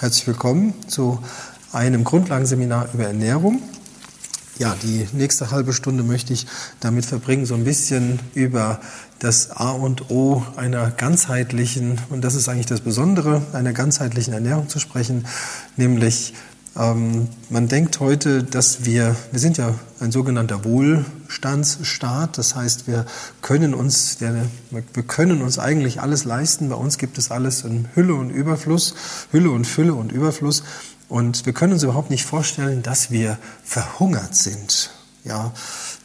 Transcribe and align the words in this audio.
Herzlich 0.00 0.26
willkommen 0.26 0.72
zu 0.88 1.22
einem 1.72 2.04
Grundlagenseminar 2.04 2.88
über 2.94 3.04
Ernährung. 3.04 3.60
Ja, 4.58 4.74
die 4.82 5.06
nächste 5.12 5.50
halbe 5.50 5.74
Stunde 5.74 6.02
möchte 6.02 6.32
ich 6.32 6.46
damit 6.80 7.04
verbringen, 7.04 7.44
so 7.44 7.54
ein 7.54 7.64
bisschen 7.64 8.18
über 8.32 8.80
das 9.18 9.50
A 9.50 9.72
und 9.72 10.10
O 10.10 10.42
einer 10.56 10.90
ganzheitlichen, 10.90 12.00
und 12.08 12.24
das 12.24 12.34
ist 12.34 12.48
eigentlich 12.48 12.64
das 12.64 12.80
Besondere, 12.80 13.42
einer 13.52 13.74
ganzheitlichen 13.74 14.32
Ernährung 14.32 14.70
zu 14.70 14.78
sprechen, 14.78 15.26
nämlich 15.76 16.32
ähm, 16.76 17.28
man 17.48 17.68
denkt 17.68 18.00
heute, 18.00 18.44
dass 18.44 18.84
wir, 18.84 19.16
wir 19.32 19.40
sind 19.40 19.58
ja 19.58 19.74
ein 19.98 20.12
sogenannter 20.12 20.64
Wohlstandsstaat, 20.64 22.38
das 22.38 22.54
heißt, 22.54 22.86
wir 22.86 23.06
können 23.42 23.74
uns, 23.74 24.18
wir 24.20 25.02
können 25.02 25.42
uns 25.42 25.58
eigentlich 25.58 26.00
alles 26.00 26.24
leisten. 26.24 26.68
Bei 26.68 26.76
uns 26.76 26.96
gibt 26.98 27.18
es 27.18 27.30
alles 27.30 27.64
in 27.64 27.88
Hülle 27.94 28.14
und 28.14 28.30
Überfluss, 28.30 28.94
Hülle 29.32 29.50
und 29.50 29.66
Fülle 29.66 29.94
und 29.94 30.12
Überfluss. 30.12 30.62
Und 31.08 31.44
wir 31.44 31.52
können 31.52 31.72
uns 31.72 31.82
überhaupt 31.82 32.10
nicht 32.10 32.24
vorstellen, 32.24 32.82
dass 32.82 33.10
wir 33.10 33.36
verhungert 33.64 34.36
sind. 34.36 34.90
Ja, 35.24 35.52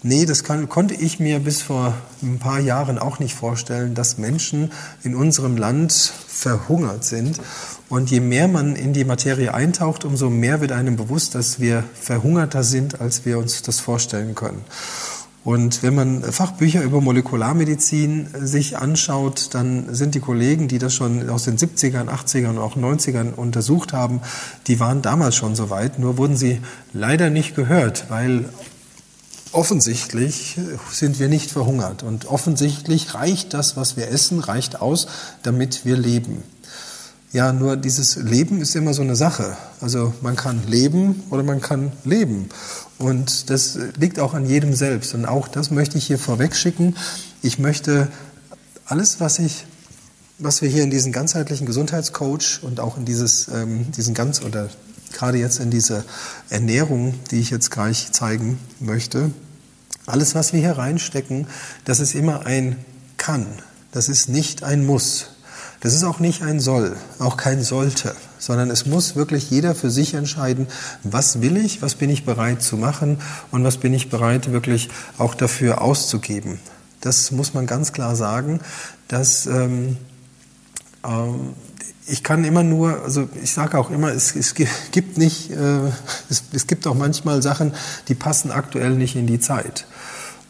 nee, 0.03 0.25
das 0.25 0.43
kann, 0.43 0.67
konnte 0.67 0.93
ich 0.93 1.19
mir 1.19 1.39
bis 1.39 1.61
vor 1.61 1.93
ein 2.21 2.37
paar 2.39 2.59
Jahren 2.59 2.99
auch 2.99 3.19
nicht 3.19 3.33
vorstellen, 3.33 3.95
dass 3.95 4.17
Menschen 4.17 4.73
in 5.03 5.15
unserem 5.15 5.55
Land 5.55 5.93
verhungert 5.93 7.05
sind. 7.05 7.39
Und 7.87 8.09
je 8.09 8.19
mehr 8.19 8.47
man 8.47 8.75
in 8.75 8.93
die 8.93 9.05
Materie 9.05 9.53
eintaucht, 9.53 10.05
umso 10.05 10.29
mehr 10.29 10.59
wird 10.59 10.71
einem 10.71 10.95
bewusst, 10.95 11.35
dass 11.35 11.59
wir 11.59 11.83
verhungerter 11.93 12.63
sind, 12.63 12.99
als 12.99 13.25
wir 13.25 13.37
uns 13.37 13.61
das 13.61 13.79
vorstellen 13.79 14.33
können. 14.33 14.61
Und 15.43 15.83
wenn 15.83 15.93
man 15.93 16.23
Fachbücher 16.23 16.81
über 16.81 17.01
Molekularmedizin 17.01 18.29
sich 18.33 18.79
anschaut, 18.79 19.49
dann 19.53 19.93
sind 19.93 20.15
die 20.15 20.19
Kollegen, 20.19 20.67
die 20.67 20.79
das 20.79 20.95
schon 20.95 21.29
aus 21.29 21.43
den 21.43 21.55
70ern, 21.55 22.07
80ern 22.07 22.49
und 22.49 22.57
auch 22.57 22.75
90ern 22.75 23.35
untersucht 23.35 23.93
haben, 23.93 24.21
die 24.65 24.79
waren 24.79 25.03
damals 25.03 25.35
schon 25.35 25.55
so 25.55 25.69
weit, 25.69 25.99
nur 25.99 26.17
wurden 26.17 26.35
sie 26.35 26.61
leider 26.93 27.29
nicht 27.29 27.55
gehört, 27.55 28.05
weil 28.09 28.49
offensichtlich 29.51 30.57
sind 30.91 31.19
wir 31.19 31.27
nicht 31.27 31.51
verhungert 31.51 32.01
und 32.01 32.25
offensichtlich 32.25 33.13
reicht 33.13 33.53
das, 33.53 33.77
was 33.77 33.97
wir 33.97 34.09
essen, 34.09 34.39
reicht 34.39 34.81
aus, 34.81 35.07
damit 35.43 35.85
wir 35.85 35.95
leben. 35.95 36.41
Ja, 37.35 37.51
nur 37.51 37.75
dieses 37.75 38.15
Leben 38.15 38.61
ist 38.61 38.77
immer 38.77 38.93
so 38.93 39.01
eine 39.01 39.17
Sache. 39.17 39.57
Also 39.81 40.13
man 40.21 40.37
kann 40.37 40.65
leben 40.69 41.21
oder 41.31 41.43
man 41.43 41.59
kann 41.59 41.91
leben. 42.05 42.47
Und 42.97 43.49
das 43.49 43.77
liegt 43.99 44.21
auch 44.21 44.33
an 44.33 44.45
jedem 44.45 44.73
selbst. 44.73 45.13
Und 45.13 45.25
auch 45.25 45.49
das 45.49 45.69
möchte 45.69 45.97
ich 45.97 46.07
hier 46.07 46.17
vorweg 46.17 46.55
schicken. 46.55 46.95
Ich 47.41 47.59
möchte 47.59 48.07
alles, 48.85 49.19
was 49.19 49.39
ich, 49.39 49.65
was 50.39 50.61
wir 50.61 50.69
hier 50.69 50.83
in 50.83 50.91
diesen 50.91 51.11
ganzheitlichen 51.11 51.67
Gesundheitscoach 51.67 52.61
und 52.61 52.79
auch 52.79 52.95
in 52.95 53.03
dieses, 53.03 53.49
ähm, 53.49 53.91
diesen 53.91 54.13
ganz 54.13 54.41
oder 54.41 54.69
gerade 55.11 55.37
jetzt 55.37 55.59
in 55.59 55.71
diese 55.71 56.05
Ernährung, 56.49 57.15
die 57.31 57.41
ich 57.41 57.49
jetzt 57.49 57.69
gleich 57.69 58.13
zeigen 58.13 58.59
möchte, 58.79 59.29
alles, 60.05 60.35
was 60.35 60.53
wir 60.53 60.61
hier 60.61 60.77
reinstecken, 60.77 61.47
das 61.83 61.99
ist 61.99 62.15
immer 62.15 62.45
ein 62.45 62.77
kann. 63.17 63.45
Das 63.91 64.07
ist 64.07 64.29
nicht 64.29 64.63
ein 64.63 64.85
muss. 64.85 65.34
Das 65.85 65.93
ist 65.93 66.03
auch 66.03 66.17
nicht 66.17 66.41
ein 66.41 66.59
soll, 66.59 66.95
auch 67.19 67.37
kein 67.37 67.61
sollte, 67.61 68.15
sondern 68.39 68.71
es 68.71 68.87
muss 68.87 69.15
wirklich 69.15 69.51
jeder 69.51 69.75
für 69.75 69.91
sich 69.91 70.15
entscheiden, 70.15 70.65
was 71.03 71.41
will 71.41 71.57
ich, 71.57 71.83
was 71.83 71.93
bin 71.93 72.09
ich 72.09 72.25
bereit 72.25 72.63
zu 72.63 72.75
machen 72.75 73.19
und 73.51 73.63
was 73.63 73.77
bin 73.77 73.93
ich 73.93 74.09
bereit 74.09 74.51
wirklich 74.51 74.89
auch 75.19 75.35
dafür 75.35 75.83
auszugeben. 75.83 76.57
Das 77.01 77.29
muss 77.29 77.53
man 77.53 77.67
ganz 77.67 77.93
klar 77.93 78.15
sagen, 78.15 78.61
dass 79.09 79.45
ähm, 79.45 79.97
ähm, 81.03 81.53
ich 82.07 82.23
kann 82.23 82.45
immer 82.45 82.63
nur, 82.63 83.03
also 83.03 83.29
ich 83.43 83.51
sage 83.51 83.77
auch 83.77 83.91
immer, 83.91 84.11
es, 84.11 84.35
es 84.35 84.55
gibt 84.55 85.19
nicht, 85.19 85.51
äh, 85.51 85.81
es, 86.31 86.45
es, 86.51 86.65
gibt 86.65 86.87
auch 86.87 86.95
manchmal 86.95 87.43
Sachen, 87.43 87.75
die 88.07 88.15
passen 88.15 88.49
aktuell 88.49 88.95
nicht 88.95 89.15
in 89.15 89.27
die 89.27 89.39
Zeit. 89.39 89.85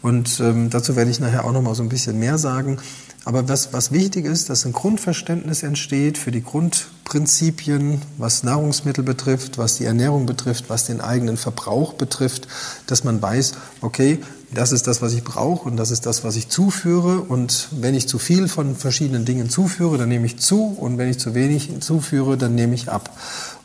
Und 0.00 0.40
ähm, 0.40 0.70
dazu 0.70 0.96
werde 0.96 1.10
ich 1.10 1.20
nachher 1.20 1.44
auch 1.44 1.52
noch 1.52 1.60
mal 1.60 1.74
so 1.74 1.82
ein 1.82 1.90
bisschen 1.90 2.18
mehr 2.18 2.38
sagen. 2.38 2.78
Aber 3.26 3.48
was, 3.48 3.72
was 3.72 3.90
wichtig 3.90 4.24
ist, 4.24 4.50
dass 4.50 4.64
ein 4.66 4.72
Grundverständnis 4.72 5.64
entsteht 5.64 6.16
für 6.16 6.30
die 6.30 6.44
Grundprinzipien, 6.44 8.00
was 8.18 8.44
Nahrungsmittel 8.44 9.02
betrifft, 9.02 9.58
was 9.58 9.78
die 9.78 9.84
Ernährung 9.84 10.26
betrifft, 10.26 10.70
was 10.70 10.84
den 10.84 11.00
eigenen 11.00 11.36
Verbrauch 11.36 11.94
betrifft, 11.94 12.46
dass 12.86 13.02
man 13.02 13.20
weiß, 13.20 13.54
okay, 13.80 14.20
das 14.54 14.70
ist 14.70 14.86
das, 14.86 15.02
was 15.02 15.12
ich 15.12 15.24
brauche 15.24 15.68
und 15.68 15.76
das 15.76 15.90
ist 15.90 16.06
das, 16.06 16.22
was 16.22 16.36
ich 16.36 16.50
zuführe. 16.50 17.20
Und 17.20 17.66
wenn 17.72 17.96
ich 17.96 18.06
zu 18.06 18.20
viel 18.20 18.46
von 18.46 18.76
verschiedenen 18.76 19.24
Dingen 19.24 19.50
zuführe, 19.50 19.98
dann 19.98 20.08
nehme 20.08 20.26
ich 20.26 20.38
zu 20.38 20.62
und 20.62 20.96
wenn 20.96 21.10
ich 21.10 21.18
zu 21.18 21.34
wenig 21.34 21.80
zuführe, 21.80 22.38
dann 22.38 22.54
nehme 22.54 22.76
ich 22.76 22.90
ab. 22.90 23.10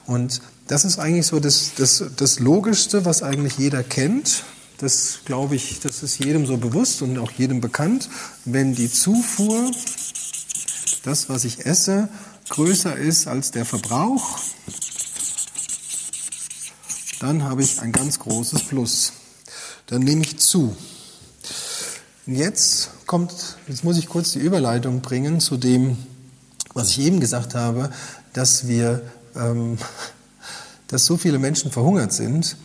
Und 0.08 0.42
das 0.66 0.86
ist 0.86 0.98
eigentlich 0.98 1.28
so 1.28 1.40
das, 1.40 1.74
das, 1.78 2.04
das 2.18 2.40
Logischste, 2.40 3.06
was 3.06 3.22
eigentlich 3.22 3.60
jeder 3.60 3.84
kennt. 3.84 4.44
Das 4.82 5.20
glaube 5.26 5.56
ich, 5.56 5.80
das 5.80 6.02
ist 6.02 6.18
jedem 6.18 6.48
so 6.48 6.58
bewusst 6.58 7.04
und 7.04 7.20
auch 7.20 7.30
jedem 7.30 7.62
bekannt. 7.62 8.10
Wenn 8.46 8.74
die 8.74 8.92
Zufuhr, 8.92 9.70
das, 11.04 11.30
was 11.30 11.44
ich 11.44 11.68
esse, 11.68 12.10
größer 12.50 12.96
ist 12.96 13.28
als 13.28 13.52
der 13.52 13.64
Verbrauch, 13.64 14.40
dann 17.20 17.44
habe 17.44 17.62
ich 17.62 17.80
ein 17.80 17.92
ganz 17.92 18.18
großes 18.18 18.64
Plus. 18.64 19.14
Dann 19.86 20.02
nehme 20.02 20.24
ich 20.24 20.40
zu. 20.40 20.76
Und 22.26 22.36
jetzt 22.36 22.90
kommt, 23.06 23.58
jetzt 23.68 23.84
muss 23.84 24.00
ich 24.00 24.10
kurz 24.10 24.32
die 24.32 24.40
Überleitung 24.40 25.02
bringen 25.02 25.40
zu 25.40 25.58
dem, 25.58 25.96
was 26.74 26.90
ich 26.90 27.02
eben 27.02 27.20
gesagt 27.20 27.54
habe, 27.54 27.92
dass 28.34 28.68
wir, 28.68 29.04
ähm, 29.36 29.78
dass 30.88 31.06
so 31.06 31.18
viele 31.18 31.38
Menschen 31.38 31.72
verhungert 31.72 32.14
sind 32.14 32.58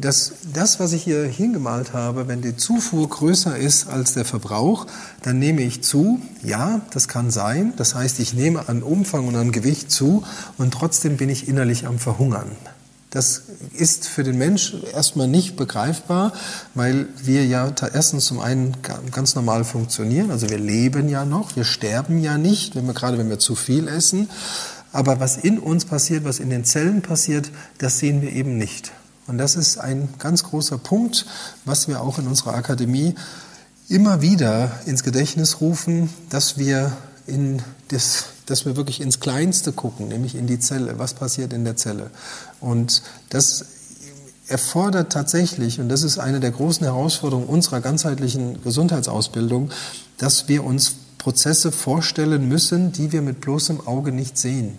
dass 0.00 0.32
das, 0.52 0.80
was 0.80 0.92
ich 0.92 1.04
hier 1.04 1.24
hingemalt 1.24 1.92
habe, 1.92 2.28
wenn 2.28 2.42
die 2.42 2.56
Zufuhr 2.56 3.08
größer 3.08 3.56
ist 3.56 3.88
als 3.88 4.14
der 4.14 4.24
Verbrauch, 4.24 4.86
dann 5.22 5.38
nehme 5.38 5.62
ich 5.62 5.82
zu. 5.82 6.20
Ja, 6.42 6.80
das 6.92 7.08
kann 7.08 7.30
sein. 7.30 7.72
Das 7.76 7.94
heißt, 7.94 8.20
ich 8.20 8.34
nehme 8.34 8.68
an 8.68 8.82
Umfang 8.82 9.28
und 9.28 9.36
an 9.36 9.52
Gewicht 9.52 9.90
zu 9.90 10.24
und 10.58 10.72
trotzdem 10.72 11.16
bin 11.16 11.28
ich 11.28 11.48
innerlich 11.48 11.86
am 11.86 11.98
Verhungern. 11.98 12.50
Das 13.10 13.42
ist 13.74 14.06
für 14.06 14.22
den 14.22 14.38
Mensch 14.38 14.74
erstmal 14.94 15.26
nicht 15.26 15.56
begreifbar, 15.56 16.32
weil 16.74 17.08
wir 17.20 17.44
ja 17.44 17.72
erstens 17.92 18.26
zum 18.26 18.38
einen 18.38 18.76
ganz 19.10 19.34
normal 19.34 19.64
funktionieren, 19.64 20.30
also 20.30 20.48
wir 20.48 20.58
leben 20.58 21.08
ja 21.08 21.24
noch, 21.24 21.56
wir 21.56 21.64
sterben 21.64 22.22
ja 22.22 22.38
nicht, 22.38 22.76
wenn 22.76 22.86
wir, 22.86 22.94
gerade 22.94 23.18
wenn 23.18 23.28
wir 23.28 23.40
zu 23.40 23.56
viel 23.56 23.88
essen. 23.88 24.30
Aber 24.92 25.18
was 25.18 25.36
in 25.36 25.58
uns 25.58 25.84
passiert, 25.84 26.24
was 26.24 26.38
in 26.38 26.50
den 26.50 26.64
Zellen 26.64 27.02
passiert, 27.02 27.50
das 27.78 27.98
sehen 27.98 28.22
wir 28.22 28.32
eben 28.32 28.56
nicht. 28.56 28.92
Und 29.26 29.38
das 29.38 29.54
ist 29.56 29.78
ein 29.78 30.08
ganz 30.18 30.44
großer 30.44 30.78
Punkt, 30.78 31.26
was 31.64 31.88
wir 31.88 32.00
auch 32.00 32.18
in 32.18 32.26
unserer 32.26 32.54
Akademie 32.54 33.14
immer 33.88 34.22
wieder 34.22 34.70
ins 34.86 35.02
Gedächtnis 35.02 35.60
rufen, 35.60 36.10
dass 36.30 36.58
wir 36.58 36.92
in 37.26 37.62
das, 37.88 38.26
dass 38.46 38.64
wir 38.66 38.76
wirklich 38.76 39.00
ins 39.00 39.20
Kleinste 39.20 39.72
gucken, 39.72 40.08
nämlich 40.08 40.34
in 40.34 40.46
die 40.46 40.58
Zelle. 40.58 40.98
Was 40.98 41.14
passiert 41.14 41.52
in 41.52 41.64
der 41.64 41.76
Zelle? 41.76 42.10
Und 42.60 43.02
das 43.30 43.64
erfordert 44.46 45.12
tatsächlich, 45.12 45.80
und 45.80 45.88
das 45.88 46.02
ist 46.02 46.18
eine 46.18 46.40
der 46.40 46.50
großen 46.50 46.84
Herausforderungen 46.84 47.48
unserer 47.48 47.80
ganzheitlichen 47.80 48.62
Gesundheitsausbildung, 48.62 49.70
dass 50.18 50.48
wir 50.48 50.64
uns 50.64 50.96
Prozesse 51.18 51.70
vorstellen 51.70 52.48
müssen, 52.48 52.92
die 52.92 53.12
wir 53.12 53.22
mit 53.22 53.40
bloßem 53.40 53.86
Auge 53.86 54.10
nicht 54.10 54.38
sehen. 54.38 54.78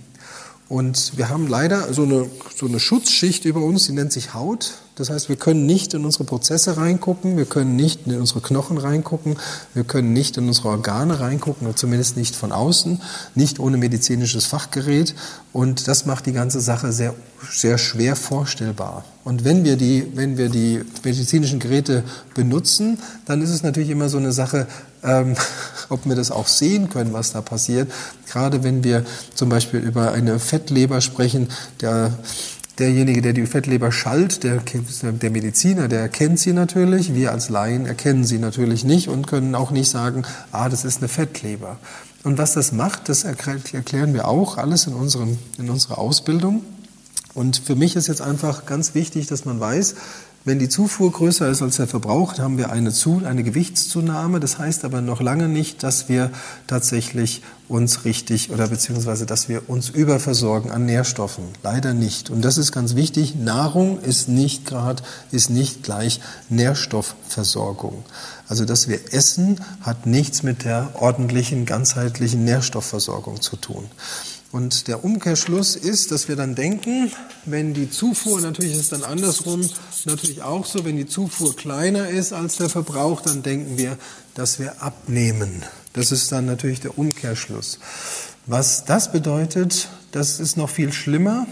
Und 0.72 1.18
wir 1.18 1.28
haben 1.28 1.48
leider 1.48 1.94
so 1.94 2.04
eine, 2.04 2.28
so 2.56 2.66
eine 2.66 2.80
Schutzschicht 2.80 3.44
über 3.44 3.60
uns, 3.60 3.88
die 3.88 3.92
nennt 3.92 4.14
sich 4.14 4.34
Haut. 4.34 4.76
Das 4.96 5.10
heißt, 5.10 5.28
wir 5.28 5.36
können 5.36 5.66
nicht 5.66 5.94
in 5.94 6.06
unsere 6.06 6.24
Prozesse 6.24 6.78
reingucken, 6.78 7.36
wir 7.36 7.44
können 7.44 7.76
nicht 7.76 8.08
in 8.08 8.18
unsere 8.18 8.40
Knochen 8.40 8.78
reingucken, 8.78 9.36
wir 9.74 9.84
können 9.84 10.14
nicht 10.14 10.38
in 10.38 10.48
unsere 10.48 10.70
Organe 10.70 11.20
reingucken, 11.20 11.76
zumindest 11.76 12.16
nicht 12.16 12.38
von 12.38 12.54
außen, 12.54 13.02
nicht 13.36 13.60
ohne 13.60 13.76
medizinisches 13.76 14.46
Fachgerät. 14.46 15.14
Und 15.52 15.90
das 15.90 16.06
macht 16.06 16.26
die 16.26 16.32
ganze 16.32 16.62
Sache 16.62 16.94
sehr, 16.94 17.16
sehr 17.52 17.78
schwer 17.78 18.16
vorstellbar. 18.16 19.04
Und 19.26 19.44
wenn 19.44 19.66
wir, 19.66 19.76
die, 19.76 20.08
wenn 20.16 20.38
wir 20.38 20.48
die 20.48 20.84
medizinischen 21.04 21.60
Geräte 21.60 22.06
benutzen, 22.34 22.98
dann 23.26 23.42
ist 23.42 23.50
es 23.50 23.62
natürlich 23.62 23.90
immer 23.90 24.08
so 24.08 24.20
eine 24.20 24.32
Sache, 24.32 24.68
ähm, 25.04 25.36
ob 25.90 26.06
wir 26.06 26.16
das 26.16 26.32
auch 26.32 26.48
sehen 26.48 26.90
können, 26.90 27.14
was 27.14 27.34
da 27.34 27.42
passiert. 27.42 27.92
Gerade 28.30 28.64
wenn 28.64 28.84
wir 28.84 29.06
zum 29.36 29.50
Beispiel 29.50 29.80
über 29.80 30.12
eine 30.12 30.40
Fettleber 30.40 31.02
sprechen, 31.02 31.50
der 31.82 32.14
Derjenige, 32.80 33.22
der 33.22 33.34
die 33.34 33.46
Fettleber 33.46 33.92
schallt, 33.92 34.44
der, 34.44 34.64
der 35.04 35.30
Mediziner, 35.30 35.88
der 35.88 36.00
erkennt 36.00 36.40
sie 36.40 36.52
natürlich. 36.54 37.14
Wir 37.14 37.32
als 37.32 37.50
Laien 37.50 37.86
erkennen 37.86 38.24
sie 38.24 38.40
natürlich 38.40 38.86
nicht 38.86 39.08
und 39.08 39.28
können 39.28 39.54
auch 39.56 39.72
nicht 39.72 39.90
sagen, 39.90 40.24
ah, 40.52 40.70
das 40.70 40.86
ist 40.86 40.98
eine 40.98 41.10
Fettleber. 41.10 41.78
Und 42.24 42.38
was 42.38 42.54
das 42.54 42.72
macht, 42.72 43.10
das 43.10 43.24
erklären 43.24 44.14
wir 44.14 44.28
auch 44.28 44.58
alles 44.58 44.88
in, 44.88 44.94
unseren, 44.94 45.38
in 45.58 45.70
unserer 45.70 45.98
Ausbildung. 45.98 46.64
Und 47.34 47.58
für 47.58 47.76
mich 47.76 47.96
ist 47.96 48.08
jetzt 48.08 48.22
einfach 48.22 48.66
ganz 48.66 48.96
wichtig, 48.96 49.28
dass 49.28 49.46
man 49.46 49.60
weiß, 49.60 49.96
Wenn 50.44 50.58
die 50.58 50.70
Zufuhr 50.70 51.12
größer 51.12 51.48
ist 51.50 51.62
als 51.62 51.76
der 51.76 51.88
Verbrauch, 51.88 52.40
haben 52.40 52.58
wir 52.58 52.72
eine, 52.72 52.92
Zu 52.92 53.22
eine 53.24 53.44
Gewichtszunahme. 53.44 54.40
Das 54.40 54.58
heißt 54.58 54.86
aber 54.86 55.00
noch 55.02 55.22
lange 55.22 55.48
nicht, 55.48 55.84
dass 55.84 56.10
wir 56.10 56.32
tatsächlich 56.66 57.44
uns 57.68 58.06
richtig 58.06 58.50
oder 58.50 58.68
beziehungsweise, 58.68 59.28
dass 59.28 59.50
wir 59.50 59.70
uns 59.70 59.90
überversorgen 59.90 60.72
an 60.72 60.88
Nährstoffen. 60.88 61.44
Leider 61.62 61.94
nicht. 61.94 62.32
Und 62.32 62.44
das 62.44 62.58
ist 62.58 62.72
ganz 62.72 62.96
wichtig. 62.96 63.36
Nahrung 63.36 64.02
ist 64.02 64.30
nicht 64.30 64.66
gerade, 64.66 65.04
ist 65.32 65.52
nicht 65.52 65.84
gleich 65.84 66.20
Nährstoffversorgung. 66.50 68.04
Also, 68.48 68.66
dass 68.66 68.88
wir 68.88 69.14
essen, 69.14 69.62
hat 69.82 70.08
nichts 70.08 70.42
mit 70.42 70.66
der 70.66 70.90
ordentlichen, 70.96 71.68
ganzheitlichen 71.68 72.44
Nährstoffversorgung 72.46 73.42
zu 73.42 73.58
tun. 73.58 73.86
Und 74.52 74.90
der 74.90 75.06
Umkehrschluss 75.06 75.78
ist, 75.78 76.12
dass 76.12 76.28
wir 76.28 76.36
dann 76.36 76.56
denken, 76.56 77.10
wenn 77.46 77.74
die 77.74 77.90
Zufuhr, 77.90 78.42
natürlich 78.42 78.74
ist 78.74 78.80
es 78.80 78.90
dann 78.90 79.04
andersrum, 79.04 79.68
natürlich 80.04 80.42
auch 80.42 80.66
so, 80.66 80.84
wenn 80.84 80.98
die 80.98 81.08
Zufuhr 81.08 81.56
kleiner 81.56 82.10
ist 82.10 82.34
als 82.34 82.58
der 82.58 82.68
Verbrauch, 82.68 83.22
dann 83.22 83.44
denken 83.44 83.78
wir, 83.78 83.98
dass 84.36 84.60
wir 84.60 84.82
abnehmen. 84.82 85.64
Das 85.94 86.12
ist 86.12 86.32
dann 86.34 86.46
natürlich 86.46 86.82
der 86.82 86.98
Umkehrschluss. 86.98 87.80
Was 88.46 88.84
das 88.84 89.12
bedeutet, 89.14 89.88
das 90.12 90.42
ist 90.42 90.58
noch 90.58 90.70
viel 90.70 90.92
schlimmer. 90.92 91.48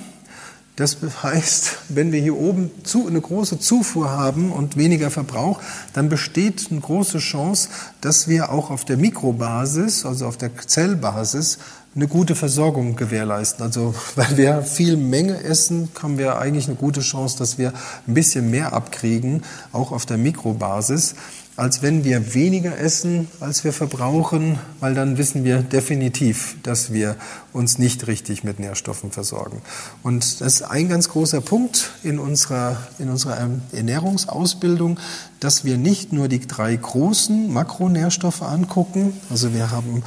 Das 0.75 0.97
heißt, 1.23 1.77
wenn 1.89 2.13
wir 2.13 2.21
hier 2.21 2.37
oben 2.37 2.71
zu, 2.83 3.05
eine 3.05 3.19
große 3.19 3.59
Zufuhr 3.59 4.11
haben 4.11 4.51
und 4.51 4.77
weniger 4.77 5.11
Verbrauch, 5.11 5.59
dann 5.93 6.07
besteht 6.07 6.67
eine 6.71 6.79
große 6.79 7.17
Chance, 7.17 7.67
dass 7.99 8.29
wir 8.29 8.49
auch 8.49 8.69
auf 8.71 8.85
der 8.85 8.95
Mikrobasis, 8.95 10.05
also 10.05 10.25
auf 10.25 10.37
der 10.37 10.55
Zellbasis, 10.57 11.59
eine 11.95 12.07
gute 12.07 12.35
Versorgung 12.35 12.95
gewährleisten. 12.95 13.63
Also 13.65 13.95
weil 14.15 14.37
wir 14.37 14.61
viel 14.61 14.97
Menge 14.97 15.43
essen, 15.43 15.89
haben 16.01 16.17
wir 16.17 16.37
eigentlich 16.37 16.67
eine 16.67 16.75
gute 16.75 17.01
Chance, 17.01 17.37
dass 17.37 17.57
wir 17.57 17.73
ein 18.07 18.13
bisschen 18.13 18.49
mehr 18.51 18.73
abkriegen, 18.73 19.43
auch 19.71 19.91
auf 19.91 20.05
der 20.05 20.17
Mikrobasis, 20.17 21.15
als 21.59 21.81
wenn 21.81 22.05
wir 22.05 22.33
weniger 22.33 22.77
essen, 22.79 23.27
als 23.41 23.65
wir 23.65 23.73
verbrauchen, 23.73 24.57
weil 24.79 24.93
dann 24.93 25.17
wissen 25.17 25.43
wir 25.43 25.61
definitiv, 25.61 26.55
dass 26.63 26.93
wir 26.93 27.17
uns 27.51 27.77
nicht 27.77 28.07
richtig 28.07 28.45
mit 28.45 28.59
Nährstoffen 28.59 29.11
versorgen. 29.11 29.61
Und 30.01 30.39
das 30.39 30.53
ist 30.53 30.61
ein 30.61 30.87
ganz 30.87 31.09
großer 31.09 31.41
Punkt 31.41 31.91
in 32.01 32.17
unserer, 32.17 32.77
in 32.97 33.09
unserer 33.09 33.37
Ernährungsausbildung, 33.73 35.01
dass 35.41 35.65
wir 35.65 35.77
nicht 35.77 36.13
nur 36.13 36.29
die 36.29 36.39
drei 36.39 36.73
großen 36.77 37.51
Makronährstoffe 37.51 38.41
angucken, 38.41 39.11
also 39.29 39.53
wir 39.53 39.69
haben 39.69 40.03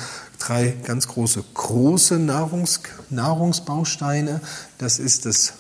drei 0.46 0.74
ganz 0.84 1.08
große, 1.08 1.44
große 1.54 2.18
Nahrungs, 2.18 2.80
Nahrungsbausteine. 3.10 4.40
Das 4.78 4.98
ist 4.98 5.26
das, 5.26 5.54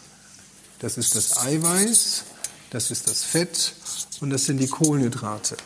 das 0.80 0.98
ist 0.98 1.14
das 1.14 1.38
Eiweiß, 1.38 2.24
das 2.70 2.90
ist 2.90 3.08
das 3.08 3.22
Fett 3.22 3.74
und 4.20 4.30
das 4.30 4.46
sind 4.46 4.58
die 4.58 4.68
Kohlenhydrate. 4.68 5.56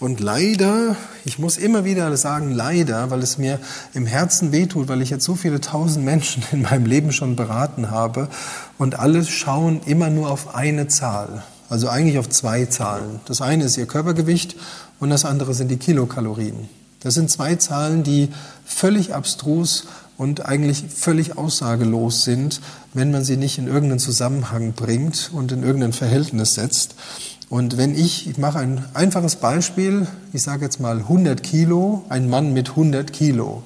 Und 0.00 0.20
leider, 0.20 0.96
ich 1.24 1.38
muss 1.38 1.56
immer 1.56 1.84
wieder 1.84 2.16
sagen 2.16 2.52
leider, 2.52 3.10
weil 3.10 3.20
es 3.20 3.36
mir 3.36 3.58
im 3.94 4.06
Herzen 4.06 4.52
wehtut, 4.52 4.88
weil 4.88 5.02
ich 5.02 5.10
jetzt 5.10 5.24
so 5.24 5.34
viele 5.34 5.60
tausend 5.60 6.04
Menschen 6.04 6.42
in 6.52 6.62
meinem 6.62 6.86
Leben 6.86 7.12
schon 7.12 7.36
beraten 7.36 7.90
habe 7.90 8.28
und 8.78 8.98
alle 8.98 9.24
schauen 9.24 9.80
immer 9.86 10.10
nur 10.10 10.30
auf 10.30 10.54
eine 10.54 10.86
Zahl. 10.86 11.42
Also 11.68 11.88
eigentlich 11.88 12.18
auf 12.18 12.28
zwei 12.28 12.64
Zahlen. 12.66 13.20
Das 13.26 13.42
eine 13.42 13.64
ist 13.64 13.76
ihr 13.76 13.86
Körpergewicht 13.86 14.56
und 15.00 15.10
das 15.10 15.24
andere 15.24 15.52
sind 15.52 15.68
die 15.68 15.76
Kilokalorien. 15.76 16.68
Das 17.00 17.14
sind 17.14 17.30
zwei 17.30 17.54
Zahlen, 17.56 18.02
die 18.02 18.28
völlig 18.64 19.14
abstrus 19.14 19.84
und 20.16 20.46
eigentlich 20.46 20.84
völlig 20.94 21.38
aussagelos 21.38 22.24
sind, 22.24 22.60
wenn 22.92 23.12
man 23.12 23.24
sie 23.24 23.36
nicht 23.36 23.58
in 23.58 23.68
irgendeinen 23.68 24.00
Zusammenhang 24.00 24.72
bringt 24.72 25.30
und 25.32 25.52
in 25.52 25.62
irgendein 25.62 25.92
Verhältnis 25.92 26.54
setzt. 26.54 26.96
Und 27.48 27.78
wenn 27.78 27.96
ich, 27.96 28.28
ich 28.28 28.36
mache 28.36 28.58
ein 28.58 28.84
einfaches 28.94 29.36
Beispiel, 29.36 30.06
ich 30.32 30.42
sage 30.42 30.64
jetzt 30.64 30.80
mal 30.80 30.98
100 30.98 31.42
Kilo, 31.42 32.04
ein 32.08 32.28
Mann 32.28 32.52
mit 32.52 32.70
100 32.70 33.12
Kilo. 33.12 33.62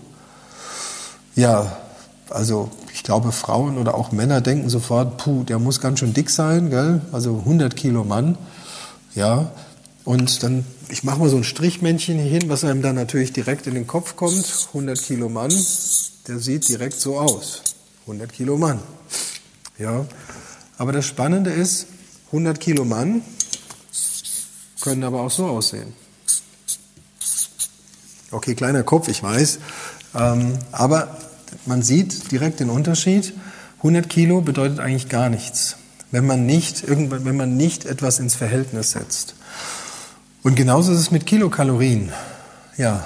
Ja, 1.34 1.78
also 2.30 2.70
ich 2.94 3.02
glaube, 3.02 3.32
Frauen 3.32 3.78
oder 3.78 3.94
auch 3.94 4.12
Männer 4.12 4.40
denken 4.40 4.68
sofort, 4.68 5.16
puh, 5.16 5.42
der 5.44 5.58
muss 5.58 5.80
ganz 5.80 5.98
schön 5.98 6.12
dick 6.12 6.30
sein, 6.30 6.70
gell? 6.70 7.00
Also 7.10 7.38
100 7.38 7.74
Kilo 7.74 8.04
Mann. 8.04 8.36
Ja, 9.14 9.50
und 10.04 10.42
dann, 10.42 10.64
ich 10.88 11.04
mache 11.04 11.20
mal 11.20 11.28
so 11.28 11.36
ein 11.36 11.44
Strichmännchen 11.44 12.18
hier 12.18 12.30
hin, 12.30 12.48
was 12.48 12.64
einem 12.64 12.82
dann 12.82 12.96
natürlich 12.96 13.32
direkt 13.32 13.66
in 13.66 13.74
den 13.74 13.86
Kopf 13.86 14.16
kommt. 14.16 14.66
100 14.68 15.00
Kilo 15.00 15.28
Mann, 15.28 15.52
der 16.26 16.38
sieht 16.38 16.68
direkt 16.68 17.00
so 17.00 17.18
aus. 17.18 17.62
100 18.02 18.32
Kilo 18.32 18.56
Mann. 18.56 18.80
Ja. 19.78 20.06
Aber 20.76 20.92
das 20.92 21.06
Spannende 21.06 21.50
ist, 21.50 21.86
100 22.26 22.58
Kilo 22.58 22.84
Mann 22.84 23.22
können 24.80 25.04
aber 25.04 25.20
auch 25.20 25.30
so 25.30 25.46
aussehen. 25.46 25.94
Okay, 28.32 28.54
kleiner 28.54 28.82
Kopf, 28.82 29.08
ich 29.08 29.22
weiß. 29.22 29.60
Ähm, 30.14 30.58
aber 30.72 31.16
man 31.66 31.82
sieht 31.82 32.32
direkt 32.32 32.58
den 32.60 32.70
Unterschied. 32.70 33.34
100 33.78 34.08
Kilo 34.08 34.40
bedeutet 34.40 34.80
eigentlich 34.80 35.08
gar 35.08 35.28
nichts, 35.28 35.76
wenn 36.10 36.26
man 36.26 36.46
nicht, 36.46 36.84
wenn 36.88 37.36
man 37.36 37.56
nicht 37.56 37.84
etwas 37.84 38.18
ins 38.18 38.34
Verhältnis 38.34 38.92
setzt. 38.92 39.34
Und 40.44 40.56
genauso 40.56 40.90
ist 40.90 40.98
es 40.98 41.10
mit 41.12 41.24
Kilokalorien. 41.24 42.10
Ja, 42.76 43.04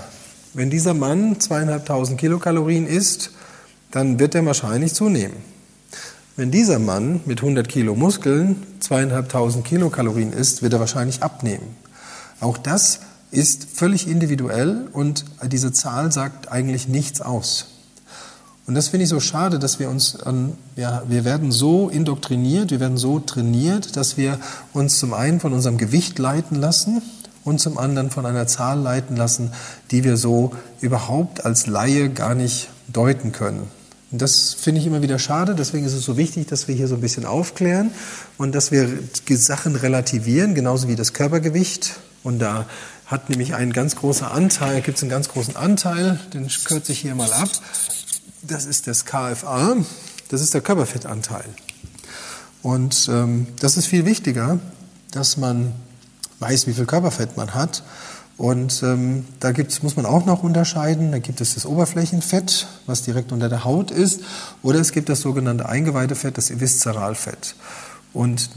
wenn 0.54 0.70
dieser 0.70 0.94
Mann 0.94 1.38
zweieinhalbtausend 1.38 2.18
Kilokalorien 2.18 2.86
isst, 2.86 3.30
dann 3.90 4.18
wird 4.18 4.34
er 4.34 4.46
wahrscheinlich 4.46 4.94
zunehmen. 4.94 5.36
Wenn 6.36 6.50
dieser 6.50 6.78
Mann 6.78 7.20
mit 7.26 7.40
100 7.40 7.68
Kilo 7.68 7.94
Muskeln 7.94 8.62
zweieinhalbtausend 8.80 9.66
Kilokalorien 9.66 10.32
isst, 10.32 10.62
wird 10.62 10.72
er 10.72 10.80
wahrscheinlich 10.80 11.22
abnehmen. 11.22 11.76
Auch 12.40 12.56
das 12.56 13.00
ist 13.30 13.66
völlig 13.70 14.08
individuell 14.08 14.88
und 14.92 15.26
diese 15.42 15.72
Zahl 15.72 16.12
sagt 16.12 16.50
eigentlich 16.50 16.88
nichts 16.88 17.20
aus. 17.20 17.66
Und 18.66 18.74
das 18.74 18.88
finde 18.88 19.04
ich 19.04 19.10
so 19.10 19.20
schade, 19.20 19.58
dass 19.58 19.78
wir 19.78 19.88
uns 19.88 20.20
an, 20.20 20.58
ja, 20.74 21.02
wir 21.06 21.24
werden 21.24 21.52
so 21.52 21.88
indoktriniert, 21.88 22.70
wir 22.70 22.80
werden 22.80 22.96
so 22.96 23.20
trainiert, 23.20 23.96
dass 23.96 24.16
wir 24.16 24.40
uns 24.72 24.98
zum 24.98 25.14
einen 25.14 25.38
von 25.38 25.52
unserem 25.52 25.78
Gewicht 25.78 26.18
leiten 26.18 26.56
lassen 26.56 27.00
und 27.46 27.60
zum 27.60 27.78
anderen 27.78 28.10
von 28.10 28.26
einer 28.26 28.46
Zahl 28.48 28.80
leiten 28.80 29.16
lassen, 29.16 29.52
die 29.92 30.02
wir 30.02 30.16
so 30.16 30.52
überhaupt 30.80 31.46
als 31.46 31.68
Laie 31.68 32.10
gar 32.10 32.34
nicht 32.34 32.68
deuten 32.88 33.30
können. 33.30 33.70
Und 34.10 34.20
das 34.20 34.52
finde 34.52 34.80
ich 34.80 34.86
immer 34.86 35.00
wieder 35.00 35.18
schade. 35.18 35.54
Deswegen 35.54 35.86
ist 35.86 35.92
es 35.92 36.04
so 36.04 36.16
wichtig, 36.16 36.48
dass 36.48 36.66
wir 36.66 36.74
hier 36.74 36.88
so 36.88 36.96
ein 36.96 37.00
bisschen 37.00 37.24
aufklären 37.24 37.92
und 38.36 38.52
dass 38.54 38.72
wir 38.72 38.88
Sachen 39.30 39.76
relativieren, 39.76 40.54
genauso 40.56 40.88
wie 40.88 40.96
das 40.96 41.12
Körpergewicht. 41.12 41.94
Und 42.24 42.40
da 42.40 42.66
hat 43.06 43.30
nämlich 43.30 43.54
ein 43.54 43.72
ganz 43.72 43.94
großer 43.94 44.32
Anteil, 44.32 44.80
gibt 44.82 44.96
es 44.96 45.04
einen 45.04 45.10
ganz 45.10 45.28
großen 45.28 45.54
Anteil, 45.54 46.18
den 46.34 46.48
kürze 46.48 46.92
ich 46.92 46.98
hier 46.98 47.14
mal 47.14 47.32
ab. 47.32 47.48
Das 48.42 48.64
ist 48.64 48.88
das 48.88 49.04
KFA, 49.04 49.76
das 50.30 50.40
ist 50.40 50.52
der 50.52 50.62
Körperfettanteil. 50.62 51.44
Und 52.62 53.08
ähm, 53.08 53.46
das 53.60 53.76
ist 53.76 53.86
viel 53.86 54.04
wichtiger, 54.04 54.58
dass 55.12 55.36
man 55.36 55.72
weiß, 56.38 56.66
wie 56.66 56.72
viel 56.72 56.86
Körperfett 56.86 57.36
man 57.36 57.54
hat. 57.54 57.82
Und 58.36 58.82
ähm, 58.82 59.24
da 59.40 59.52
gibt's, 59.52 59.82
muss 59.82 59.96
man 59.96 60.04
auch 60.04 60.26
noch 60.26 60.42
unterscheiden. 60.42 61.10
Da 61.10 61.18
gibt 61.18 61.40
es 61.40 61.54
das 61.54 61.64
Oberflächenfett, 61.64 62.66
was 62.86 63.02
direkt 63.02 63.32
unter 63.32 63.48
der 63.48 63.64
Haut 63.64 63.90
ist, 63.90 64.20
oder 64.62 64.78
es 64.78 64.92
gibt 64.92 65.08
das 65.08 65.20
sogenannte 65.20 65.68
Eingeweidefett, 65.68 66.36
das 66.36 66.60
Viszeralfett. 66.60 67.54
Und 68.12 68.50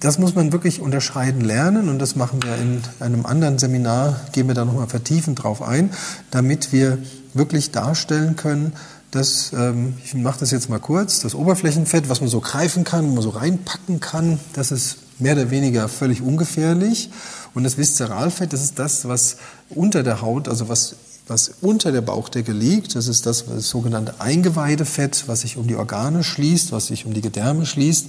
das 0.00 0.18
muss 0.18 0.34
man 0.34 0.52
wirklich 0.52 0.80
unterscheiden 0.80 1.40
lernen 1.40 1.88
und 1.88 1.98
das 1.98 2.14
machen 2.14 2.42
wir 2.42 2.56
in 2.56 2.82
einem 3.00 3.24
anderen 3.24 3.58
Seminar, 3.58 4.20
gehen 4.32 4.48
wir 4.48 4.54
da 4.54 4.64
nochmal 4.64 4.86
vertiefend 4.86 5.42
drauf 5.42 5.62
ein, 5.62 5.90
damit 6.30 6.72
wir 6.72 6.98
wirklich 7.32 7.70
darstellen 7.70 8.36
können, 8.36 8.74
dass, 9.10 9.52
ähm, 9.54 9.94
ich 10.04 10.14
mache 10.14 10.40
das 10.40 10.50
jetzt 10.50 10.68
mal 10.68 10.80
kurz, 10.80 11.20
das 11.20 11.34
Oberflächenfett, 11.34 12.08
was 12.08 12.20
man 12.20 12.28
so 12.28 12.40
greifen 12.40 12.84
kann, 12.84 13.08
wo 13.08 13.14
man 13.14 13.22
so 13.22 13.30
reinpacken 13.30 14.00
kann, 14.00 14.40
das 14.52 14.72
ist 14.72 14.98
mehr 15.18 15.34
oder 15.34 15.50
weniger 15.50 15.88
völlig 15.88 16.22
ungefährlich. 16.22 17.10
Und 17.54 17.64
das 17.64 17.78
Viszeralfett, 17.78 18.52
das 18.52 18.62
ist 18.62 18.78
das, 18.78 19.06
was 19.06 19.36
unter 19.70 20.02
der 20.02 20.20
Haut, 20.20 20.48
also 20.48 20.68
was, 20.68 20.96
was 21.28 21.52
unter 21.60 21.92
der 21.92 22.00
Bauchdecke 22.00 22.52
liegt. 22.52 22.94
Das 22.96 23.06
ist 23.06 23.26
das, 23.26 23.46
das 23.46 23.68
sogenannte 23.68 24.20
Eingeweidefett, 24.20 25.24
was 25.26 25.42
sich 25.42 25.56
um 25.56 25.66
die 25.66 25.76
Organe 25.76 26.24
schließt, 26.24 26.72
was 26.72 26.88
sich 26.88 27.06
um 27.06 27.14
die 27.14 27.20
Gedärme 27.20 27.66
schließt. 27.66 28.06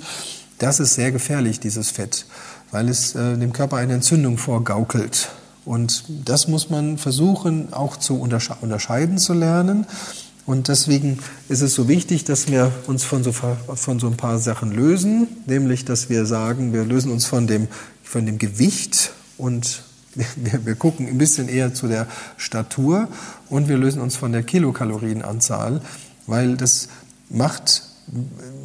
Das 0.58 0.80
ist 0.80 0.94
sehr 0.94 1.12
gefährlich, 1.12 1.60
dieses 1.60 1.92
Fett, 1.92 2.26
weil 2.72 2.90
es 2.90 3.14
äh, 3.14 3.38
dem 3.38 3.54
Körper 3.54 3.78
eine 3.78 3.94
Entzündung 3.94 4.38
vorgaukelt. 4.38 5.30
Und 5.66 6.04
das 6.26 6.48
muss 6.48 6.70
man 6.70 6.98
versuchen 6.98 7.74
auch 7.74 7.98
zu 7.98 8.20
untersche 8.20 8.56
unterscheiden 8.62 9.18
zu 9.18 9.34
lernen. 9.34 9.88
Und 10.46 10.68
deswegen 10.68 11.20
ist 11.50 11.62
es 11.62 11.74
so 11.74 11.88
wichtig, 11.88 12.24
dass 12.24 12.48
wir 12.48 12.72
uns 12.88 13.04
von 13.04 13.24
so, 13.24 13.32
von 13.32 14.00
so 14.00 14.08
ein 14.08 14.18
paar 14.18 14.38
Sachen 14.38 14.72
lösen, 14.72 15.28
nämlich 15.48 15.86
dass 15.86 16.10
wir 16.10 16.26
sagen, 16.26 16.72
wir 16.72 16.86
lösen 16.86 17.12
uns 17.12 17.26
von 17.26 17.48
dem, 17.48 17.68
von 18.04 18.26
dem 18.26 18.38
Gewicht 18.38 19.12
und 19.38 19.84
wir, 20.16 20.66
wir 20.66 20.76
gucken 20.76 21.08
ein 21.08 21.18
bisschen 21.18 21.50
eher 21.50 21.74
zu 21.74 21.88
der 21.88 22.08
Statur 22.38 23.08
und 23.50 23.70
wir 23.70 23.78
lösen 23.78 24.02
uns 24.02 24.16
von 24.16 24.32
der 24.32 24.44
Kilokalorienanzahl, 24.44 25.82
weil 26.28 26.58
das 26.58 26.90
macht 27.30 27.84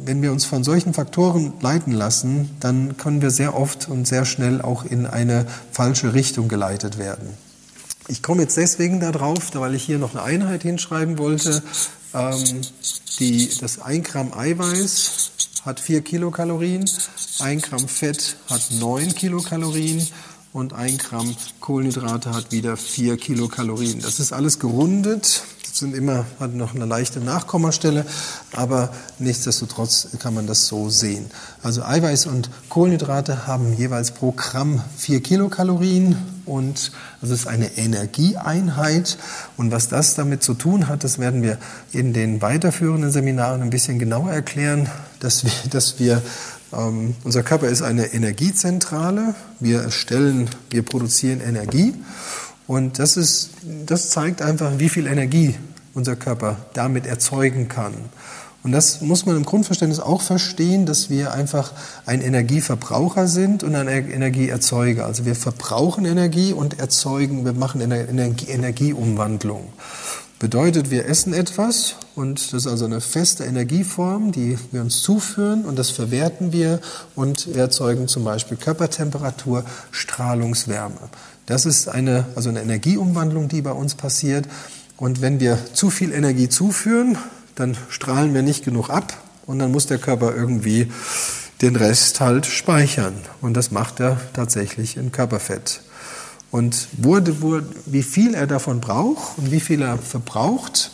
wenn 0.03 0.21
wir 0.21 0.31
uns 0.31 0.45
von 0.45 0.63
solchen 0.63 0.93
Faktoren 0.93 1.53
leiten 1.61 1.93
lassen, 1.93 2.51
dann 2.59 2.97
können 2.97 3.21
wir 3.21 3.31
sehr 3.31 3.57
oft 3.57 3.89
und 3.89 4.07
sehr 4.07 4.25
schnell 4.25 4.61
auch 4.61 4.85
in 4.85 5.05
eine 5.05 5.45
falsche 5.71 6.13
Richtung 6.13 6.47
geleitet 6.47 6.97
werden. 6.97 7.29
Ich 8.07 8.23
komme 8.23 8.43
jetzt 8.43 8.57
deswegen 8.57 8.99
darauf, 8.99 9.53
weil 9.53 9.75
ich 9.75 9.83
hier 9.83 9.99
noch 9.99 10.11
eine 10.11 10.23
Einheit 10.23 10.63
hinschreiben 10.63 11.17
wollte. 11.17 11.63
Ähm, 12.13 12.61
die, 13.19 13.49
das 13.59 13.79
1 13.79 14.07
Gramm 14.07 14.33
Eiweiß 14.33 15.31
hat 15.63 15.79
4 15.79 16.01
Kilokalorien, 16.01 16.89
1 17.39 17.61
Gramm 17.63 17.87
Fett 17.87 18.37
hat 18.49 18.61
9 18.71 19.13
Kilokalorien 19.15 20.05
und 20.53 20.73
1 20.73 20.99
Gramm 20.99 21.35
Kohlenhydrate 21.59 22.33
hat 22.33 22.51
wieder 22.51 22.77
4 22.77 23.17
Kilokalorien. 23.17 24.01
Das 24.01 24.19
ist 24.19 24.33
alles 24.33 24.59
gerundet 24.59 25.43
sind 25.81 25.95
immer, 25.95 26.25
hat 26.39 26.53
noch 26.53 26.75
eine 26.75 26.85
leichte 26.85 27.19
Nachkommastelle, 27.19 28.05
aber 28.53 28.89
nichtsdestotrotz 29.19 30.09
kann 30.19 30.33
man 30.33 30.47
das 30.47 30.67
so 30.67 30.89
sehen. 30.89 31.25
Also 31.63 31.83
Eiweiß 31.83 32.27
und 32.27 32.49
Kohlenhydrate 32.69 33.47
haben 33.47 33.75
jeweils 33.75 34.11
pro 34.11 34.31
Gramm 34.31 34.81
4 34.97 35.21
Kilokalorien 35.21 36.15
und 36.45 36.91
das 37.19 37.31
ist 37.31 37.47
eine 37.47 37.77
Energieeinheit. 37.77 39.17
Und 39.57 39.71
was 39.71 39.89
das 39.89 40.15
damit 40.15 40.43
zu 40.43 40.53
tun 40.53 40.87
hat, 40.87 41.03
das 41.03 41.17
werden 41.17 41.41
wir 41.41 41.57
in 41.91 42.13
den 42.13 42.41
weiterführenden 42.41 43.11
Seminaren 43.11 43.61
ein 43.61 43.69
bisschen 43.71 43.99
genauer 43.99 44.31
erklären, 44.31 44.87
dass 45.19 45.43
wir, 45.43 45.51
dass 45.69 45.99
wir 45.99 46.21
ähm, 46.73 47.15
unser 47.23 47.43
Körper 47.43 47.67
ist 47.67 47.81
eine 47.81 48.13
Energiezentrale. 48.13 49.35
Wir 49.59 49.91
stellen, 49.91 50.49
wir 50.69 50.83
produzieren 50.83 51.41
Energie 51.41 51.93
und 52.67 52.99
das, 52.99 53.17
ist, 53.17 53.51
das 53.85 54.09
zeigt 54.09 54.41
einfach, 54.41 54.79
wie 54.79 54.89
viel 54.89 55.07
Energie 55.07 55.55
unser 55.93 56.15
Körper 56.15 56.57
damit 56.73 57.05
erzeugen 57.05 57.67
kann. 57.67 57.93
Und 58.63 58.73
das 58.73 59.01
muss 59.01 59.25
man 59.25 59.37
im 59.37 59.43
Grundverständnis 59.43 59.99
auch 59.99 60.21
verstehen, 60.21 60.85
dass 60.85 61.09
wir 61.09 61.33
einfach 61.33 61.73
ein 62.05 62.21
Energieverbraucher 62.21 63.27
sind 63.27 63.63
und 63.63 63.73
ein 63.73 63.87
Energieerzeuger. 63.87 65.05
Also 65.05 65.25
wir 65.25 65.35
verbrauchen 65.35 66.05
Energie 66.05 66.53
und 66.53 66.79
erzeugen, 66.79 67.43
wir 67.43 67.53
machen 67.53 67.81
eine 67.81 68.07
Energie, 68.07 68.49
Energieumwandlung. 68.49 69.73
Bedeutet, 70.41 70.89
wir 70.89 71.05
essen 71.05 71.35
etwas 71.35 71.97
und 72.15 72.51
das 72.51 72.65
ist 72.65 72.67
also 72.67 72.85
eine 72.85 72.99
feste 72.99 73.43
Energieform, 73.43 74.31
die 74.31 74.57
wir 74.71 74.81
uns 74.81 75.03
zuführen 75.03 75.65
und 75.65 75.77
das 75.77 75.91
verwerten 75.91 76.51
wir 76.51 76.79
und 77.15 77.55
erzeugen 77.55 78.07
zum 78.07 78.23
Beispiel 78.23 78.57
Körpertemperatur, 78.57 79.63
Strahlungswärme. 79.91 80.97
Das 81.45 81.67
ist 81.67 81.89
eine, 81.89 82.25
also 82.35 82.49
eine 82.49 82.63
Energieumwandlung, 82.63 83.49
die 83.49 83.61
bei 83.61 83.71
uns 83.71 83.93
passiert. 83.93 84.47
Und 84.97 85.21
wenn 85.21 85.39
wir 85.39 85.59
zu 85.73 85.91
viel 85.91 86.11
Energie 86.11 86.49
zuführen, 86.49 87.19
dann 87.53 87.77
strahlen 87.89 88.33
wir 88.33 88.41
nicht 88.41 88.65
genug 88.65 88.89
ab 88.89 89.13
und 89.45 89.59
dann 89.59 89.71
muss 89.71 89.85
der 89.85 89.99
Körper 89.99 90.35
irgendwie 90.35 90.91
den 91.61 91.75
Rest 91.75 92.19
halt 92.19 92.47
speichern. 92.47 93.13
Und 93.41 93.53
das 93.53 93.69
macht 93.69 93.99
er 93.99 94.19
tatsächlich 94.33 94.97
in 94.97 95.11
Körperfett. 95.11 95.81
Und 96.51 96.87
wo, 96.97 97.17
wo, 97.39 97.61
wie 97.85 98.03
viel 98.03 98.33
er 98.33 98.45
davon 98.45 98.81
braucht 98.81 99.37
und 99.37 99.51
wie 99.51 99.61
viel 99.61 99.81
er 99.81 99.97
verbraucht, 99.97 100.91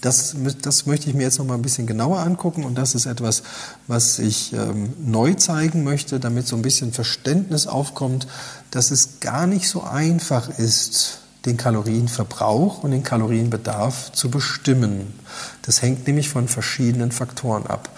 das, 0.00 0.36
das 0.62 0.86
möchte 0.86 1.08
ich 1.08 1.16
mir 1.16 1.24
jetzt 1.24 1.38
noch 1.38 1.46
mal 1.46 1.54
ein 1.54 1.62
bisschen 1.62 1.86
genauer 1.86 2.20
angucken 2.20 2.64
und 2.64 2.76
das 2.76 2.94
ist 2.94 3.06
etwas, 3.06 3.42
was 3.88 4.20
ich 4.20 4.52
ähm, 4.52 4.92
neu 5.04 5.34
zeigen 5.34 5.82
möchte, 5.82 6.20
damit 6.20 6.46
so 6.46 6.54
ein 6.54 6.62
bisschen 6.62 6.92
Verständnis 6.92 7.66
aufkommt, 7.66 8.28
dass 8.70 8.92
es 8.92 9.20
gar 9.20 9.48
nicht 9.48 9.68
so 9.68 9.82
einfach 9.82 10.48
ist, 10.58 11.18
den 11.46 11.56
Kalorienverbrauch 11.56 12.84
und 12.84 12.90
den 12.90 13.02
Kalorienbedarf 13.02 14.12
zu 14.12 14.30
bestimmen. 14.30 15.14
Das 15.62 15.82
hängt 15.82 16.06
nämlich 16.06 16.28
von 16.28 16.46
verschiedenen 16.46 17.10
Faktoren 17.10 17.66
ab. 17.66 17.88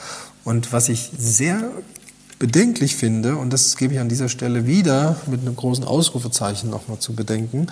Und 0.45 0.73
was 0.73 0.89
ich 0.89 1.11
sehr 1.19 1.71
bedenklich 2.39 2.97
finde, 2.97 3.37
und 3.37 3.53
das 3.53 3.77
gebe 3.77 3.95
ich 3.95 4.01
an 4.01 4.09
dieser 4.09 4.29
Stelle 4.29 4.67
wieder 4.67 5.17
mit 5.27 5.41
einem 5.41 5.57
großen 5.57 5.85
Ausrufezeichen 5.85 6.71
nochmal 6.71 6.99
zu 6.99 7.15
bedenken, 7.15 7.67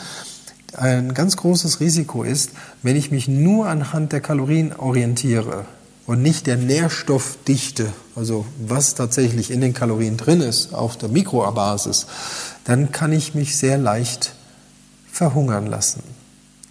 ein 0.73 1.14
ganz 1.14 1.37
großes 1.37 1.80
Risiko 1.80 2.23
ist, 2.23 2.50
wenn 2.82 2.96
ich 2.96 3.11
mich 3.11 3.28
nur 3.28 3.66
anhand 3.68 4.12
der 4.12 4.20
Kalorien 4.20 4.75
orientiere 4.75 5.64
und 6.06 6.23
nicht 6.23 6.46
der 6.46 6.56
Nährstoffdichte, 6.56 7.92
also 8.14 8.46
was 8.58 8.94
tatsächlich 8.94 9.50
in 9.50 9.61
den 9.61 9.75
Kalorien 9.75 10.16
drin 10.16 10.40
ist, 10.40 10.75
auf 10.75 10.96
der 10.96 11.08
Mikrobasis, 11.08 12.06
dann 12.64 12.92
kann 12.92 13.12
ich 13.12 13.35
mich 13.35 13.56
sehr 13.56 13.78
leicht 13.78 14.35
verhungern 15.11 15.66
lassen. 15.66 16.02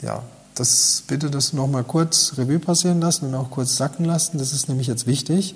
Ja, 0.02 0.24
das 0.54 1.04
bitte 1.08 1.30
das 1.30 1.54
nochmal 1.54 1.84
kurz 1.84 2.34
Revue 2.38 2.60
passieren 2.60 3.02
lassen 3.02 3.26
und 3.26 3.36
auch 3.36 3.50
kurz 3.50 3.76
sacken 3.76 4.06
lassen. 4.06 4.38
Das 4.38 4.54
ist 4.54 4.70
nämlich 4.70 4.88
jetzt 4.88 5.08
wichtig. 5.08 5.56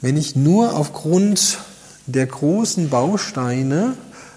Wenn 0.00 0.16
ich 0.16 0.36
nur 0.36 0.76
aufgrund 0.76 1.58
der 2.12 2.26
großen 2.26 2.88
Bausteine 2.88 3.94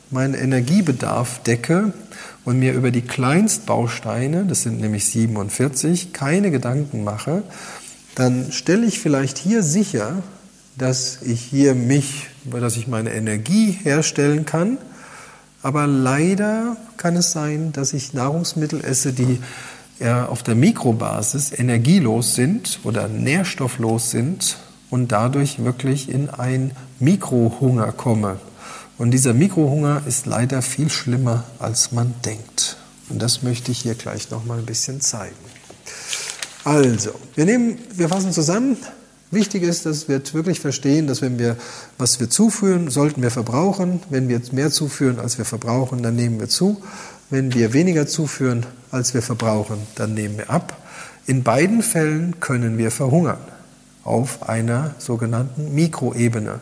meinen 0.10 0.34
Energiebedarf 0.34 1.42
decke 1.44 1.94
und 2.46 2.60
mir 2.60 2.74
über 2.74 2.92
die 2.92 3.01
Kleinstbausteine, 3.01 4.46
das 4.46 4.63
sind 4.63 4.80
nämlich 4.80 5.06
47, 5.06 6.13
keine 6.13 6.51
Gedanken 6.51 7.03
mache, 7.03 7.44
dann 8.15 8.51
stelle 8.51 8.86
ich 8.86 9.00
vielleicht 9.00 9.38
hier 9.38 9.63
sicher, 9.63 10.22
dass 10.77 11.22
ich 11.22 11.42
hier 11.42 11.74
mich, 11.74 12.27
dass 12.46 12.77
ich 12.77 12.88
meine 12.88 13.13
Energie 13.13 13.72
herstellen 13.72 14.46
kann. 14.46 14.77
Aber 15.62 15.88
leider 15.88 16.77
kann 16.98 17.15
es 17.15 17.32
sein, 17.32 17.72
dass 17.72 17.94
ich 17.94 18.13
Nahrungsmittel 18.13 18.84
esse, 18.84 19.13
die 19.13 19.39
auf 20.03 20.44
der 20.44 20.56
Mikrobasis 20.56 21.58
energielos 21.58 22.36
sind 22.36 22.80
oder 22.84 23.08
nährstofflos 23.08 24.12
sind 24.12 24.58
und 24.93 25.12
dadurch 25.12 25.63
wirklich 25.63 26.07
in 26.07 26.29
ein 26.29 26.69
Mikrohunger 27.00 27.91
komme. 27.93 28.38
Und 29.00 29.09
dieser 29.09 29.33
Mikrohunger 29.33 30.03
ist 30.05 30.27
leider 30.27 30.62
viel 30.62 30.91
schlimmer, 30.91 31.45
als 31.57 31.93
man 31.93 32.13
denkt. 32.23 32.77
Und 33.09 33.19
das 33.19 33.41
möchte 33.41 33.71
ich 33.71 33.79
hier 33.79 33.95
gleich 33.95 34.29
noch 34.29 34.45
mal 34.45 34.59
ein 34.59 34.67
bisschen 34.67 35.01
zeigen. 35.01 35.33
Also, 36.63 37.09
wir 37.33 37.45
nehmen, 37.45 37.79
wir 37.95 38.07
fassen 38.07 38.31
zusammen. 38.33 38.77
Wichtig 39.31 39.63
ist, 39.63 39.88
dass 39.88 40.07
wir 40.09 40.21
wirklich 40.31 40.59
verstehen, 40.59 41.07
dass 41.07 41.23
wenn 41.23 41.39
wir, 41.39 41.57
was 41.97 42.19
wir 42.19 42.29
zuführen, 42.29 42.91
sollten 42.91 43.23
wir 43.23 43.31
verbrauchen. 43.31 44.00
Wenn 44.12 44.29
wir 44.29 44.39
mehr 44.51 44.69
zuführen, 44.69 45.19
als 45.19 45.39
wir 45.39 45.45
verbrauchen, 45.45 46.03
dann 46.03 46.15
nehmen 46.15 46.39
wir 46.39 46.50
zu. 46.50 46.83
Wenn 47.31 47.51
wir 47.55 47.73
weniger 47.73 48.05
zuführen, 48.05 48.63
als 48.91 49.15
wir 49.15 49.23
verbrauchen, 49.23 49.79
dann 49.95 50.13
nehmen 50.13 50.38
wir 50.38 50.51
ab. 50.51 50.77
In 51.25 51.41
beiden 51.41 51.81
Fällen 51.81 52.39
können 52.39 52.77
wir 52.77 52.91
verhungern 52.91 53.39
auf 54.03 54.50
einer 54.50 54.95
sogenannten 54.98 55.74
Mikroebene. 55.74 56.60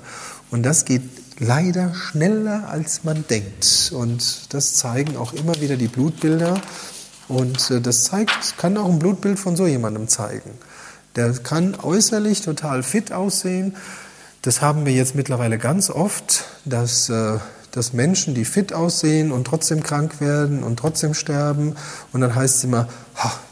Und 0.51 0.63
das 0.63 0.85
geht 0.85 1.03
leider 1.39 1.93
schneller, 1.93 2.69
als 2.69 3.03
man 3.03 3.25
denkt. 3.27 3.91
Und 3.93 4.53
das 4.53 4.75
zeigen 4.75 5.17
auch 5.17 5.33
immer 5.33 5.59
wieder 5.59 5.75
die 5.75 5.87
Blutbilder. 5.87 6.61
Und 7.27 7.71
äh, 7.71 7.81
das 7.81 8.03
zeigt, 8.03 8.57
kann 8.57 8.77
auch 8.77 8.89
ein 8.89 8.99
Blutbild 8.99 9.39
von 9.39 9.55
so 9.55 9.65
jemandem 9.65 10.07
zeigen. 10.07 10.51
Der 11.15 11.33
kann 11.33 11.75
äußerlich 11.75 12.41
total 12.41 12.83
fit 12.83 13.11
aussehen. 13.11 13.75
Das 14.43 14.61
haben 14.61 14.85
wir 14.85 14.93
jetzt 14.93 15.15
mittlerweile 15.15 15.57
ganz 15.57 15.89
oft, 15.89 16.45
dass, 16.65 17.09
äh, 17.09 17.37
dass 17.71 17.93
Menschen, 17.93 18.35
die 18.35 18.45
fit 18.45 18.73
aussehen 18.73 19.31
und 19.31 19.45
trotzdem 19.45 19.81
krank 19.81 20.19
werden 20.19 20.63
und 20.63 20.77
trotzdem 20.77 21.13
sterben. 21.13 21.75
Und 22.11 22.21
dann 22.21 22.35
heißt 22.35 22.57
es 22.57 22.63
immer, 22.63 22.87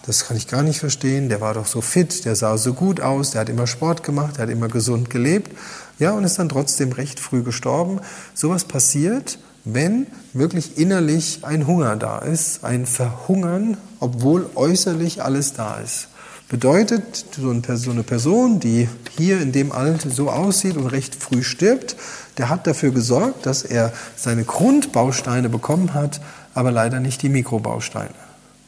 das 0.05 0.25
kann 0.25 0.37
ich 0.37 0.47
gar 0.47 0.63
nicht 0.63 0.79
verstehen, 0.79 1.29
der 1.29 1.41
war 1.41 1.53
doch 1.53 1.65
so 1.65 1.81
fit, 1.81 2.25
der 2.25 2.35
sah 2.35 2.57
so 2.57 2.73
gut 2.73 3.01
aus, 3.01 3.31
der 3.31 3.41
hat 3.41 3.49
immer 3.49 3.67
Sport 3.67 4.03
gemacht, 4.03 4.37
der 4.37 4.43
hat 4.43 4.49
immer 4.49 4.67
gesund 4.67 5.09
gelebt 5.09 5.51
ja, 5.99 6.11
und 6.11 6.23
ist 6.23 6.39
dann 6.39 6.49
trotzdem 6.49 6.91
recht 6.91 7.19
früh 7.19 7.43
gestorben. 7.43 7.99
Sowas 8.33 8.63
passiert, 8.63 9.37
wenn 9.65 10.07
wirklich 10.33 10.77
innerlich 10.77 11.39
ein 11.43 11.67
Hunger 11.67 11.95
da 11.97 12.19
ist, 12.19 12.63
ein 12.63 12.85
Verhungern, 12.85 13.77
obwohl 13.99 14.49
äußerlich 14.55 15.21
alles 15.21 15.53
da 15.53 15.77
ist. 15.77 16.07
Bedeutet, 16.49 17.25
so 17.35 17.91
eine 17.91 18.01
Person, 18.01 18.59
die 18.59 18.89
hier 19.15 19.39
in 19.39 19.51
dem 19.51 19.71
Alter 19.71 20.09
so 20.09 20.31
aussieht 20.31 20.77
und 20.77 20.87
recht 20.87 21.13
früh 21.13 21.43
stirbt, 21.43 21.95
der 22.39 22.49
hat 22.49 22.65
dafür 22.65 22.89
gesorgt, 22.89 23.45
dass 23.45 23.61
er 23.61 23.93
seine 24.15 24.45
Grundbausteine 24.45 25.47
bekommen 25.47 25.93
hat, 25.93 26.19
aber 26.55 26.71
leider 26.71 26.99
nicht 26.99 27.21
die 27.21 27.29
Mikrobausteine. 27.29 28.15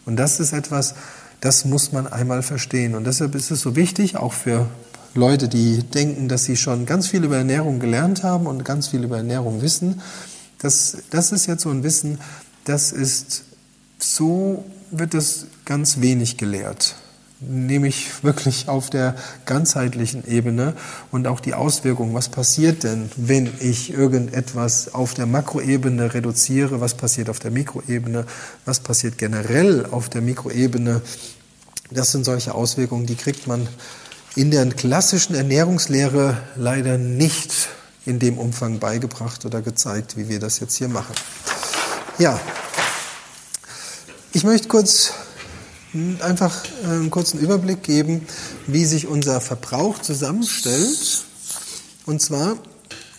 Und 0.06 0.18
das 0.18 0.40
ist 0.40 0.54
etwas, 0.54 0.94
das 1.40 1.66
muss 1.66 1.92
man 1.92 2.06
einmal 2.06 2.44
verstehen. 2.44 2.94
Und 2.94 3.06
deshalb 3.06 3.34
ist 3.34 3.50
es 3.50 3.62
so 3.62 3.76
wichtig, 3.76 4.16
auch 4.16 4.34
für 4.34 4.68
Leute, 5.16 5.50
die 5.50 5.80
denken, 5.80 6.28
dass 6.28 6.44
sie 6.44 6.58
schon 6.58 6.86
ganz 6.86 7.08
viel 7.08 7.24
über 7.24 7.38
Ernährung 7.38 7.80
gelernt 7.80 8.22
haben 8.22 8.46
und 8.46 8.64
ganz 8.64 8.90
viel 8.90 9.04
über 9.04 9.18
Ernährung 9.18 9.64
wissen. 9.64 10.02
Das, 10.60 10.98
das 11.10 11.32
ist 11.32 11.48
jetzt 11.48 11.64
so 11.64 11.70
ein 11.72 11.84
Wissen, 11.84 12.20
das 12.66 12.92
ist, 12.92 13.44
so 13.98 14.64
wird 14.92 15.16
es 15.16 15.48
ganz 15.66 16.00
wenig 16.00 16.38
gelehrt. 16.38 16.96
Nämlich 17.44 18.24
wirklich 18.24 18.70
auf 18.70 18.92
der 18.92 19.16
ganzheitlichen 19.46 20.28
Ebene 20.28 20.76
und 21.12 21.26
auch 21.26 21.40
die 21.40 21.56
Auswirkungen. 21.56 22.14
Was 22.14 22.30
passiert 22.30 22.84
denn, 22.84 23.10
wenn 23.16 23.50
ich 23.60 23.92
irgendetwas 23.92 24.94
auf 24.94 25.16
der 25.16 25.26
Makroebene 25.26 26.14
reduziere? 26.14 26.82
Was 26.82 26.94
passiert 26.94 27.30
auf 27.30 27.40
der 27.40 27.50
Mikroebene? 27.50 28.26
Was 28.66 28.80
passiert 28.80 29.18
generell 29.18 29.88
auf 29.90 30.08
der 30.08 30.22
Mikroebene? 30.22 31.02
Das 31.90 32.12
sind 32.12 32.26
solche 32.26 32.54
Auswirkungen, 32.54 33.08
die 33.08 33.16
kriegt 33.16 33.48
man 33.48 33.68
in 34.36 34.52
der 34.52 34.70
klassischen 34.70 35.36
Ernährungslehre 35.36 36.38
leider 36.56 37.00
nicht 37.00 37.70
in 38.06 38.20
dem 38.20 38.38
Umfang 38.38 38.80
beigebracht 38.80 39.46
oder 39.46 39.62
gezeigt, 39.62 40.16
wie 40.16 40.30
wir 40.30 40.40
das 40.40 40.60
jetzt 40.60 40.76
hier 40.76 40.88
machen. 40.88 41.16
Ja, 42.18 42.40
ich 44.32 44.44
möchte 44.44 44.68
kurz 44.68 45.14
einfach 46.22 46.64
einen 46.84 47.10
kurzen 47.10 47.40
Überblick 47.40 47.84
geben, 47.84 48.26
wie 48.68 48.86
sich 48.86 49.08
unser 49.08 49.42
Verbrauch 49.42 50.00
zusammenstellt. 50.00 51.26
Und 52.06 52.22
zwar, 52.22 52.58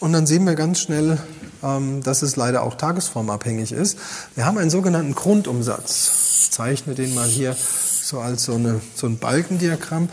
und 0.00 0.12
dann 0.12 0.26
sehen 0.26 0.44
wir 0.44 0.54
ganz 0.54 0.80
schnell, 0.80 1.18
ähm, 1.62 2.02
dass 2.02 2.22
es 2.22 2.36
leider 2.36 2.62
auch 2.62 2.74
tagesformabhängig 2.74 3.72
ist. 3.72 3.98
Wir 4.34 4.46
haben 4.46 4.58
einen 4.58 4.70
sogenannten 4.70 5.14
Grundumsatz. 5.14 6.40
Ich 6.42 6.50
zeichne 6.50 6.94
den 6.94 7.14
mal 7.14 7.28
hier 7.28 7.56
so 8.02 8.20
als 8.20 8.44
so, 8.44 8.54
eine, 8.54 8.80
so 8.94 9.06
ein 9.06 9.18
Balkendiagramm. 9.18 10.08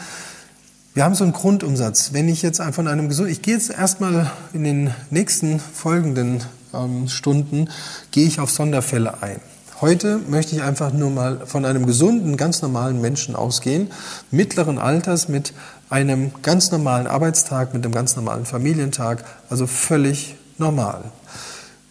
Wir 0.93 1.03
haben 1.03 1.15
so 1.15 1.23
einen 1.23 1.33
Grundumsatz. 1.33 2.13
Wenn 2.13 2.29
ich 2.29 2.41
jetzt 2.41 2.61
von 2.71 2.87
einem 2.87 3.09
gesunden, 3.09 3.31
ich 3.31 3.41
gehe 3.41 3.53
jetzt 3.53 3.69
erstmal 3.69 4.31
in 4.53 4.63
den 4.63 4.93
nächsten 5.09 5.59
folgenden 5.59 6.43
ähm, 6.73 7.07
Stunden, 7.07 7.69
gehe 8.11 8.27
ich 8.27 8.39
auf 8.39 8.51
Sonderfälle 8.51 9.21
ein. 9.21 9.39
Heute 9.81 10.17
möchte 10.17 10.57
ich 10.57 10.61
einfach 10.61 10.91
nur 10.91 11.09
mal 11.09 11.47
von 11.47 11.63
einem 11.63 11.85
gesunden, 11.85 12.35
ganz 12.35 12.61
normalen 12.61 12.99
Menschen 12.99 13.33
ausgehen, 13.33 13.89
mittleren 14.29 14.77
Alters 14.77 15.29
mit 15.29 15.53
einem 15.89 16.31
ganz 16.41 16.71
normalen 16.71 17.07
Arbeitstag, 17.07 17.73
mit 17.73 17.85
einem 17.85 17.93
ganz 17.93 18.17
normalen 18.17 18.45
Familientag, 18.45 19.23
also 19.49 19.67
völlig 19.67 20.35
normal. 20.57 21.11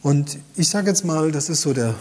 Und 0.03 0.39
ich 0.55 0.69
sage 0.69 0.89
jetzt 0.89 1.07
mal, 1.07 1.33
das 1.33 1.49
ist 1.49 1.63
so 1.63 1.73
der, 1.73 1.95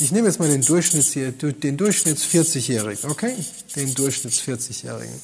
ich 0.00 0.10
nehme 0.10 0.26
jetzt 0.26 0.40
mal 0.40 0.48
den 0.48 0.62
Durchschnitts 0.62 1.12
hier, 1.12 1.30
den 1.30 1.76
Durchschnitts 1.76 2.24
40-Jährigen, 2.24 3.08
okay? 3.08 3.34
Den 3.76 3.94
Durchschnitts 3.94 4.40
40-Jährigen. 4.40 5.14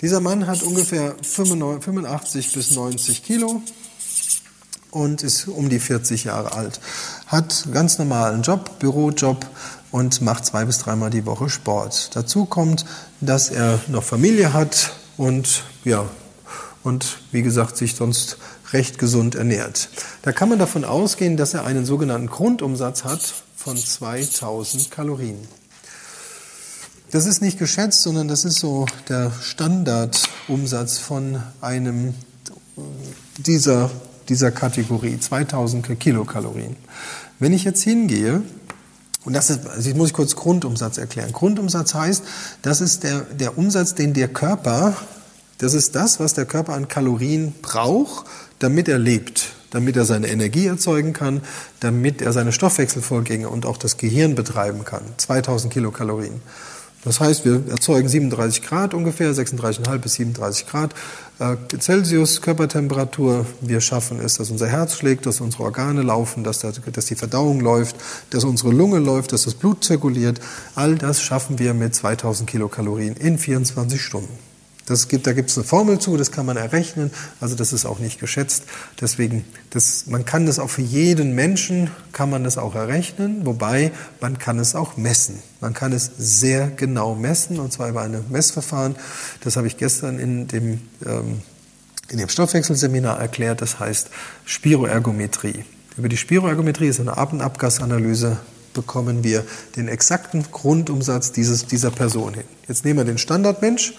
Dieser 0.00 0.18
Mann 0.20 0.48
hat 0.48 0.64
ungefähr 0.64 1.14
85 1.22 2.52
bis 2.52 2.72
90 2.72 3.22
Kilo 3.22 3.62
und 4.90 5.22
ist 5.22 5.48
um 5.48 5.68
die 5.68 5.80
40 5.80 6.24
Jahre 6.24 6.52
alt. 6.52 6.80
Hat 7.26 7.66
ganz 7.72 7.98
normalen 7.98 8.42
Job, 8.42 8.78
Bürojob 8.78 9.46
und 9.90 10.20
macht 10.20 10.46
zwei 10.46 10.64
bis 10.64 10.78
dreimal 10.78 11.10
die 11.10 11.26
Woche 11.26 11.48
Sport. 11.48 12.10
Dazu 12.14 12.44
kommt, 12.44 12.84
dass 13.20 13.50
er 13.50 13.80
noch 13.88 14.04
Familie 14.04 14.52
hat 14.52 14.92
und 15.16 15.62
ja, 15.84 16.06
und 16.82 17.18
wie 17.32 17.42
gesagt, 17.42 17.76
sich 17.76 17.96
sonst 17.96 18.38
recht 18.72 18.98
gesund 18.98 19.34
ernährt. 19.34 19.88
Da 20.22 20.32
kann 20.32 20.48
man 20.48 20.58
davon 20.58 20.84
ausgehen, 20.84 21.36
dass 21.36 21.54
er 21.54 21.64
einen 21.64 21.84
sogenannten 21.84 22.28
Grundumsatz 22.28 23.04
hat 23.04 23.20
von 23.56 23.76
2000 23.76 24.90
Kalorien. 24.90 25.38
Das 27.10 27.26
ist 27.26 27.40
nicht 27.40 27.58
geschätzt, 27.58 28.02
sondern 28.02 28.28
das 28.28 28.44
ist 28.44 28.58
so 28.58 28.86
der 29.08 29.32
Standardumsatz 29.40 30.98
von 30.98 31.42
einem 31.60 32.14
dieser, 33.38 33.90
dieser 34.28 34.50
Kategorie, 34.50 35.18
2000 35.18 35.98
Kilokalorien. 35.98 36.76
Wenn 37.38 37.52
ich 37.52 37.64
jetzt 37.64 37.82
hingehe, 37.82 38.42
und 39.24 39.32
das 39.32 39.50
ist, 39.50 39.66
also 39.66 39.94
muss 39.94 40.08
ich 40.08 40.14
kurz 40.14 40.36
Grundumsatz 40.36 40.98
erklären. 40.98 41.32
Grundumsatz 41.32 41.94
heißt, 41.94 42.22
das 42.62 42.80
ist 42.80 43.02
der, 43.02 43.22
der 43.22 43.58
Umsatz, 43.58 43.94
den 43.94 44.14
der 44.14 44.28
Körper, 44.28 44.94
das 45.58 45.74
ist 45.74 45.94
das, 45.94 46.20
was 46.20 46.34
der 46.34 46.44
Körper 46.44 46.74
an 46.74 46.86
Kalorien 46.86 47.54
braucht, 47.60 48.26
damit 48.58 48.88
er 48.88 48.98
lebt, 48.98 49.48
damit 49.70 49.96
er 49.96 50.04
seine 50.04 50.28
Energie 50.28 50.66
erzeugen 50.66 51.12
kann, 51.12 51.40
damit 51.80 52.22
er 52.22 52.32
seine 52.32 52.52
Stoffwechselvorgänge 52.52 53.48
und 53.48 53.66
auch 53.66 53.78
das 53.78 53.96
Gehirn 53.96 54.34
betreiben 54.34 54.84
kann. 54.84 55.02
2000 55.16 55.72
Kilokalorien. 55.72 56.40
Das 57.06 57.20
heißt, 57.20 57.44
wir 57.44 57.62
erzeugen 57.70 58.08
37 58.08 58.62
Grad 58.62 58.92
ungefähr, 58.92 59.32
36,5 59.32 59.98
bis 59.98 60.14
37 60.14 60.66
Grad 60.66 60.92
äh, 61.38 61.54
Celsius 61.78 62.42
Körpertemperatur. 62.42 63.46
Wir 63.60 63.80
schaffen 63.80 64.18
es, 64.18 64.38
dass 64.38 64.50
unser 64.50 64.66
Herz 64.66 64.96
schlägt, 64.96 65.24
dass 65.24 65.40
unsere 65.40 65.62
Organe 65.62 66.02
laufen, 66.02 66.42
dass, 66.42 66.58
dass 66.58 67.06
die 67.06 67.14
Verdauung 67.14 67.60
läuft, 67.60 67.94
dass 68.30 68.42
unsere 68.42 68.72
Lunge 68.72 68.98
läuft, 68.98 69.32
dass 69.32 69.44
das 69.44 69.54
Blut 69.54 69.84
zirkuliert. 69.84 70.40
All 70.74 70.96
das 70.96 71.22
schaffen 71.22 71.60
wir 71.60 71.74
mit 71.74 71.94
2000 71.94 72.50
Kilokalorien 72.50 73.14
in 73.14 73.38
24 73.38 74.02
Stunden. 74.02 74.45
Das 74.86 75.08
gibt, 75.08 75.26
da 75.26 75.32
gibt 75.32 75.50
es 75.50 75.58
eine 75.58 75.64
Formel 75.64 75.98
zu, 75.98 76.16
das 76.16 76.30
kann 76.30 76.46
man 76.46 76.56
errechnen, 76.56 77.10
also 77.40 77.56
das 77.56 77.72
ist 77.72 77.84
auch 77.84 77.98
nicht 77.98 78.20
geschätzt. 78.20 78.64
Deswegen, 79.00 79.44
das, 79.70 80.06
man 80.06 80.24
kann 80.24 80.46
das 80.46 80.60
auch 80.60 80.70
für 80.70 80.82
jeden 80.82 81.34
Menschen, 81.34 81.90
kann 82.12 82.30
man 82.30 82.44
das 82.44 82.56
auch 82.56 82.76
errechnen, 82.76 83.44
wobei 83.44 83.90
man 84.20 84.38
kann 84.38 84.60
es 84.60 84.76
auch 84.76 84.96
messen. 84.96 85.42
Man 85.60 85.74
kann 85.74 85.92
es 85.92 86.12
sehr 86.16 86.68
genau 86.68 87.16
messen, 87.16 87.58
und 87.58 87.72
zwar 87.72 87.88
über 87.88 88.02
ein 88.02 88.24
Messverfahren. 88.30 88.94
Das 89.40 89.56
habe 89.56 89.66
ich 89.66 89.76
gestern 89.76 90.20
in 90.20 90.46
dem, 90.46 90.80
ähm, 91.04 91.42
in 92.08 92.18
dem 92.18 92.28
Stoffwechselseminar 92.28 93.18
erklärt, 93.18 93.62
das 93.62 93.80
heißt 93.80 94.10
Spiroergometrie. 94.44 95.64
Über 95.96 96.08
die 96.08 96.16
Spiroergometrie 96.16 96.86
ist 96.86 97.00
eine 97.00 97.16
Ab- 97.16 97.32
und 97.32 97.40
Abgasanalyse 97.40 98.38
bekommen 98.76 99.24
wir 99.24 99.44
den 99.74 99.88
exakten 99.88 100.44
Grundumsatz 100.52 101.32
dieses, 101.32 101.66
dieser 101.66 101.90
Person 101.90 102.34
hin. 102.34 102.44
Jetzt 102.68 102.84
nehmen 102.84 103.00
wir 103.00 103.04
den 103.04 103.18
Standardmensch 103.18 103.94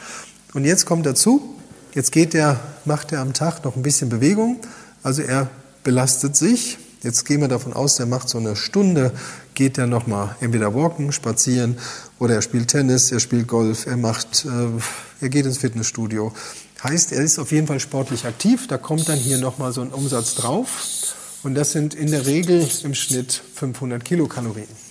und 0.57 0.65
jetzt 0.65 0.87
kommt 0.87 1.05
dazu, 1.05 1.53
jetzt 1.93 2.11
geht 2.11 2.33
er, 2.33 2.59
macht 2.83 3.11
er 3.11 3.19
am 3.19 3.33
Tag 3.33 3.63
noch 3.63 3.75
ein 3.75 3.83
bisschen 3.83 4.09
Bewegung, 4.09 4.57
also 5.03 5.21
er 5.21 5.51
belastet 5.83 6.35
sich. 6.35 6.79
Jetzt 7.03 7.25
gehen 7.25 7.41
wir 7.41 7.47
davon 7.47 7.73
aus, 7.73 7.99
er 7.99 8.07
macht 8.07 8.27
so 8.27 8.39
eine 8.39 8.55
Stunde, 8.55 9.11
geht 9.53 9.77
er 9.77 9.85
nochmal 9.85 10.35
entweder 10.41 10.73
walken, 10.73 11.11
spazieren 11.11 11.77
oder 12.17 12.33
er 12.33 12.41
spielt 12.41 12.69
Tennis, 12.69 13.11
er 13.11 13.19
spielt 13.19 13.47
Golf, 13.47 13.85
er 13.85 13.97
macht, 13.97 14.45
äh, 14.45 15.21
er 15.21 15.29
geht 15.29 15.45
ins 15.45 15.59
Fitnessstudio. 15.59 16.33
Heißt, 16.83 17.11
er 17.11 17.21
ist 17.21 17.37
auf 17.37 17.51
jeden 17.51 17.67
Fall 17.67 17.79
sportlich 17.79 18.25
aktiv, 18.25 18.65
da 18.67 18.79
kommt 18.79 19.07
dann 19.09 19.19
hier 19.19 19.37
nochmal 19.37 19.73
so 19.73 19.81
ein 19.81 19.91
Umsatz 19.91 20.33
drauf 20.33 21.13
und 21.43 21.53
das 21.53 21.71
sind 21.71 21.93
in 21.93 22.09
der 22.09 22.25
Regel 22.25 22.67
im 22.83 22.95
Schnitt 22.95 23.43
500 23.53 24.03
Kilokalorien. 24.03 24.86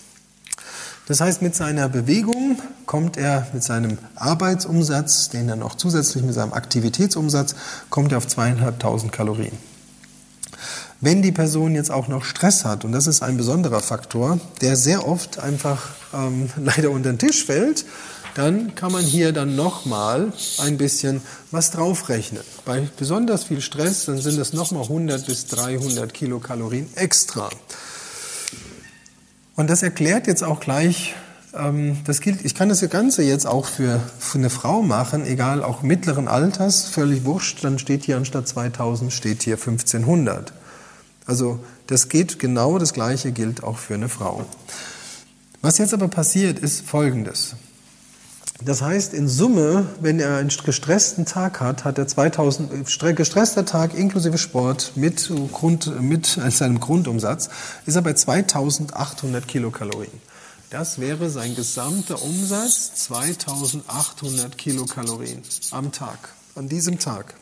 Das 1.06 1.20
heißt, 1.20 1.40
mit 1.40 1.54
seiner 1.54 1.88
Bewegung 1.88 2.60
kommt 2.84 3.16
er 3.16 3.46
mit 3.52 3.62
seinem 3.62 3.98
Arbeitsumsatz, 4.16 5.28
den 5.28 5.48
er 5.48 5.56
noch 5.56 5.76
zusätzlich 5.76 6.24
mit 6.24 6.34
seinem 6.34 6.52
Aktivitätsumsatz, 6.52 7.54
kommt 7.90 8.10
er 8.10 8.18
auf 8.18 8.26
zweieinhalbtausend 8.26 9.12
Kalorien. 9.12 9.56
Wenn 11.00 11.22
die 11.22 11.32
Person 11.32 11.74
jetzt 11.74 11.90
auch 11.90 12.08
noch 12.08 12.24
Stress 12.24 12.64
hat, 12.64 12.84
und 12.84 12.92
das 12.92 13.06
ist 13.06 13.22
ein 13.22 13.36
besonderer 13.36 13.80
Faktor, 13.80 14.40
der 14.62 14.76
sehr 14.76 15.06
oft 15.06 15.38
einfach 15.38 15.90
ähm, 16.12 16.50
leider 16.56 16.90
unter 16.90 17.12
den 17.12 17.18
Tisch 17.18 17.44
fällt, 17.44 17.84
dann 18.34 18.74
kann 18.74 18.92
man 18.92 19.04
hier 19.04 19.32
dann 19.32 19.56
nochmal 19.56 20.32
ein 20.58 20.76
bisschen 20.76 21.22
was 21.52 21.70
draufrechnen. 21.70 22.42
Bei 22.64 22.86
besonders 22.98 23.44
viel 23.44 23.60
Stress, 23.60 24.06
dann 24.06 24.20
sind 24.20 24.38
es 24.38 24.52
nochmal 24.52 24.82
100 24.82 25.24
bis 25.24 25.46
300 25.46 26.12
Kilokalorien 26.12 26.88
extra. 26.96 27.48
Und 29.56 29.70
das 29.70 29.82
erklärt 29.82 30.26
jetzt 30.26 30.44
auch 30.44 30.60
gleich, 30.60 31.14
ähm, 31.54 31.98
das 32.04 32.20
gilt, 32.20 32.44
ich 32.44 32.54
kann 32.54 32.68
das 32.68 32.86
Ganze 32.88 33.22
jetzt 33.22 33.46
auch 33.46 33.66
für, 33.66 34.00
für 34.18 34.38
eine 34.38 34.50
Frau 34.50 34.82
machen, 34.82 35.24
egal, 35.26 35.64
auch 35.64 35.82
mittleren 35.82 36.28
Alters, 36.28 36.84
völlig 36.84 37.24
wurscht, 37.24 37.64
dann 37.64 37.78
steht 37.78 38.04
hier 38.04 38.18
anstatt 38.18 38.46
2000, 38.46 39.12
steht 39.12 39.42
hier 39.42 39.54
1500. 39.54 40.52
Also 41.24 41.58
das 41.86 42.08
geht 42.08 42.38
genau, 42.38 42.78
das 42.78 42.92
Gleiche 42.92 43.32
gilt 43.32 43.64
auch 43.64 43.78
für 43.78 43.94
eine 43.94 44.08
Frau. 44.08 44.44
Was 45.62 45.78
jetzt 45.78 45.94
aber 45.94 46.08
passiert, 46.08 46.58
ist 46.58 46.86
Folgendes. 46.86 47.56
Das 48.64 48.80
heißt, 48.80 49.12
in 49.12 49.28
Summe, 49.28 49.86
wenn 50.00 50.18
er 50.18 50.38
einen 50.38 50.48
gestressten 50.48 51.26
Tag 51.26 51.60
hat, 51.60 51.84
hat 51.84 51.98
er 51.98 52.08
2000, 52.08 52.86
gestresster 53.14 53.66
Tag 53.66 53.94
inklusive 53.94 54.38
Sport 54.38 54.92
mit, 54.94 55.30
Grund, 55.52 56.00
mit 56.00 56.26
seinem 56.48 56.80
Grundumsatz, 56.80 57.50
ist 57.84 57.96
er 57.96 58.02
bei 58.02 58.14
2800 58.14 59.46
Kilokalorien. 59.46 60.20
Das 60.70 60.98
wäre 60.98 61.30
sein 61.30 61.54
gesamter 61.54 62.20
Umsatz, 62.22 62.94
2800 62.94 64.58
Kilokalorien 64.58 65.42
am 65.70 65.92
Tag, 65.92 66.30
an 66.54 66.68
diesem 66.68 66.98
Tag. 66.98 67.34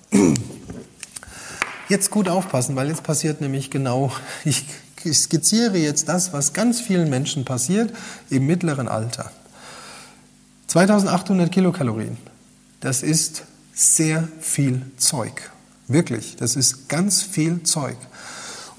Jetzt 1.88 2.10
gut 2.10 2.28
aufpassen, 2.28 2.76
weil 2.76 2.88
jetzt 2.88 3.02
passiert 3.02 3.40
nämlich 3.40 3.70
genau, 3.70 4.12
ich 4.44 4.66
skizziere 5.12 5.78
jetzt 5.78 6.08
das, 6.08 6.32
was 6.32 6.52
ganz 6.52 6.80
vielen 6.80 7.08
Menschen 7.08 7.44
passiert 7.44 7.92
im 8.30 8.46
mittleren 8.46 8.88
Alter. 8.88 9.30
2800 10.74 11.52
Kilokalorien, 11.52 12.16
das 12.80 13.04
ist 13.04 13.44
sehr 13.72 14.26
viel 14.40 14.82
Zeug. 14.96 15.52
Wirklich, 15.86 16.34
das 16.34 16.56
ist 16.56 16.88
ganz 16.88 17.22
viel 17.22 17.62
Zeug. 17.62 17.96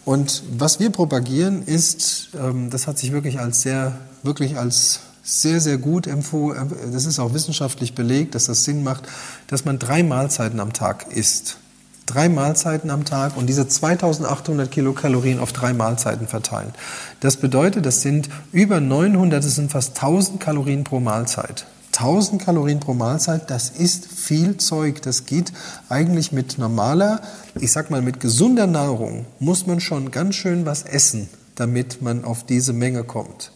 Und 0.03 0.43
was 0.57 0.81
wir 0.81 0.89
propagieren 0.89 1.63
ist, 1.63 2.31
ähm, 2.37 2.69
das 2.69 2.87
hat 2.87 2.97
sich 2.97 3.13
wirklich 3.13 3.39
als 3.39 3.61
sehr, 3.61 3.97
wirklich 4.23 4.57
als 4.57 4.99
sehr, 5.23 5.61
sehr 5.61 5.77
gut 5.77 6.05
empfohlen, 6.05 6.69
das 6.91 7.05
ist 7.05 7.17
auch 7.17 7.33
wissenschaftlich 7.33 7.95
belegt, 7.95 8.35
dass 8.35 8.43
das 8.43 8.65
Sinn 8.65 8.83
macht, 8.83 9.05
dass 9.47 9.63
man 9.63 9.79
drei 9.79 10.03
Mahlzeiten 10.03 10.59
am 10.59 10.73
Tag 10.73 11.13
isst. 11.13 11.59
Drei 12.05 12.27
Mahlzeiten 12.27 12.89
am 12.89 13.05
Tag 13.05 13.37
und 13.37 13.47
diese 13.47 13.69
2800 13.69 14.69
Kilokalorien 14.69 15.39
auf 15.39 15.53
drei 15.53 15.71
Mahlzeiten 15.71 16.27
verteilen. 16.27 16.73
Das 17.21 17.37
bedeutet, 17.37 17.85
das 17.85 18.01
sind 18.01 18.27
über 18.51 18.81
900, 18.81 19.41
das 19.41 19.55
sind 19.55 19.71
fast 19.71 19.91
1000 19.91 20.41
Kalorien 20.41 20.83
pro 20.83 20.99
Mahlzeit. 20.99 21.65
1000 21.97 22.41
Kalorien 22.41 22.79
pro 22.79 22.93
Mahlzeit, 22.93 23.49
das 23.49 23.69
ist 23.69 24.07
viel 24.07 24.57
Zeug. 24.57 25.01
Das 25.01 25.25
geht 25.25 25.53
eigentlich 25.89 26.31
mit 26.31 26.57
normaler, 26.57 27.21
ich 27.59 27.71
sag 27.71 27.89
mal 27.89 28.01
mit 28.01 28.19
gesunder 28.19 28.67
Nahrung, 28.67 29.25
muss 29.39 29.67
man 29.67 29.79
schon 29.79 30.11
ganz 30.11 30.35
schön 30.35 30.65
was 30.65 30.83
essen, 30.83 31.29
damit 31.55 32.01
man 32.01 32.25
auf 32.25 32.45
diese 32.45 32.73
Menge 32.73 33.03
kommt. 33.03 33.51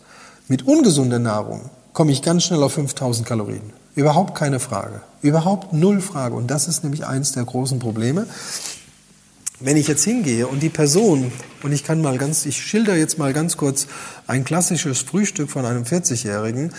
Mit 0.47 0.65
ungesunder 0.65 1.19
Nahrung 1.19 1.69
komme 1.93 2.11
ich 2.11 2.21
ganz 2.21 2.43
schnell 2.43 2.63
auf 2.63 2.73
5000 2.73 3.27
Kalorien. 3.27 3.73
Überhaupt 3.95 4.35
keine 4.35 4.59
Frage. 4.59 5.01
Überhaupt 5.21 5.73
null 5.73 5.99
Frage. 5.99 6.35
Und 6.35 6.47
das 6.47 6.67
ist 6.67 6.83
nämlich 6.83 7.05
eins 7.05 7.33
der 7.33 7.43
großen 7.43 7.79
Probleme. 7.79 8.25
Wenn 9.59 9.75
ich 9.75 9.89
jetzt 9.89 10.05
hingehe 10.05 10.47
und 10.47 10.63
die 10.63 10.69
Person, 10.69 11.33
und 11.63 11.73
ich 11.73 11.83
kann 11.83 12.01
mal 12.01 12.17
ganz, 12.17 12.45
ich 12.45 12.61
schilder 12.61 12.95
jetzt 12.95 13.17
mal 13.17 13.33
ganz 13.33 13.57
kurz 13.57 13.87
ein 14.25 14.45
klassisches 14.45 15.01
Frühstück 15.01 15.51
von 15.51 15.65
einem 15.65 15.83
40-Jährigen, 15.83 16.71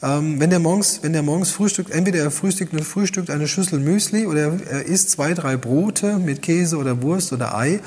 ähm, 0.00 0.38
wenn 0.38 0.50
der 0.50 0.60
morgens, 0.60 1.00
wenn 1.02 1.12
der 1.12 1.22
morgens 1.22 1.50
frühstückt, 1.50 1.90
entweder 1.90 2.20
er 2.20 2.30
frühstückt, 2.30 2.72
frühstückt 2.84 3.30
eine 3.30 3.48
Schüssel 3.48 3.80
Müsli 3.80 4.26
oder 4.26 4.52
er 4.70 4.86
isst 4.86 5.10
zwei, 5.10 5.34
drei 5.34 5.56
Brote 5.56 6.18
mit 6.18 6.42
Käse 6.42 6.76
oder 6.76 7.02
Wurst 7.02 7.32
oder 7.32 7.56
Ei. 7.56 7.80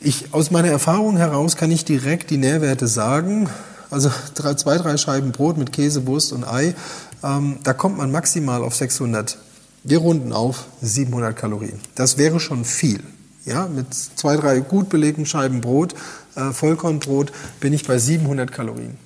Ich, 0.00 0.32
aus 0.32 0.50
meiner 0.50 0.68
Erfahrung 0.68 1.16
heraus 1.16 1.56
kann 1.56 1.70
ich 1.70 1.84
direkt 1.84 2.30
die 2.30 2.38
Nährwerte 2.38 2.86
sagen. 2.86 3.48
Also 3.90 4.10
drei, 4.34 4.54
zwei, 4.54 4.78
drei 4.78 4.96
Scheiben 4.96 5.32
Brot 5.32 5.58
mit 5.58 5.72
Käse, 5.72 6.06
Wurst 6.06 6.32
und 6.32 6.44
Ei, 6.44 6.74
ähm, 7.22 7.58
da 7.62 7.72
kommt 7.72 7.98
man 7.98 8.10
maximal 8.10 8.62
auf 8.62 8.74
600. 8.74 9.38
Wir 9.84 9.98
runden 9.98 10.32
auf 10.32 10.66
700 10.82 11.36
Kalorien. 11.36 11.78
Das 11.94 12.16
wäre 12.16 12.40
schon 12.40 12.64
viel. 12.64 13.02
Ja, 13.44 13.66
mit 13.66 13.86
zwei, 13.92 14.36
drei 14.36 14.60
gut 14.60 14.88
belegten 14.88 15.24
Scheiben 15.24 15.60
Brot, 15.60 15.94
äh, 16.36 16.52
Vollkornbrot, 16.52 17.32
bin 17.60 17.72
ich 17.72 17.86
bei 17.86 17.98
700 17.98 18.52
Kalorien. 18.52 18.98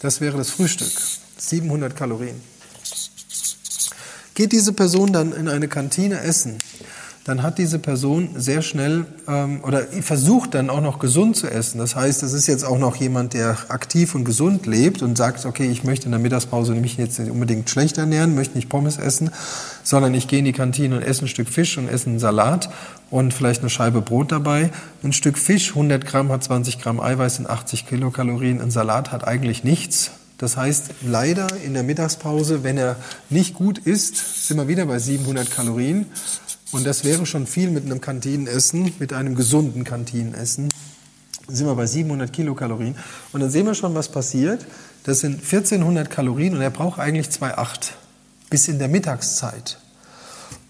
Das 0.00 0.20
wäre 0.20 0.36
das 0.36 0.50
Frühstück. 0.50 0.92
700 1.48 1.96
Kalorien. 1.96 2.40
Geht 4.34 4.52
diese 4.52 4.72
Person 4.72 5.12
dann 5.12 5.32
in 5.32 5.48
eine 5.48 5.68
Kantine 5.68 6.20
essen, 6.20 6.58
dann 7.24 7.42
hat 7.42 7.56
diese 7.56 7.78
Person 7.78 8.30
sehr 8.36 8.60
schnell 8.60 9.06
ähm, 9.26 9.60
oder 9.64 9.80
versucht 10.02 10.54
dann 10.54 10.68
auch 10.68 10.82
noch 10.82 10.98
gesund 10.98 11.36
zu 11.36 11.50
essen. 11.50 11.78
Das 11.78 11.96
heißt, 11.96 12.22
es 12.22 12.34
ist 12.34 12.46
jetzt 12.46 12.64
auch 12.64 12.78
noch 12.78 12.96
jemand, 12.96 13.32
der 13.32 13.56
aktiv 13.68 14.14
und 14.14 14.24
gesund 14.24 14.66
lebt 14.66 15.00
und 15.00 15.16
sagt, 15.16 15.46
okay, 15.46 15.66
ich 15.70 15.84
möchte 15.84 16.04
in 16.04 16.10
der 16.10 16.20
Mittagspause 16.20 16.74
mich 16.74 16.98
jetzt 16.98 17.18
nicht 17.18 17.30
unbedingt 17.30 17.70
schlecht 17.70 17.96
ernähren, 17.96 18.34
möchte 18.34 18.56
nicht 18.56 18.68
Pommes 18.68 18.98
essen, 18.98 19.30
sondern 19.82 20.12
ich 20.12 20.28
gehe 20.28 20.40
in 20.40 20.44
die 20.44 20.52
Kantine 20.52 20.96
und 20.96 21.02
esse 21.02 21.24
ein 21.24 21.28
Stück 21.28 21.48
Fisch 21.48 21.78
und 21.78 21.88
esse 21.88 22.10
einen 22.10 22.18
Salat 22.18 22.68
und 23.10 23.32
vielleicht 23.32 23.62
eine 23.62 23.70
Scheibe 23.70 24.02
Brot 24.02 24.30
dabei. 24.30 24.70
Ein 25.02 25.14
Stück 25.14 25.38
Fisch, 25.38 25.70
100 25.70 26.04
Gramm, 26.04 26.30
hat 26.30 26.44
20 26.44 26.78
Gramm 26.78 27.00
Eiweiß 27.00 27.38
und 27.38 27.48
80 27.48 27.86
Kilokalorien. 27.86 28.60
Ein 28.60 28.70
Salat 28.70 29.12
hat 29.12 29.26
eigentlich 29.26 29.64
nichts. 29.64 30.10
Das 30.44 30.58
heißt, 30.58 30.90
leider 31.00 31.46
in 31.64 31.72
der 31.72 31.82
Mittagspause, 31.84 32.62
wenn 32.62 32.76
er 32.76 32.96
nicht 33.30 33.54
gut 33.54 33.78
isst, 33.78 34.46
sind 34.46 34.58
wir 34.58 34.68
wieder 34.68 34.84
bei 34.84 34.98
700 34.98 35.50
Kalorien. 35.50 36.04
Und 36.70 36.84
das 36.86 37.02
wäre 37.02 37.24
schon 37.24 37.46
viel 37.46 37.70
mit 37.70 37.86
einem 37.86 38.02
Kantinenessen, 38.02 38.92
mit 38.98 39.14
einem 39.14 39.36
gesunden 39.36 39.84
Kantinenessen. 39.84 40.68
Sind 41.48 41.66
wir 41.66 41.74
bei 41.74 41.86
700 41.86 42.30
Kilokalorien. 42.30 42.94
Und 43.32 43.40
dann 43.40 43.50
sehen 43.50 43.64
wir 43.64 43.74
schon, 43.74 43.94
was 43.94 44.10
passiert. 44.10 44.66
Das 45.04 45.20
sind 45.20 45.36
1400 45.36 46.10
Kalorien 46.10 46.54
und 46.54 46.60
er 46.60 46.68
braucht 46.68 46.98
eigentlich 46.98 47.28
2,8 47.28 47.92
bis 48.50 48.68
in 48.68 48.78
der 48.78 48.88
Mittagszeit. 48.88 49.78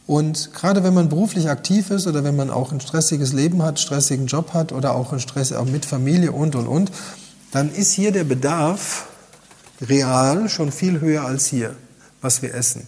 Und 0.07 0.55
gerade 0.55 0.85
wenn 0.85 0.95
man 0.95 1.09
beruflich 1.09 1.51
aktiv 1.51 1.91
ist 1.91 2.07
oder 2.07 2.23
wenn 2.23 2.37
man 2.37 2.51
auch 2.51 2.71
ein 2.71 2.81
stressiges 2.81 3.33
Leben 3.33 3.61
hat, 3.65 3.81
stressigen 3.81 4.29
Job 4.29 4.55
hat 4.55 4.71
oder 4.71 4.95
auch, 4.95 5.13
ein 5.13 5.19
Stress, 5.19 5.53
mit 5.65 5.85
Familie 5.85 6.31
und, 6.31 6.55
und, 6.55 6.69
und, 6.69 6.93
dann 7.51 7.75
ist 7.75 7.91
hier 7.91 8.13
der 8.13 8.23
Bedarf 8.23 9.09
real 9.81 10.49
schon 10.49 10.73
viel 10.73 11.01
höher 11.01 11.25
als 11.25 11.47
hier, 11.47 11.75
was 12.21 12.43
wir 12.43 12.55
essen. 12.55 12.87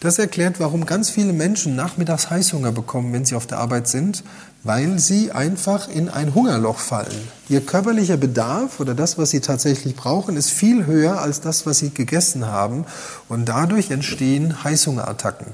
Das 0.00 0.18
erklärt, 0.20 0.60
warum 0.60 0.86
ganz 0.86 1.10
viele 1.10 1.32
Menschen 1.32 1.74
nachmittags 1.74 2.30
Heißhunger 2.30 2.70
bekommen, 2.70 3.12
wenn 3.12 3.24
sie 3.24 3.34
auf 3.34 3.48
der 3.48 3.58
Arbeit 3.58 3.88
sind, 3.88 4.22
weil 4.62 5.00
sie 5.00 5.32
einfach 5.32 5.88
in 5.88 6.08
ein 6.08 6.34
Hungerloch 6.34 6.78
fallen. 6.78 7.28
Ihr 7.48 7.66
körperlicher 7.66 8.16
Bedarf 8.16 8.78
oder 8.78 8.94
das, 8.94 9.18
was 9.18 9.30
sie 9.30 9.40
tatsächlich 9.40 9.96
brauchen, 9.96 10.36
ist 10.36 10.50
viel 10.50 10.86
höher 10.86 11.20
als 11.20 11.40
das, 11.40 11.66
was 11.66 11.78
sie 11.78 11.90
gegessen 11.90 12.46
haben. 12.46 12.84
Und 13.28 13.48
dadurch 13.48 13.90
entstehen 13.90 14.62
Heißhungerattacken, 14.62 15.48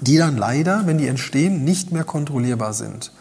die 0.00 0.16
dann 0.16 0.36
leider, 0.36 0.82
wenn 0.86 0.98
die 0.98 1.06
entstehen, 1.06 1.62
nicht 1.62 1.92
mehr 1.92 2.04
kontrollierbar 2.04 2.74
sind. 2.74 3.12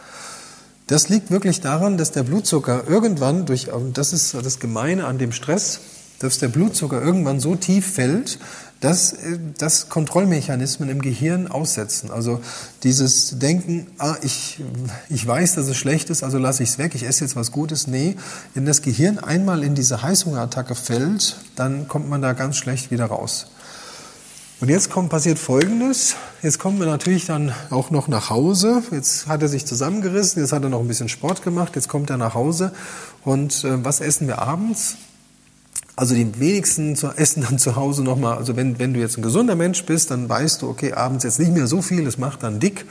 Das 0.87 1.07
liegt 1.07 1.29
wirklich 1.29 1.61
daran, 1.61 1.97
dass 1.97 2.11
der 2.11 2.23
Blutzucker 2.23 2.85
irgendwann 2.87 3.45
durch, 3.45 3.69
das 3.93 4.11
ist 4.11 4.33
das 4.33 4.59
Gemeine 4.59 5.05
an 5.05 5.19
dem 5.19 5.31
Stress, 5.31 5.79
dass 6.23 6.39
der 6.39 6.47
Blutzucker 6.47 7.01
irgendwann 7.01 7.39
so 7.39 7.55
tief 7.55 7.93
fällt, 7.93 8.39
dass, 8.81 9.13
äh, 9.13 9.39
dass 9.57 9.89
Kontrollmechanismen 9.89 10.89
im 10.89 11.01
Gehirn 11.01 11.47
aussetzen. 11.47 12.11
Also 12.11 12.41
dieses 12.83 13.39
Denken, 13.39 13.87
ah, 13.97 14.15
ich, 14.21 14.59
ich 15.09 15.25
weiß, 15.25 15.55
dass 15.55 15.67
es 15.67 15.77
schlecht 15.77 16.09
ist, 16.09 16.23
also 16.23 16.37
lasse 16.37 16.63
ich 16.63 16.69
es 16.69 16.77
weg, 16.77 16.93
ich 16.95 17.03
esse 17.03 17.23
jetzt 17.23 17.35
was 17.35 17.51
Gutes. 17.51 17.87
Nee, 17.87 18.17
wenn 18.53 18.65
das 18.65 18.81
Gehirn 18.81 19.19
einmal 19.19 19.63
in 19.63 19.75
diese 19.75 20.01
Heißhungerattacke 20.01 20.75
fällt, 20.75 21.37
dann 21.55 21.87
kommt 21.87 22.09
man 22.09 22.21
da 22.21 22.33
ganz 22.33 22.57
schlecht 22.57 22.91
wieder 22.91 23.05
raus. 23.05 23.47
Und 24.61 24.69
jetzt 24.69 24.91
kommt, 24.91 25.09
passiert 25.09 25.39
Folgendes. 25.39 26.15
Jetzt 26.43 26.59
kommt 26.59 26.77
man 26.77 26.87
natürlich 26.87 27.25
dann 27.25 27.51
auch 27.71 27.89
noch 27.89 28.07
nach 28.07 28.29
Hause. 28.29 28.83
Jetzt 28.91 29.25
hat 29.25 29.41
er 29.41 29.47
sich 29.47 29.65
zusammengerissen, 29.65 30.39
jetzt 30.39 30.53
hat 30.53 30.61
er 30.61 30.69
noch 30.69 30.81
ein 30.81 30.87
bisschen 30.87 31.09
Sport 31.09 31.41
gemacht, 31.41 31.75
jetzt 31.75 31.87
kommt 31.87 32.11
er 32.11 32.17
nach 32.17 32.35
Hause. 32.35 32.71
Und 33.23 33.63
äh, 33.63 33.83
was 33.83 34.01
essen 34.01 34.27
wir 34.27 34.39
abends? 34.39 34.97
Also 36.01 36.15
die 36.15 36.39
wenigsten 36.39 36.97
essen 37.15 37.43
dann 37.47 37.59
zu 37.59 37.75
Hause 37.75 38.03
nochmal, 38.03 38.35
also 38.35 38.55
wenn, 38.55 38.79
wenn 38.79 38.91
du 38.95 38.99
jetzt 38.99 39.19
ein 39.19 39.21
gesunder 39.21 39.53
Mensch 39.53 39.83
bist, 39.83 40.09
dann 40.09 40.27
weißt 40.27 40.63
du, 40.63 40.67
okay, 40.67 40.93
abends 40.93 41.23
jetzt 41.23 41.37
nicht 41.37 41.51
mehr 41.51 41.67
so 41.67 41.83
viel, 41.83 42.07
es 42.07 42.17
macht 42.17 42.41
dann 42.41 42.59
dick. 42.59 42.87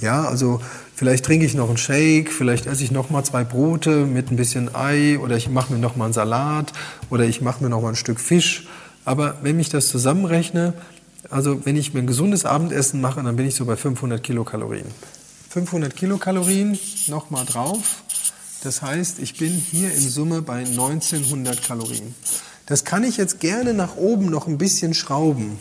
Ja, 0.00 0.24
also 0.24 0.60
vielleicht 0.92 1.24
trinke 1.24 1.46
ich 1.46 1.54
noch 1.54 1.68
einen 1.68 1.78
Shake, 1.78 2.32
vielleicht 2.32 2.66
esse 2.66 2.82
ich 2.82 2.90
nochmal 2.90 3.24
zwei 3.24 3.44
Brote 3.44 4.06
mit 4.06 4.32
ein 4.32 4.36
bisschen 4.36 4.74
Ei 4.74 5.20
oder 5.20 5.36
ich 5.36 5.48
mache 5.48 5.72
mir 5.72 5.78
nochmal 5.78 6.06
einen 6.06 6.14
Salat 6.14 6.72
oder 7.10 7.26
ich 7.26 7.40
mache 7.40 7.62
mir 7.62 7.70
nochmal 7.70 7.92
ein 7.92 7.96
Stück 7.96 8.18
Fisch. 8.18 8.66
Aber 9.04 9.36
wenn 9.42 9.60
ich 9.60 9.68
das 9.68 9.86
zusammenrechne, 9.86 10.74
also 11.30 11.64
wenn 11.64 11.76
ich 11.76 11.94
mir 11.94 12.00
ein 12.00 12.08
gesundes 12.08 12.44
Abendessen 12.44 13.00
mache, 13.00 13.22
dann 13.22 13.36
bin 13.36 13.46
ich 13.46 13.54
so 13.54 13.66
bei 13.66 13.76
500 13.76 14.20
Kilokalorien. 14.20 14.86
500 15.50 15.94
Kilokalorien 15.94 16.76
nochmal 17.06 17.46
drauf. 17.46 18.02
Das 18.64 18.82
heißt, 18.82 19.20
ich 19.20 19.38
bin 19.38 19.52
hier 19.52 19.92
in 19.92 20.08
Summe 20.08 20.42
bei 20.42 20.64
1900 20.64 21.62
Kalorien. 21.62 22.16
Das 22.68 22.84
kann 22.84 23.02
ich 23.02 23.16
jetzt 23.16 23.40
gerne 23.40 23.72
nach 23.72 23.96
oben 23.96 24.26
noch 24.26 24.46
ein 24.46 24.58
bisschen 24.58 24.92
schrauben. 24.92 25.58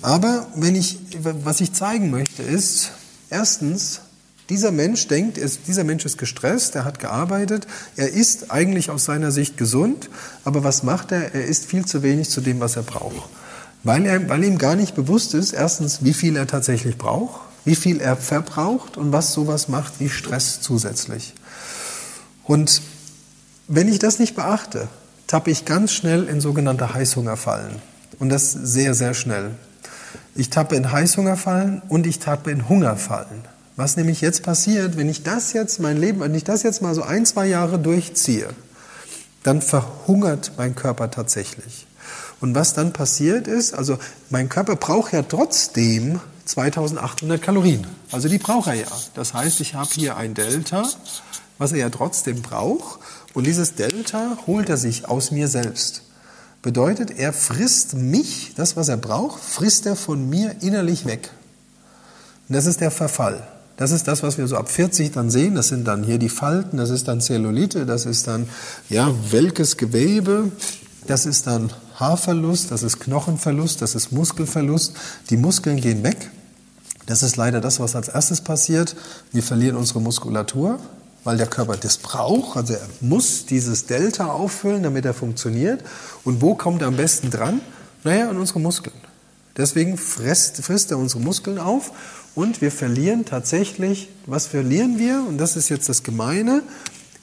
Aber 0.00 0.46
wenn 0.54 0.76
ich, 0.76 1.00
was 1.20 1.60
ich 1.60 1.72
zeigen 1.72 2.12
möchte, 2.12 2.44
ist, 2.44 2.92
erstens, 3.30 4.02
dieser 4.48 4.70
Mensch 4.70 5.08
denkt, 5.08 5.40
dieser 5.66 5.82
Mensch 5.82 6.04
ist 6.04 6.18
gestresst, 6.18 6.76
er 6.76 6.84
hat 6.84 7.00
gearbeitet, 7.00 7.66
er 7.96 8.12
ist 8.12 8.52
eigentlich 8.52 8.90
aus 8.90 9.04
seiner 9.04 9.32
Sicht 9.32 9.56
gesund, 9.56 10.08
aber 10.44 10.62
was 10.62 10.84
macht 10.84 11.10
er? 11.10 11.34
Er 11.34 11.46
isst 11.46 11.64
viel 11.64 11.84
zu 11.84 12.04
wenig 12.04 12.30
zu 12.30 12.40
dem, 12.40 12.60
was 12.60 12.76
er 12.76 12.84
braucht. 12.84 13.28
Weil, 13.82 14.06
er, 14.06 14.28
weil 14.28 14.44
ihm 14.44 14.58
gar 14.58 14.76
nicht 14.76 14.94
bewusst 14.94 15.34
ist, 15.34 15.52
erstens, 15.52 16.04
wie 16.04 16.14
viel 16.14 16.36
er 16.36 16.46
tatsächlich 16.46 16.96
braucht, 16.96 17.40
wie 17.64 17.74
viel 17.74 18.00
er 18.00 18.16
verbraucht 18.16 18.96
und 18.96 19.10
was 19.10 19.32
sowas 19.32 19.66
macht 19.66 19.94
wie 19.98 20.10
Stress 20.10 20.60
zusätzlich. 20.60 21.34
Und 22.44 22.82
wenn 23.66 23.88
ich 23.88 23.98
das 23.98 24.20
nicht 24.20 24.36
beachte, 24.36 24.86
tappe 25.26 25.50
ich 25.50 25.64
ganz 25.64 25.92
schnell 25.92 26.24
in 26.24 26.40
sogenannte 26.40 26.94
Heißhungerfallen. 26.94 27.82
Und 28.18 28.28
das 28.28 28.52
sehr, 28.52 28.94
sehr 28.94 29.14
schnell. 29.14 29.50
Ich 30.34 30.50
tappe 30.50 30.76
in 30.76 30.92
Heißhungerfallen 30.92 31.82
und 31.88 32.06
ich 32.06 32.18
tappe 32.18 32.50
in 32.50 32.68
Hungerfallen. 32.68 33.44
Was 33.76 33.96
nämlich 33.96 34.20
jetzt 34.20 34.42
passiert, 34.42 34.96
wenn 34.96 35.08
ich 35.08 35.22
das 35.22 35.52
jetzt 35.52 35.80
mein 35.80 35.98
Leben, 35.98 36.20
wenn 36.20 36.34
ich 36.34 36.44
das 36.44 36.62
jetzt 36.62 36.80
mal 36.80 36.94
so 36.94 37.02
ein, 37.02 37.26
zwei 37.26 37.46
Jahre 37.46 37.78
durchziehe, 37.78 38.48
dann 39.42 39.60
verhungert 39.60 40.52
mein 40.56 40.74
Körper 40.74 41.10
tatsächlich. 41.10 41.86
Und 42.40 42.54
was 42.54 42.74
dann 42.74 42.92
passiert 42.92 43.48
ist, 43.48 43.74
also 43.74 43.98
mein 44.30 44.48
Körper 44.48 44.76
braucht 44.76 45.12
ja 45.12 45.22
trotzdem 45.22 46.20
2800 46.46 47.40
Kalorien. 47.40 47.86
Also 48.12 48.28
die 48.28 48.38
braucht 48.38 48.68
er 48.68 48.74
ja. 48.74 48.86
Das 49.14 49.34
heißt, 49.34 49.60
ich 49.60 49.74
habe 49.74 49.90
hier 49.92 50.16
ein 50.16 50.34
Delta, 50.34 50.84
was 51.58 51.72
er 51.72 51.78
ja 51.78 51.90
trotzdem 51.90 52.42
braucht. 52.42 53.00
Und 53.36 53.46
dieses 53.46 53.74
Delta 53.74 54.38
holt 54.46 54.70
er 54.70 54.78
sich 54.78 55.10
aus 55.10 55.30
mir 55.30 55.48
selbst. 55.48 56.00
Bedeutet, 56.62 57.10
er 57.10 57.34
frisst 57.34 57.92
mich, 57.92 58.54
das, 58.56 58.78
was 58.78 58.88
er 58.88 58.96
braucht, 58.96 59.42
frisst 59.42 59.84
er 59.84 59.94
von 59.94 60.30
mir 60.30 60.56
innerlich 60.62 61.04
weg. 61.04 61.28
Und 62.48 62.54
das 62.54 62.64
ist 62.64 62.80
der 62.80 62.90
Verfall. 62.90 63.46
Das 63.76 63.90
ist 63.90 64.08
das, 64.08 64.22
was 64.22 64.38
wir 64.38 64.46
so 64.46 64.56
ab 64.56 64.70
40 64.70 65.12
dann 65.12 65.28
sehen. 65.28 65.54
Das 65.54 65.68
sind 65.68 65.86
dann 65.86 66.02
hier 66.02 66.16
die 66.16 66.30
Falten, 66.30 66.78
das 66.78 66.88
ist 66.88 67.08
dann 67.08 67.20
Zellulite, 67.20 67.84
das 67.84 68.06
ist 68.06 68.26
dann 68.26 68.48
ja 68.88 69.14
welkes 69.30 69.76
Gewebe, 69.76 70.50
das 71.06 71.26
ist 71.26 71.46
dann 71.46 71.70
Haarverlust, 71.96 72.70
das 72.70 72.82
ist 72.82 73.00
Knochenverlust, 73.00 73.82
das 73.82 73.94
ist 73.94 74.12
Muskelverlust. 74.12 74.94
Die 75.28 75.36
Muskeln 75.36 75.82
gehen 75.82 76.02
weg. 76.04 76.30
Das 77.04 77.22
ist 77.22 77.36
leider 77.36 77.60
das, 77.60 77.80
was 77.80 77.96
als 77.96 78.08
erstes 78.08 78.40
passiert. 78.40 78.96
Wir 79.30 79.42
verlieren 79.42 79.76
unsere 79.76 80.00
Muskulatur 80.00 80.80
weil 81.26 81.36
der 81.36 81.48
Körper 81.48 81.76
das 81.76 81.98
braucht. 81.98 82.56
Also 82.56 82.74
er 82.74 82.88
muss 83.00 83.46
dieses 83.46 83.86
Delta 83.86 84.28
auffüllen, 84.28 84.84
damit 84.84 85.04
er 85.04 85.12
funktioniert. 85.12 85.82
Und 86.22 86.40
wo 86.40 86.54
kommt 86.54 86.82
er 86.82 86.88
am 86.88 86.96
besten 86.96 87.30
dran? 87.30 87.60
Naja, 88.04 88.30
an 88.30 88.38
unsere 88.38 88.60
Muskeln. 88.60 88.94
Deswegen 89.56 89.98
frisst, 89.98 90.58
frisst 90.58 90.92
er 90.92 90.98
unsere 90.98 91.20
Muskeln 91.20 91.58
auf 91.58 91.90
und 92.36 92.60
wir 92.60 92.70
verlieren 92.70 93.24
tatsächlich, 93.24 94.08
was 94.26 94.46
verlieren 94.46 94.98
wir? 95.00 95.24
Und 95.26 95.38
das 95.38 95.56
ist 95.56 95.68
jetzt 95.68 95.88
das 95.88 96.04
Gemeine, 96.04 96.62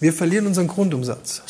wir 0.01 0.11
verlieren 0.11 0.47
unseren 0.47 0.67
Grundumsatz. 0.67 1.41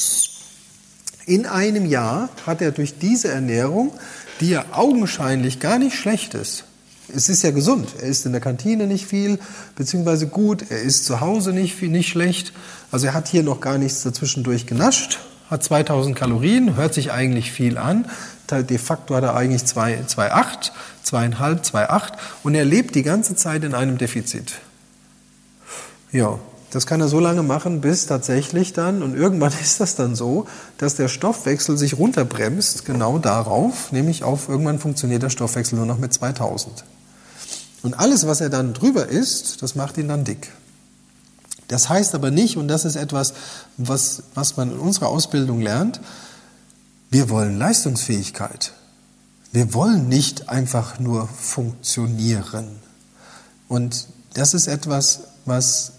In 1.25 1.47
einem 1.47 1.87
Jahr 1.87 2.29
hat 2.45 2.61
er 2.61 2.71
durch 2.71 2.99
diese 2.99 3.29
Ernährung, 3.29 3.93
die 4.41 4.49
ja 4.49 4.65
augenscheinlich 4.73 5.59
gar 5.59 5.79
nicht 5.79 5.95
schlecht 5.95 6.35
ist, 6.35 6.65
es 7.15 7.29
ist 7.29 7.43
ja 7.43 7.51
gesund. 7.51 7.89
Er 7.99 8.07
isst 8.07 8.25
in 8.25 8.31
der 8.31 8.41
Kantine 8.41 8.87
nicht 8.87 9.05
viel, 9.05 9.39
beziehungsweise 9.75 10.27
gut. 10.27 10.65
Er 10.69 10.81
isst 10.81 11.05
zu 11.05 11.21
Hause 11.21 11.53
nicht 11.53 11.75
viel, 11.75 11.89
nicht 11.89 12.09
schlecht. 12.09 12.53
Also 12.91 13.07
er 13.07 13.13
hat 13.13 13.27
hier 13.27 13.43
noch 13.43 13.61
gar 13.61 13.77
nichts 13.77 14.03
dazwischendurch 14.03 14.65
genascht, 14.67 15.19
hat 15.49 15.63
2000 15.63 16.15
Kalorien, 16.15 16.75
hört 16.75 16.93
sich 16.93 17.11
eigentlich 17.11 17.51
viel 17.51 17.77
an. 17.77 18.05
De 18.51 18.77
facto 18.77 19.15
hat 19.15 19.23
er 19.23 19.35
eigentlich 19.35 19.63
2,8, 19.63 20.71
2,5, 21.05 21.71
2,8 21.71 22.11
und 22.43 22.53
er 22.53 22.65
lebt 22.65 22.93
die 22.93 23.01
ganze 23.01 23.35
Zeit 23.35 23.63
in 23.63 23.73
einem 23.73 23.97
Defizit. 23.97 24.59
Ja, 26.11 26.37
das 26.69 26.85
kann 26.85 27.01
er 27.01 27.07
so 27.07 27.19
lange 27.19 27.41
machen, 27.41 27.81
bis 27.81 28.05
tatsächlich 28.05 28.73
dann, 28.73 29.01
und 29.01 29.15
irgendwann 29.15 29.53
ist 29.61 29.79
das 29.79 29.95
dann 29.95 30.15
so, 30.15 30.45
dass 30.77 30.95
der 30.95 31.07
Stoffwechsel 31.07 31.77
sich 31.77 31.97
runterbremst, 31.97 32.85
genau 32.85 33.17
darauf, 33.17 33.91
nämlich 33.91 34.23
auf, 34.23 34.49
irgendwann 34.49 34.77
funktioniert 34.77 35.23
der 35.23 35.29
Stoffwechsel 35.29 35.77
nur 35.77 35.87
noch 35.87 35.97
mit 35.97 36.13
2000. 36.13 36.83
Und 37.83 37.93
alles, 37.99 38.25
was 38.25 38.41
er 38.41 38.49
dann 38.49 38.73
drüber 38.73 39.07
isst, 39.07 39.61
das 39.61 39.75
macht 39.75 39.97
ihn 39.97 40.07
dann 40.07 40.23
dick. 40.23 40.51
Das 41.67 41.89
heißt 41.89 42.15
aber 42.15 42.31
nicht, 42.31 42.57
und 42.57 42.67
das 42.67 42.85
ist 42.85 42.95
etwas, 42.95 43.33
was, 43.77 44.23
was 44.33 44.57
man 44.57 44.71
in 44.71 44.79
unserer 44.79 45.09
Ausbildung 45.09 45.61
lernt, 45.61 45.99
wir 47.09 47.29
wollen 47.29 47.57
Leistungsfähigkeit. 47.57 48.73
Wir 49.51 49.73
wollen 49.73 50.09
nicht 50.09 50.49
einfach 50.49 50.99
nur 50.99 51.27
funktionieren. 51.27 52.79
Und 53.67 54.07
das 54.33 54.53
ist 54.53 54.67
etwas, 54.67 55.25
was 55.45 55.91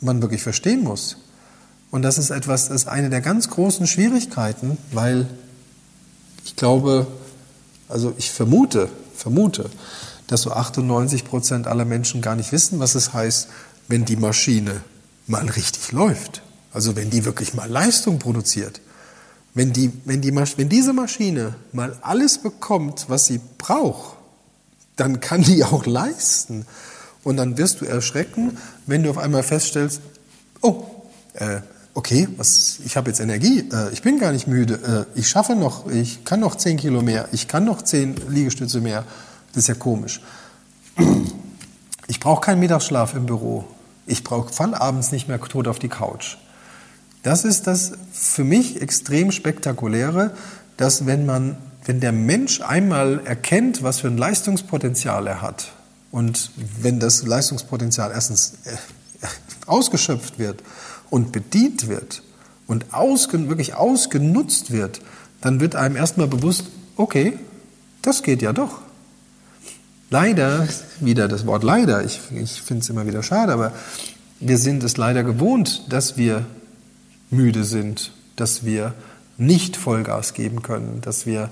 man 0.00 0.22
wirklich 0.22 0.42
verstehen 0.42 0.84
muss. 0.84 1.16
Und 1.90 2.02
das 2.02 2.18
ist 2.18 2.30
etwas, 2.30 2.68
das 2.68 2.82
ist 2.82 2.88
eine 2.88 3.10
der 3.10 3.20
ganz 3.20 3.50
großen 3.50 3.86
Schwierigkeiten, 3.86 4.78
weil 4.92 5.26
ich 6.44 6.54
glaube, 6.54 7.06
also 7.88 8.14
ich 8.16 8.30
vermute, 8.30 8.88
vermute, 9.14 9.70
dass 10.30 10.42
so 10.42 10.52
98 10.52 11.24
Prozent 11.24 11.66
aller 11.66 11.84
Menschen 11.84 12.22
gar 12.22 12.36
nicht 12.36 12.52
wissen, 12.52 12.78
was 12.78 12.94
es 12.94 13.12
heißt, 13.12 13.48
wenn 13.88 14.04
die 14.04 14.16
Maschine 14.16 14.82
mal 15.26 15.48
richtig 15.48 15.90
läuft. 15.92 16.42
Also 16.72 16.94
wenn 16.94 17.10
die 17.10 17.24
wirklich 17.24 17.54
mal 17.54 17.68
Leistung 17.68 18.18
produziert. 18.18 18.80
Wenn, 19.54 19.72
die, 19.72 19.90
wenn, 20.04 20.20
die, 20.20 20.34
wenn 20.34 20.68
diese 20.68 20.92
Maschine 20.92 21.56
mal 21.72 21.96
alles 22.02 22.38
bekommt, 22.38 23.06
was 23.08 23.26
sie 23.26 23.40
braucht, 23.58 24.16
dann 24.94 25.18
kann 25.18 25.42
die 25.42 25.64
auch 25.64 25.86
leisten. 25.86 26.66
Und 27.24 27.36
dann 27.36 27.58
wirst 27.58 27.80
du 27.80 27.84
erschrecken, 27.84 28.56
wenn 28.86 29.02
du 29.02 29.10
auf 29.10 29.18
einmal 29.18 29.42
feststellst, 29.42 30.00
oh, 30.60 30.84
äh, 31.34 31.60
okay, 31.94 32.28
was, 32.36 32.78
ich 32.84 32.96
habe 32.96 33.10
jetzt 33.10 33.18
Energie, 33.18 33.68
äh, 33.72 33.92
ich 33.92 34.02
bin 34.02 34.20
gar 34.20 34.30
nicht 34.30 34.46
müde, 34.46 35.06
äh, 35.14 35.18
ich 35.18 35.28
schaffe 35.28 35.56
noch, 35.56 35.90
ich 35.90 36.24
kann 36.24 36.38
noch 36.38 36.54
10 36.54 36.76
Kilo 36.76 37.02
mehr, 37.02 37.28
ich 37.32 37.48
kann 37.48 37.64
noch 37.64 37.82
10 37.82 38.28
Liegestütze 38.28 38.80
mehr. 38.80 39.04
Das 39.52 39.64
ist 39.64 39.68
ja 39.68 39.74
komisch. 39.74 40.20
Ich 42.06 42.20
brauche 42.20 42.40
keinen 42.40 42.60
Mittagsschlaf 42.60 43.14
im 43.14 43.26
Büro. 43.26 43.64
Ich 44.06 44.24
brauche 44.24 44.52
fall 44.52 44.74
abends 44.74 45.12
nicht 45.12 45.28
mehr 45.28 45.40
tot 45.40 45.68
auf 45.68 45.78
die 45.78 45.88
Couch. 45.88 46.36
Das 47.22 47.44
ist 47.44 47.66
das 47.66 47.92
für 48.12 48.44
mich 48.44 48.80
extrem 48.80 49.30
spektakuläre, 49.30 50.34
dass 50.76 51.06
wenn 51.06 51.26
man, 51.26 51.56
wenn 51.84 52.00
der 52.00 52.12
Mensch 52.12 52.60
einmal 52.62 53.20
erkennt, 53.24 53.82
was 53.82 54.00
für 54.00 54.08
ein 54.08 54.16
Leistungspotenzial 54.16 55.26
er 55.26 55.42
hat 55.42 55.72
und 56.10 56.50
wenn 56.80 56.98
das 56.98 57.22
Leistungspotenzial 57.22 58.10
erstens 58.12 58.54
äh, 58.64 58.76
ausgeschöpft 59.66 60.38
wird 60.38 60.62
und 61.10 61.32
bedient 61.32 61.88
wird 61.88 62.22
und 62.66 62.94
ausgen, 62.94 63.48
wirklich 63.48 63.74
ausgenutzt 63.74 64.70
wird, 64.70 65.00
dann 65.40 65.60
wird 65.60 65.76
einem 65.76 65.96
erstmal 65.96 66.26
bewusst, 66.26 66.64
okay, 66.96 67.38
das 68.02 68.22
geht 68.22 68.42
ja 68.42 68.52
doch. 68.52 68.80
Leider, 70.10 70.66
wieder 70.98 71.28
das 71.28 71.46
Wort 71.46 71.62
leider, 71.62 72.04
ich, 72.04 72.20
ich 72.34 72.60
finde 72.60 72.82
es 72.82 72.90
immer 72.90 73.06
wieder 73.06 73.22
schade, 73.22 73.52
aber 73.52 73.72
wir 74.40 74.58
sind 74.58 74.82
es 74.82 74.96
leider 74.96 75.22
gewohnt, 75.22 75.84
dass 75.88 76.16
wir 76.16 76.44
müde 77.30 77.62
sind, 77.62 78.12
dass 78.34 78.64
wir 78.64 78.92
nicht 79.38 79.76
Vollgas 79.76 80.34
geben 80.34 80.62
können, 80.62 81.00
dass 81.00 81.26
wir, 81.26 81.48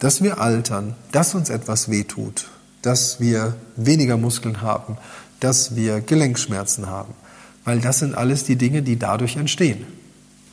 dass 0.00 0.22
wir 0.22 0.40
altern, 0.40 0.96
dass 1.12 1.36
uns 1.36 1.50
etwas 1.50 1.88
wehtut, 1.88 2.46
dass 2.82 3.20
wir 3.20 3.54
weniger 3.76 4.16
Muskeln 4.16 4.60
haben, 4.60 4.98
dass 5.38 5.76
wir 5.76 6.00
Gelenkschmerzen 6.00 6.88
haben. 6.88 7.14
Weil 7.64 7.80
das 7.80 8.00
sind 8.00 8.16
alles 8.16 8.42
die 8.44 8.56
Dinge, 8.56 8.82
die 8.82 8.98
dadurch 8.98 9.36
entstehen. 9.36 9.86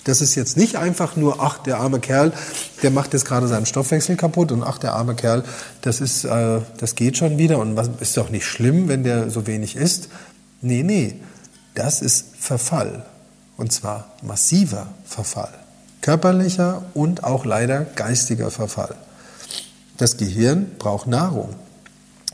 Das 0.04 0.22
ist 0.22 0.36
jetzt 0.36 0.58
nicht 0.58 0.78
einfach 0.78 1.16
nur, 1.16 1.42
ach, 1.42 1.60
der 1.60 1.78
arme 1.80 2.00
Kerl, 2.00 2.34
der 2.82 2.90
macht 2.90 3.14
jetzt 3.14 3.26
gerade 3.26 3.48
seinen 3.48 3.66
Stoffwechsel 3.68 4.16
kaputt 4.16 4.52
und 4.52 4.64
ach, 4.64 4.80
der 4.80 4.94
arme 4.94 5.16
Kerl, 5.16 5.44
das 5.82 6.02
ist, 6.02 6.24
äh, 6.24 6.60
das 6.78 6.96
geht 6.96 7.18
schon 7.18 7.38
wieder 7.38 7.60
und 7.60 7.76
was 7.76 7.90
ist 8.00 8.18
doch 8.18 8.30
nicht 8.30 8.46
schlimm, 8.46 8.88
wenn 8.88 9.04
der 9.04 9.30
so 9.30 9.46
wenig 9.46 9.76
isst. 9.76 10.10
Nee, 10.62 10.84
nee, 10.84 11.20
das 11.76 12.02
ist 12.02 12.36
Verfall 12.40 13.06
und 13.58 13.72
zwar 13.72 14.12
massiver 14.24 14.88
Verfall, 15.06 15.54
körperlicher 16.02 16.84
und 16.96 17.24
auch 17.24 17.46
leider 17.46 17.82
geistiger 17.82 18.50
Verfall. 18.50 18.96
Das 19.98 20.18
Gehirn 20.18 20.72
braucht 20.80 21.06
Nahrung. 21.06 21.56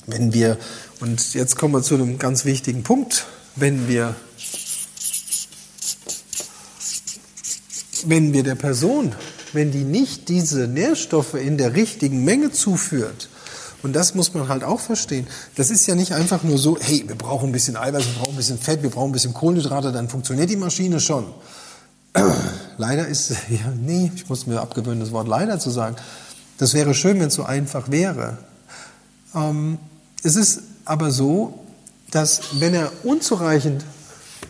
Wenn 0.06 0.34
wir 0.34 0.58
und 1.02 1.34
jetzt 1.34 1.58
kommen 1.58 1.74
wir 1.74 1.84
zu 1.84 1.96
einem 1.96 2.18
ganz 2.18 2.46
wichtigen 2.46 2.84
Punkt, 2.84 3.26
wenn 3.56 3.90
wir 3.90 4.16
wenn 8.08 8.34
wir 8.34 8.44
der 8.44 8.56
Person, 8.56 9.14
wenn 9.54 9.72
die 9.72 9.84
nicht 9.84 10.30
diese 10.30 10.68
Nährstoffe 10.68 11.34
in 11.34 11.58
der 11.58 11.76
richtigen 11.76 12.24
Menge 12.24 12.52
zuführt, 12.52 13.30
und 13.84 13.96
das 13.96 14.16
muss 14.16 14.34
man 14.34 14.48
halt 14.48 14.64
auch 14.64 14.80
verstehen. 14.80 15.28
Das 15.56 15.70
ist 15.70 15.86
ja 15.86 15.96
nicht 15.96 16.14
einfach 16.14 16.44
nur 16.44 16.58
so, 16.58 16.78
hey, 16.80 17.04
wir 17.08 17.16
brauchen 17.16 17.50
ein 17.50 17.52
bisschen 17.52 17.78
Eiweiß, 17.78 18.06
wir 18.06 18.14
brauchen 18.20 18.34
ein 18.34 18.38
bisschen 18.38 18.58
Fett, 18.58 18.82
wir 18.82 18.90
brauchen 18.90 19.10
ein 19.10 19.14
bisschen 19.14 19.34
Kohlenhydrate, 19.34 19.92
dann 19.92 20.10
funktioniert 20.10 20.50
die 20.50 20.56
Maschine 20.56 21.00
schon. 21.00 21.26
Leider 22.78 23.08
ist, 23.08 23.30
ja, 23.50 23.72
nee, 23.80 24.12
ich 24.16 24.28
muss 24.28 24.48
mir 24.48 24.62
abgewöhnen, 24.62 25.00
das 25.00 25.12
Wort 25.12 25.28
leider 25.28 25.60
zu 25.60 25.70
sagen. 25.70 25.96
Das 26.58 26.74
wäre 26.74 26.94
schön, 26.96 27.20
wenn 27.20 27.28
es 27.28 27.36
so 27.36 27.44
einfach 27.44 27.92
wäre. 27.92 28.40
Ähm, 29.36 29.78
es 30.24 30.36
ist 30.36 30.62
aber 30.86 31.12
so, 31.12 31.60
dass 32.12 32.60
wenn 32.60 32.74
er 32.74 32.92
unzureichend, 33.04 33.86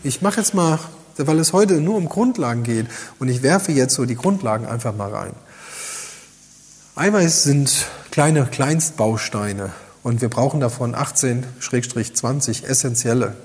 ich 0.04 0.22
mache 0.22 0.40
jetzt 0.40 0.54
mal 0.54 0.80
weil 1.26 1.40
es 1.40 1.54
heute 1.54 1.82
nur 1.82 1.96
um 1.96 2.10
Grundlagen 2.10 2.64
geht. 2.64 2.88
Und 3.20 3.30
ich 3.30 3.42
werfe 3.44 3.72
jetzt 3.72 3.96
so 3.96 4.06
die 4.06 4.16
Grundlagen 4.16 4.66
einfach 4.66 4.96
mal 4.96 5.10
rein. 5.10 5.34
Eiweiß 6.96 7.44
sind 7.44 7.88
kleine 8.12 8.46
Kleinstbausteine 8.46 9.72
und 10.04 10.22
wir 10.22 10.30
brauchen 10.30 10.60
davon 10.60 10.96
18-20 10.96 12.66
essentielle. 12.66 13.36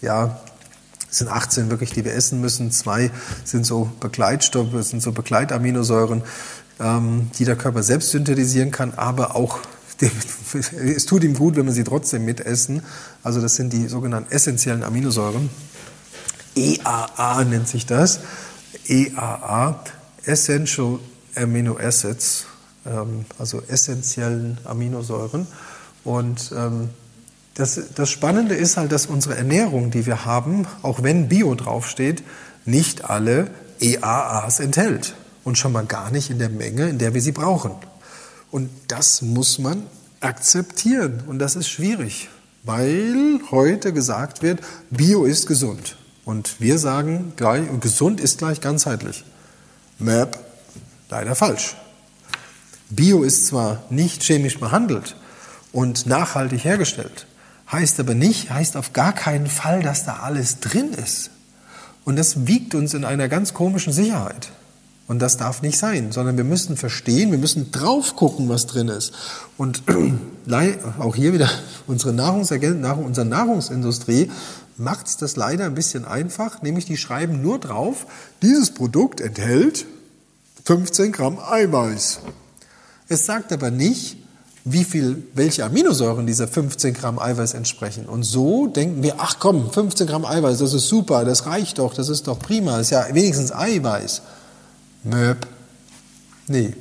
Ja, 0.00 0.40
es 1.10 1.18
sind 1.18 1.28
18 1.28 1.70
wirklich, 1.70 1.90
die 1.90 2.04
wir 2.04 2.14
essen 2.14 2.40
müssen. 2.40 2.70
Zwei 2.70 3.10
sind 3.44 3.66
so 3.66 3.90
Begleitstoffe, 4.00 4.72
sind 4.84 5.02
so 5.02 5.12
Begleitaminosäuren, 5.12 6.22
ähm, 6.78 7.30
die 7.38 7.44
der 7.44 7.56
Körper 7.56 7.82
selbst 7.82 8.10
synthetisieren 8.10 8.70
kann, 8.70 8.94
aber 8.94 9.36
auch 9.36 9.58
es 10.82 11.04
tut 11.04 11.24
ihm 11.24 11.34
gut, 11.34 11.56
wenn 11.56 11.66
wir 11.66 11.72
sie 11.72 11.84
trotzdem 11.84 12.24
mitessen. 12.24 12.82
Also 13.22 13.40
das 13.40 13.56
sind 13.56 13.72
die 13.72 13.86
sogenannten 13.88 14.32
essentiellen 14.32 14.82
Aminosäuren. 14.82 15.50
EAA 16.56 17.44
nennt 17.44 17.68
sich 17.68 17.86
das. 17.86 18.20
EAA, 18.86 19.82
Essential 20.24 20.98
Amino 21.36 21.78
Acids, 21.78 22.46
ähm, 22.86 23.24
also 23.38 23.62
essentiellen 23.68 24.58
Aminosäuren. 24.64 25.46
Und 26.04 26.52
ähm, 26.56 26.90
das, 27.54 27.80
das 27.94 28.10
Spannende 28.10 28.54
ist 28.54 28.76
halt, 28.76 28.92
dass 28.92 29.06
unsere 29.06 29.36
Ernährung, 29.36 29.90
die 29.90 30.06
wir 30.06 30.24
haben, 30.24 30.66
auch 30.82 31.02
wenn 31.02 31.28
Bio 31.28 31.54
draufsteht, 31.54 32.22
nicht 32.64 33.04
alle 33.04 33.50
EAAs 33.80 34.60
enthält. 34.60 35.14
Und 35.44 35.56
schon 35.56 35.72
mal 35.72 35.86
gar 35.86 36.10
nicht 36.10 36.30
in 36.30 36.38
der 36.38 36.50
Menge, 36.50 36.88
in 36.88 36.98
der 36.98 37.14
wir 37.14 37.22
sie 37.22 37.32
brauchen. 37.32 37.72
Und 38.50 38.70
das 38.88 39.22
muss 39.22 39.58
man 39.58 39.84
akzeptieren. 40.20 41.22
Und 41.26 41.38
das 41.38 41.56
ist 41.56 41.68
schwierig, 41.68 42.28
weil 42.62 43.40
heute 43.50 43.92
gesagt 43.92 44.42
wird, 44.42 44.60
Bio 44.90 45.24
ist 45.24 45.46
gesund. 45.46 45.96
Und 46.24 46.60
wir 46.60 46.78
sagen 46.78 47.32
gleich, 47.36 47.66
gesund 47.80 48.20
ist 48.20 48.38
gleich 48.38 48.60
ganzheitlich. 48.60 49.24
MAP, 49.98 50.38
leider 51.08 51.34
falsch. 51.34 51.76
Bio 52.90 53.22
ist 53.22 53.46
zwar 53.46 53.84
nicht 53.90 54.22
chemisch 54.22 54.58
behandelt 54.58 55.16
und 55.72 56.06
nachhaltig 56.06 56.64
hergestellt, 56.64 57.26
heißt 57.70 58.00
aber 58.00 58.14
nicht, 58.14 58.50
heißt 58.50 58.76
auf 58.76 58.92
gar 58.92 59.12
keinen 59.12 59.46
Fall, 59.46 59.82
dass 59.82 60.04
da 60.04 60.16
alles 60.16 60.58
drin 60.58 60.92
ist. 60.92 61.30
Und 62.04 62.16
das 62.16 62.46
wiegt 62.46 62.74
uns 62.74 62.94
in 62.94 63.04
einer 63.04 63.28
ganz 63.28 63.54
komischen 63.54 63.92
Sicherheit. 63.92 64.50
Und 65.06 65.18
das 65.20 65.36
darf 65.36 65.62
nicht 65.62 65.76
sein, 65.76 66.12
sondern 66.12 66.36
wir 66.36 66.44
müssen 66.44 66.76
verstehen, 66.76 67.32
wir 67.32 67.38
müssen 67.38 67.72
drauf 67.72 68.14
gucken, 68.14 68.48
was 68.48 68.66
drin 68.66 68.88
ist. 68.88 69.12
Und 69.56 69.82
auch 70.98 71.16
hier 71.16 71.32
wieder 71.32 71.50
unsere, 71.86 72.12
Nahrungsergänzung, 72.12 73.04
unsere 73.04 73.26
Nahrungsindustrie 73.26 74.30
macht 74.80 75.20
das 75.22 75.36
leider 75.36 75.66
ein 75.66 75.74
bisschen 75.74 76.04
einfach, 76.04 76.62
nämlich 76.62 76.86
die 76.86 76.96
schreiben 76.96 77.42
nur 77.42 77.58
drauf, 77.58 78.06
dieses 78.42 78.72
Produkt 78.72 79.20
enthält 79.20 79.86
15 80.64 81.12
Gramm 81.12 81.38
Eiweiß. 81.38 82.20
Es 83.08 83.26
sagt 83.26 83.52
aber 83.52 83.70
nicht, 83.70 84.16
wie 84.64 84.84
viel, 84.84 85.22
welche 85.34 85.64
Aminosäuren 85.64 86.26
dieser 86.26 86.48
15 86.48 86.94
Gramm 86.94 87.18
Eiweiß 87.18 87.54
entsprechen. 87.54 88.06
Und 88.06 88.22
so 88.22 88.66
denken 88.66 89.02
wir, 89.02 89.16
ach 89.18 89.38
komm, 89.38 89.70
15 89.70 90.06
Gramm 90.06 90.24
Eiweiß, 90.24 90.58
das 90.58 90.72
ist 90.72 90.88
super, 90.88 91.24
das 91.24 91.46
reicht 91.46 91.78
doch, 91.78 91.94
das 91.94 92.08
ist 92.08 92.26
doch 92.26 92.38
prima, 92.38 92.78
ist 92.80 92.90
ja 92.90 93.06
wenigstens 93.12 93.52
Eiweiß. 93.52 94.22
Möb. 95.04 95.46
Nee. 96.46 96.74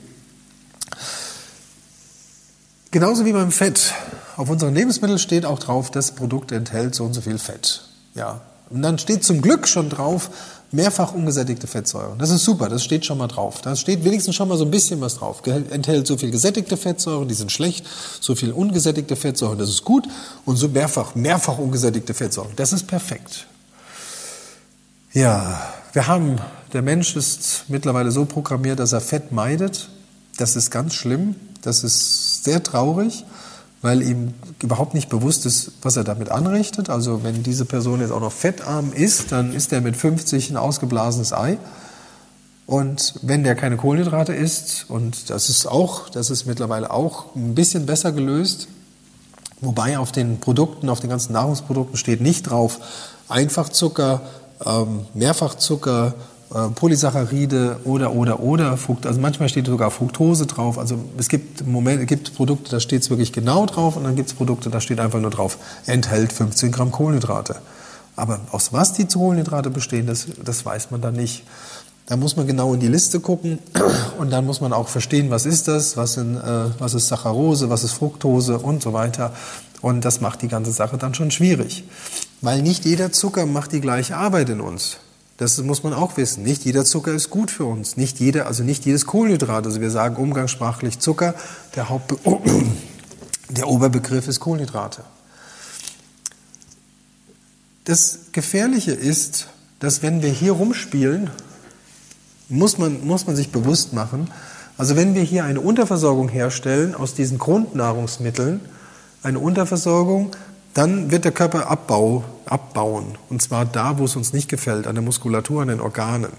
Genauso 2.92 3.26
wie 3.26 3.34
beim 3.34 3.52
Fett. 3.52 3.94
Auf 4.36 4.50
unseren 4.50 4.74
Lebensmitteln 4.74 5.20
steht 5.20 5.46
auch 5.46 5.60
drauf, 5.60 5.92
das 5.92 6.16
Produkt 6.16 6.52
enthält 6.52 6.96
so 6.96 7.04
und 7.06 7.14
so 7.14 7.22
viel 7.22 7.38
Fett. 7.38 7.89
Ja. 8.20 8.42
Und 8.70 8.82
dann 8.82 9.00
steht 9.00 9.24
zum 9.24 9.42
Glück 9.42 9.68
schon 9.68 9.90
drauf, 9.90 10.30
mehrfach 10.72 11.14
ungesättigte 11.14 11.68
Fettsäuren. 11.68 12.20
Das 12.20 12.30
ist 12.30 12.44
super, 12.44 12.68
das 12.68 12.84
steht 12.84 13.06
schon 13.06 13.18
mal 13.18 13.28
drauf. 13.28 13.62
Da 13.62 13.76
steht 13.76 14.04
wenigstens 14.04 14.36
schon 14.36 14.50
mal 14.50 14.58
so 14.58 14.66
ein 14.66 14.72
bisschen 14.72 15.00
was 15.02 15.16
drauf. 15.16 15.42
Enthält 15.48 16.06
so 16.06 16.18
viel 16.18 16.30
gesättigte 16.30 16.78
Fettsäuren, 16.78 17.28
die 17.28 17.34
sind 17.34 17.52
schlecht, 17.52 17.88
so 18.20 18.36
viel 18.36 18.52
ungesättigte 18.52 19.16
Fettsäuren, 19.16 19.58
das 19.58 19.70
ist 19.70 19.86
gut. 19.86 20.08
Und 20.46 20.58
so 20.58 20.68
mehrfach, 20.68 21.16
mehrfach 21.16 21.58
ungesättigte 21.58 22.14
Fettsäuren, 22.14 22.52
das 22.58 22.74
ist 22.74 22.88
perfekt. 22.88 23.48
Ja, 25.14 25.62
wir 25.94 26.06
haben, 26.06 26.36
der 26.74 26.84
Mensch 26.84 27.16
ist 27.16 27.64
mittlerweile 27.70 28.12
so 28.12 28.26
programmiert, 28.26 28.80
dass 28.80 28.92
er 28.92 29.02
Fett 29.02 29.32
meidet. 29.32 29.90
Das 30.38 30.56
ist 30.56 30.70
ganz 30.70 30.94
schlimm. 30.94 31.36
Das 31.62 31.84
ist 31.84 32.44
sehr 32.44 32.64
traurig, 32.64 33.26
weil 33.82 34.02
ihm 34.02 34.34
überhaupt 34.62 34.94
nicht 34.94 35.10
bewusst 35.10 35.46
ist, 35.46 35.72
was 35.82 35.96
er 35.96 36.04
damit 36.04 36.30
anrichtet. 36.30 36.90
Also 36.90 37.24
wenn 37.24 37.44
diese 37.44 37.66
Person 37.66 38.02
jetzt 38.02 38.12
auch 38.12 38.20
noch 38.20 38.32
fettarm 38.32 38.92
ist, 38.94 39.32
dann 39.32 39.54
ist 39.54 39.72
er 39.72 39.82
mit 39.82 39.96
50 39.96 40.50
ein 40.50 40.58
ausgeblasenes 40.58 41.34
Ei. 41.34 41.58
Und 42.66 43.16
wenn 43.22 43.44
der 43.44 43.56
keine 43.56 43.78
Kohlenhydrate 43.78 44.34
isst, 44.34 44.86
und 44.90 45.30
das 45.30 45.50
ist 45.50 45.66
auch, 45.66 46.10
das 46.10 46.30
ist 46.30 46.46
mittlerweile 46.46 46.92
auch 46.92 47.36
ein 47.36 47.56
bisschen 47.56 47.86
besser 47.86 48.12
gelöst, 48.12 48.68
wobei 49.62 49.98
auf 49.98 50.12
den 50.12 50.40
Produkten, 50.40 50.90
auf 50.90 51.00
den 51.00 51.10
ganzen 51.10 51.34
Nahrungsprodukten 51.34 51.98
steht 51.98 52.22
nicht 52.22 52.44
drauf 52.44 52.80
Einfachzucker, 53.28 54.22
ähm, 54.66 55.06
Mehrfachzucker, 55.14 56.14
Polysaccharide 56.50 57.82
oder, 57.84 58.14
oder, 58.14 58.40
oder, 58.40 58.76
Fruct, 58.76 59.06
also 59.06 59.22
manchmal 59.22 59.50
steht 59.50 59.68
sogar 59.68 59.92
Fructose 59.92 60.48
drauf. 60.48 60.80
Also 60.80 60.98
es 61.18 61.30
gibt, 61.30 61.68
Moment, 61.68 62.08
gibt 62.08 62.34
Produkte, 62.36 62.72
da 62.72 62.80
steht 62.80 63.04
es 63.04 63.10
wirklich 63.12 63.32
genau 63.34 63.68
drauf 63.68 63.96
und 63.98 64.04
dann 64.04 64.16
gibt 64.16 64.30
es 64.30 64.34
Produkte, 64.34 64.72
da 64.72 64.82
steht 64.82 65.00
einfach 65.00 65.20
nur 65.20 65.30
drauf, 65.30 65.60
enthält 65.86 66.34
15 66.34 66.72
Gramm 66.72 66.92
Kohlenhydrate. 66.92 67.58
Aber 68.16 68.40
aus 68.52 68.74
was 68.74 68.94
die 68.94 69.06
Kohlenhydrate 69.06 69.70
bestehen, 69.70 70.08
das, 70.08 70.26
das 70.44 70.66
weiß 70.66 70.90
man 70.90 71.02
dann 71.02 71.14
nicht. 71.16 71.44
Da 72.08 72.18
muss 72.18 72.36
man 72.36 72.48
genau 72.48 72.74
in 72.74 72.80
die 72.80 72.88
Liste 72.88 73.20
gucken 73.20 73.60
und 74.18 74.32
dann 74.32 74.44
muss 74.48 74.60
man 74.60 74.74
auch 74.74 74.88
verstehen, 74.88 75.30
was 75.30 75.46
ist 75.46 75.68
das, 75.68 75.96
was, 75.96 76.14
sind, 76.14 76.36
äh, 76.36 76.66
was 76.80 76.96
ist 76.96 77.10
Saccharose, 77.10 77.70
was 77.70 77.84
ist 77.84 77.94
Fructose 77.94 78.58
und 78.58 78.82
so 78.82 78.94
weiter. 78.94 79.34
Und 79.82 80.04
das 80.04 80.20
macht 80.20 80.42
die 80.42 80.48
ganze 80.48 80.72
Sache 80.72 80.98
dann 80.98 81.14
schon 81.14 81.30
schwierig. 81.30 81.84
Weil 82.42 82.64
nicht 82.64 82.86
jeder 82.86 83.12
Zucker 83.12 83.46
macht 83.46 83.72
die 83.72 83.82
gleiche 83.82 84.18
Arbeit 84.18 84.50
in 84.50 84.62
uns. 84.62 84.98
Das 85.40 85.58
muss 85.64 85.84
man 85.84 85.94
auch 85.94 86.18
wissen. 86.18 86.44
Nicht 86.44 86.66
jeder 86.66 86.84
Zucker 86.84 87.14
ist 87.14 87.30
gut 87.30 87.50
für 87.50 87.64
uns. 87.64 87.96
Nicht 87.96 88.20
jeder, 88.20 88.46
also 88.46 88.62
nicht 88.62 88.86
jedes 88.86 89.06
Kohlenhydrat. 89.06 89.66
Also 89.66 89.80
wir 89.80 89.90
sagen 89.90 90.18
umgangssprachlich 90.18 91.00
Zucker. 91.00 91.34
Der, 91.78 91.88
Hauptbe 91.88 92.18
der 93.50 93.70
Oberbegriff 93.70 94.28
ist 94.28 94.42
Kohlenhydrate. 94.42 95.02
Das 97.86 98.20
Gefährliche 98.34 98.92
ist, 98.92 99.48
dass 99.80 100.04
wenn 100.04 100.22
wir 100.22 100.30
hier 100.30 100.52
rumspielen, 100.52 101.30
muss 102.50 102.78
man, 102.78 103.08
muss 103.08 103.26
man 103.26 103.38
sich 103.38 103.50
bewusst 103.50 103.94
machen, 103.94 104.30
also 104.78 104.98
wenn 104.98 105.16
wir 105.16 105.24
hier 105.24 105.46
eine 105.46 105.62
Unterversorgung 105.62 106.28
herstellen 106.28 106.96
aus 106.96 107.14
diesen 107.14 107.38
Grundnahrungsmitteln, 107.38 108.60
eine 109.24 109.40
Unterversorgung, 109.40 110.32
dann 110.80 111.12
wird 111.12 111.26
der 111.26 111.34
Körper 111.34 111.68
Abbau, 111.68 112.24
abbauen. 112.46 113.18
Und 113.30 113.42
zwar 113.42 113.66
da, 113.66 113.98
wo 113.98 114.06
es 114.06 114.16
uns 114.16 114.32
nicht 114.32 114.48
gefällt, 114.48 114.88
an 114.88 114.96
der 114.96 115.04
Muskulatur, 115.04 115.62
an 115.62 115.68
den 115.68 115.82
Organen, 115.82 116.32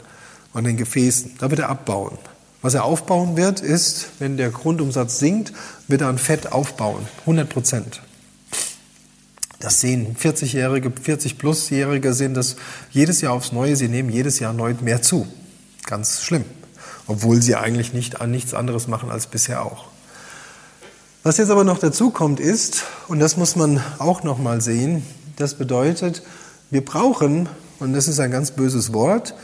an 0.54 0.64
den 0.64 0.78
Gefäßen. 0.78 1.32
Da 1.38 1.50
wird 1.50 1.60
er 1.60 1.68
abbauen. 1.68 2.16
Was 2.62 2.72
er 2.72 2.84
aufbauen 2.84 3.36
wird, 3.36 3.60
ist, 3.60 4.06
wenn 4.18 4.38
der 4.38 4.48
Grundumsatz 4.48 5.18
sinkt, 5.18 5.52
wird 5.88 6.00
er 6.00 6.08
an 6.08 6.16
Fett 6.16 6.52
aufbauen. 6.52 7.06
100 7.20 7.50
Prozent. 7.50 8.00
Das 9.58 9.82
sehen 9.82 10.16
40-Jährige, 10.18 10.88
40-Plus-Jährige 10.88 12.14
sehen 12.14 12.32
das 12.32 12.56
jedes 12.92 13.20
Jahr 13.20 13.34
aufs 13.34 13.52
Neue. 13.52 13.76
Sie 13.76 13.88
nehmen 13.88 14.08
jedes 14.08 14.38
Jahr 14.38 14.54
neu 14.54 14.74
mehr 14.80 15.02
zu. 15.02 15.28
Ganz 15.84 16.22
schlimm. 16.22 16.46
Obwohl 17.06 17.42
sie 17.42 17.56
eigentlich 17.56 17.92
nicht 17.92 18.22
an 18.22 18.30
nichts 18.30 18.54
anderes 18.54 18.88
machen 18.88 19.10
als 19.10 19.26
bisher 19.26 19.66
auch. 19.66 19.90
Was 21.22 21.36
jetzt 21.36 21.50
aber 21.50 21.64
noch 21.64 21.78
dazu 21.78 22.08
kommt 22.08 22.40
ist, 22.40 22.84
und 23.06 23.20
das 23.20 23.36
muss 23.36 23.54
man 23.54 23.82
auch 23.98 24.22
noch 24.22 24.38
mal 24.38 24.62
sehen, 24.62 25.02
das 25.36 25.52
bedeutet, 25.52 26.22
wir 26.70 26.82
brauchen, 26.82 27.46
und 27.78 27.92
das 27.92 28.08
ist 28.08 28.20
ein 28.20 28.30
ganz 28.30 28.52
böses 28.52 28.94
Wort, 28.94 29.34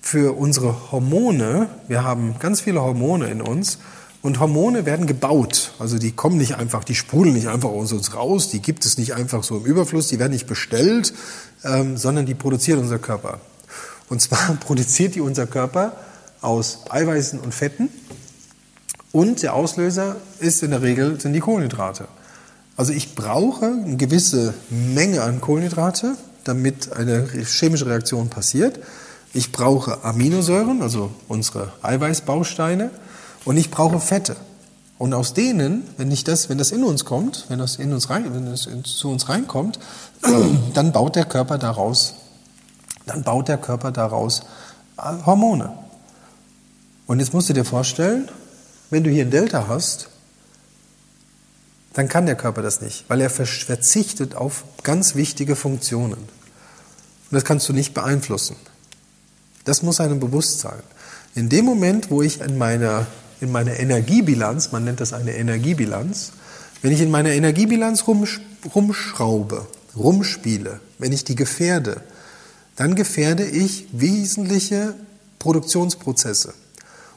für 0.00 0.36
unsere 0.36 0.90
Hormone, 0.90 1.68
wir 1.86 2.02
haben 2.02 2.34
ganz 2.40 2.60
viele 2.60 2.82
Hormone 2.82 3.28
in 3.28 3.40
uns, 3.40 3.78
und 4.20 4.40
Hormone 4.40 4.84
werden 4.84 5.06
gebaut. 5.06 5.74
Also 5.78 5.96
die 5.96 6.10
kommen 6.10 6.38
nicht 6.38 6.56
einfach, 6.56 6.82
die 6.82 6.96
sprudeln 6.96 7.36
nicht 7.36 7.46
einfach 7.46 7.70
aus 7.70 7.92
uns 7.92 8.16
raus, 8.16 8.48
die 8.50 8.60
gibt 8.60 8.84
es 8.84 8.98
nicht 8.98 9.14
einfach 9.14 9.44
so 9.44 9.58
im 9.58 9.64
Überfluss, 9.64 10.08
die 10.08 10.18
werden 10.18 10.32
nicht 10.32 10.48
bestellt, 10.48 11.14
ähm, 11.62 11.96
sondern 11.96 12.26
die 12.26 12.34
produziert 12.34 12.80
unser 12.80 12.98
Körper. 12.98 13.38
Und 14.08 14.20
zwar 14.20 14.54
produziert 14.60 15.14
die 15.14 15.20
unser 15.20 15.46
Körper 15.46 15.92
aus 16.40 16.80
Eiweißen 16.90 17.38
und 17.38 17.54
Fetten 17.54 17.90
und 19.12 19.42
der 19.42 19.54
Auslöser 19.54 20.16
ist 20.40 20.62
in 20.62 20.70
der 20.70 20.82
Regel 20.82 21.20
sind 21.20 21.34
die 21.34 21.40
Kohlenhydrate. 21.40 22.08
Also 22.76 22.92
ich 22.92 23.14
brauche 23.14 23.66
eine 23.66 23.96
gewisse 23.96 24.54
Menge 24.70 25.22
an 25.22 25.40
Kohlenhydrate, 25.40 26.16
damit 26.44 26.92
eine 26.92 27.28
chemische 27.44 27.86
Reaktion 27.86 28.28
passiert. 28.28 28.80
Ich 29.34 29.52
brauche 29.52 30.02
Aminosäuren, 30.04 30.82
also 30.82 31.10
unsere 31.28 31.72
Eiweißbausteine, 31.82 32.90
und 33.44 33.56
ich 33.56 33.70
brauche 33.70 34.00
Fette. 34.00 34.36
Und 34.98 35.14
aus 35.14 35.34
denen, 35.34 35.82
wenn 35.96 36.10
ich 36.10 36.24
das, 36.24 36.48
wenn 36.48 36.58
das 36.58 36.70
in 36.70 36.84
uns 36.84 37.04
kommt, 37.04 37.46
wenn 37.48 37.58
das 37.58 37.76
in 37.76 37.92
uns 37.92 38.08
rein, 38.08 38.32
wenn 38.34 38.46
das 38.46 38.68
zu 38.84 39.10
uns 39.10 39.28
reinkommt, 39.28 39.78
dann 40.74 40.92
baut 40.92 41.16
der 41.16 41.24
Körper 41.24 41.58
daraus, 41.58 42.14
dann 43.06 43.22
baut 43.22 43.48
der 43.48 43.58
Körper 43.58 43.90
daraus 43.90 44.42
Hormone. 44.96 45.72
Und 47.06 47.18
jetzt 47.18 47.34
musst 47.34 47.48
du 47.48 47.52
dir 47.52 47.64
vorstellen, 47.64 48.28
wenn 48.92 49.04
du 49.04 49.10
hier 49.10 49.24
ein 49.24 49.30
Delta 49.30 49.68
hast, 49.68 50.10
dann 51.94 52.08
kann 52.08 52.26
der 52.26 52.34
Körper 52.34 52.60
das 52.60 52.82
nicht, 52.82 53.06
weil 53.08 53.22
er 53.22 53.30
verzichtet 53.30 54.34
auf 54.34 54.64
ganz 54.82 55.14
wichtige 55.14 55.56
Funktionen. 55.56 56.18
Und 56.20 56.28
das 57.30 57.44
kannst 57.44 57.66
du 57.70 57.72
nicht 57.72 57.94
beeinflussen. 57.94 58.54
Das 59.64 59.82
muss 59.82 59.98
einem 59.98 60.20
bewusst 60.20 60.60
sein. 60.60 60.82
In 61.34 61.48
dem 61.48 61.64
Moment, 61.64 62.10
wo 62.10 62.20
ich 62.20 62.42
in 62.42 62.58
meiner, 62.58 63.06
in 63.40 63.50
meiner 63.50 63.80
Energiebilanz, 63.80 64.72
man 64.72 64.84
nennt 64.84 65.00
das 65.00 65.14
eine 65.14 65.36
Energiebilanz, 65.36 66.32
wenn 66.82 66.92
ich 66.92 67.00
in 67.00 67.10
meiner 67.10 67.30
Energiebilanz 67.30 68.04
rumschraube, 68.74 69.66
rumspiele, 69.96 70.80
wenn 70.98 71.12
ich 71.12 71.24
die 71.24 71.36
gefährde, 71.36 72.02
dann 72.76 72.94
gefährde 72.94 73.46
ich 73.46 73.86
wesentliche 73.92 74.94
Produktionsprozesse. 75.38 76.52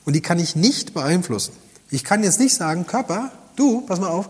Und 0.05 0.13
die 0.13 0.21
kann 0.21 0.39
ich 0.39 0.55
nicht 0.55 0.93
beeinflussen. 0.93 1.64
Ich 1.89 2.04
kann 2.04 2.24
jetzt 2.24 2.39
nicht 2.39 2.56
sagen, 2.56 2.88
Körper, 2.88 3.32
du, 3.56 3.82
pass 3.82 4.00
mal 4.00 4.10
auf, 4.10 4.30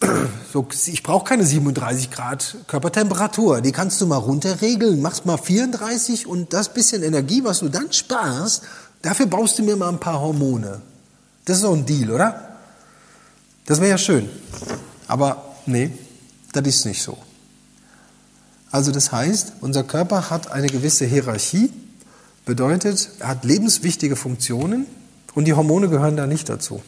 so, 0.52 0.66
ich 0.86 1.02
brauche 1.02 1.24
keine 1.24 1.44
37 1.44 2.10
Grad 2.10 2.56
Körpertemperatur, 2.66 3.60
die 3.60 3.72
kannst 3.72 4.00
du 4.00 4.06
mal 4.06 4.16
runterregeln, 4.16 5.00
machst 5.00 5.26
mal 5.26 5.36
34 5.36 6.26
und 6.26 6.52
das 6.52 6.72
bisschen 6.72 7.02
Energie, 7.02 7.44
was 7.44 7.60
du 7.60 7.68
dann 7.68 7.92
sparst, 7.92 8.62
dafür 9.02 9.26
baust 9.26 9.58
du 9.58 9.62
mir 9.62 9.76
mal 9.76 9.88
ein 9.88 10.00
paar 10.00 10.20
Hormone. 10.20 10.80
Das 11.44 11.58
ist 11.58 11.64
auch 11.64 11.74
ein 11.74 11.86
Deal, 11.86 12.10
oder? 12.10 12.56
Das 13.66 13.80
wäre 13.80 13.90
ja 13.90 13.98
schön. 13.98 14.28
Aber 15.06 15.54
nee, 15.66 15.92
das 16.52 16.66
ist 16.66 16.84
nicht 16.84 17.02
so. 17.02 17.16
Also 18.70 18.92
das 18.92 19.12
heißt, 19.12 19.54
unser 19.60 19.82
Körper 19.82 20.30
hat 20.30 20.50
eine 20.50 20.66
gewisse 20.66 21.06
Hierarchie, 21.06 21.72
bedeutet, 22.44 23.10
er 23.18 23.28
hat 23.28 23.44
lebenswichtige 23.44 24.16
Funktionen, 24.16 24.86
und 25.34 25.44
die 25.44 25.54
Hormone 25.54 25.88
gehören 25.88 26.16
da 26.16 26.26
nicht 26.26 26.48
dazu. 26.48 26.82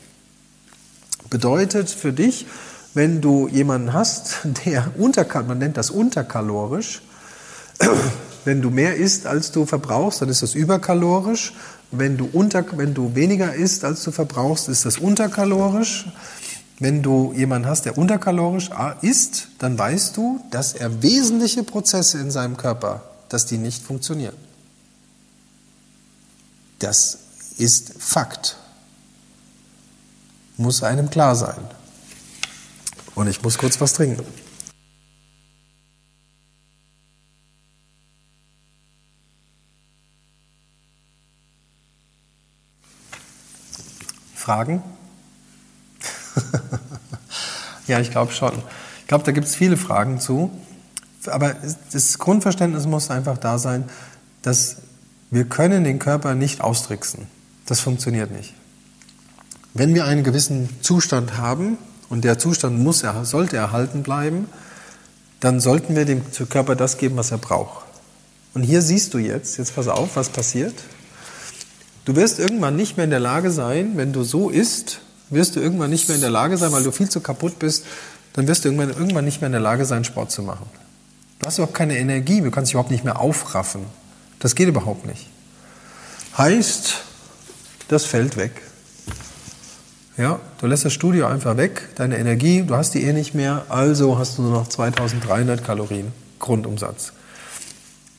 Bedeutet 1.31 1.89
für 1.89 2.13
dich, 2.13 2.47
wenn 2.93 3.21
du 3.21 3.49
jemanden 3.49 3.93
hast, 3.93 4.39
der 4.65 4.93
unter, 4.99 5.25
man 5.45 5.59
nennt 5.59 5.77
das 5.77 5.91
unterkalorisch, 5.91 7.03
wenn 8.45 8.61
du 8.61 8.71
mehr 8.71 8.97
isst, 8.97 9.27
als 9.27 9.53
du 9.53 9.65
verbrauchst, 9.65 10.21
dann 10.21 10.29
ist 10.29 10.43
das 10.43 10.55
überkalorisch. 10.55 11.55
Wenn 11.93 12.17
du, 12.17 12.29
unter, 12.33 12.65
wenn 12.77 12.95
du 12.95 13.15
weniger 13.15 13.55
isst, 13.55 13.85
als 13.85 14.05
du 14.05 14.13
verbrauchst, 14.13 14.69
ist 14.69 14.85
das 14.85 14.99
unterkalorisch. 14.99 16.07
Wenn 16.79 17.03
du 17.03 17.33
jemanden 17.37 17.69
hast, 17.69 17.85
der 17.85 17.99
unterkalorisch 17.99 18.71
isst, 19.03 19.49
dann 19.59 19.79
weißt 19.79 20.17
du, 20.17 20.41
dass 20.51 20.73
er 20.73 21.03
wesentliche 21.03 21.63
Prozesse 21.63 22.19
in 22.19 22.31
seinem 22.31 22.57
Körper, 22.57 23.03
dass 23.29 23.45
die 23.45 23.59
nicht 23.59 23.83
funktionieren. 23.83 24.35
Das 26.79 27.19
ist 27.59 27.93
Fakt. 27.99 28.57
Muss 30.61 30.83
einem 30.83 31.09
klar 31.09 31.37
sein. 31.37 31.57
Und 33.15 33.29
ich 33.29 33.43
muss 33.43 33.57
kurz 33.57 33.81
was 33.81 33.95
trinken. 33.95 34.23
Fragen? 44.35 44.83
ja, 47.87 48.01
ich 48.01 48.11
glaube 48.11 48.33
schon. 48.33 48.53
Ich 49.01 49.07
glaube, 49.07 49.25
da 49.25 49.33
gibt 49.33 49.47
es 49.47 49.55
viele 49.55 49.79
Fragen 49.79 50.21
zu. 50.21 50.51
Aber 51.25 51.57
das 51.91 52.19
Grundverständnis 52.19 52.85
muss 52.85 53.11
einfach 53.11 53.39
da 53.39 53.57
sein, 53.57 53.89
dass 54.43 54.77
wir 55.31 55.47
können 55.47 55.85
den 55.85 55.99
Körper 55.99 56.35
nicht 56.35 56.61
austricksen. 56.61 57.29
Das 57.65 57.81
funktioniert 57.81 58.31
nicht. 58.31 58.60
Wenn 59.75 59.95
wir 59.95 60.05
einen 60.05 60.25
gewissen 60.25 60.69
Zustand 60.83 61.37
haben, 61.39 61.79
und 62.11 62.25
der 62.25 62.39
Zustand 62.39 62.79
muss, 62.79 63.05
sollte 63.23 63.57
erhalten 63.57 64.03
bleiben, 64.03 64.49
dann 65.39 65.61
sollten 65.61 65.97
wir 65.97 66.05
dem 66.05 66.23
Körper 66.51 66.77
das 66.77 66.99
geben, 66.99 67.17
was 67.17 67.31
er 67.31 67.39
braucht. 67.39 67.87
Und 68.53 68.65
hier 68.65 68.83
siehst 68.83 69.15
du 69.15 69.19
jetzt, 69.19 69.57
jetzt 69.57 69.77
pass 69.77 69.89
auf, 69.89 70.17
was 70.17 70.29
passiert. 70.29 70.75
Du 72.05 72.17
wirst 72.17 72.41
irgendwann 72.41 72.77
nicht 72.77 72.97
mehr 72.97 73.05
in 73.05 73.11
der 73.11 73.21
Lage 73.21 73.53
sein, 73.53 73.93
wenn 73.95 74.13
du 74.13 74.25
so 74.25 74.51
isst, 74.51 75.01
wirst 75.31 75.55
du 75.55 75.61
irgendwann 75.61 75.91
nicht 75.91 76.09
mehr 76.09 76.17
in 76.17 76.21
der 76.21 76.31
Lage 76.31 76.59
sein, 76.59 76.73
weil 76.73 76.83
du 76.83 76.91
viel 76.91 77.09
zu 77.09 77.21
kaputt 77.21 77.61
bist, 77.61 77.87
dann 78.33 78.49
wirst 78.49 78.65
du 78.65 78.69
irgendwann, 78.69 78.91
irgendwann 78.91 79.25
nicht 79.25 79.41
mehr 79.41 79.47
in 79.47 79.53
der 79.53 79.61
Lage 79.61 79.85
sein, 79.85 80.03
Sport 80.03 80.33
zu 80.33 80.43
machen. 80.43 80.67
Du 81.39 81.47
hast 81.47 81.59
überhaupt 81.59 81.77
keine 81.77 81.97
Energie, 81.97 82.41
du 82.41 82.51
kannst 82.51 82.71
dich 82.71 82.75
überhaupt 82.75 82.91
nicht 82.91 83.05
mehr 83.05 83.21
aufraffen. 83.21 83.83
Das 84.41 84.57
geht 84.57 84.69
überhaupt 84.69 85.07
nicht. 85.07 85.29
Heißt, 86.37 86.97
das 87.89 88.05
fällt 88.05 88.37
weg. 88.37 88.63
Ja, 90.17 90.41
du 90.61 90.67
lässt 90.67 90.85
das 90.85 90.93
Studio 90.93 91.27
einfach 91.27 91.57
weg, 91.57 91.89
deine 91.95 92.19
Energie, 92.19 92.63
du 92.67 92.75
hast 92.75 92.95
die 92.95 93.05
eh 93.05 93.13
nicht 93.13 93.35
mehr, 93.35 93.65
also 93.69 94.19
hast 94.19 94.39
du 94.39 94.43
nur 94.43 94.53
noch 94.53 94.69
2300 94.69 95.65
Kalorien 95.65 96.13
Grundumsatz. 96.39 97.13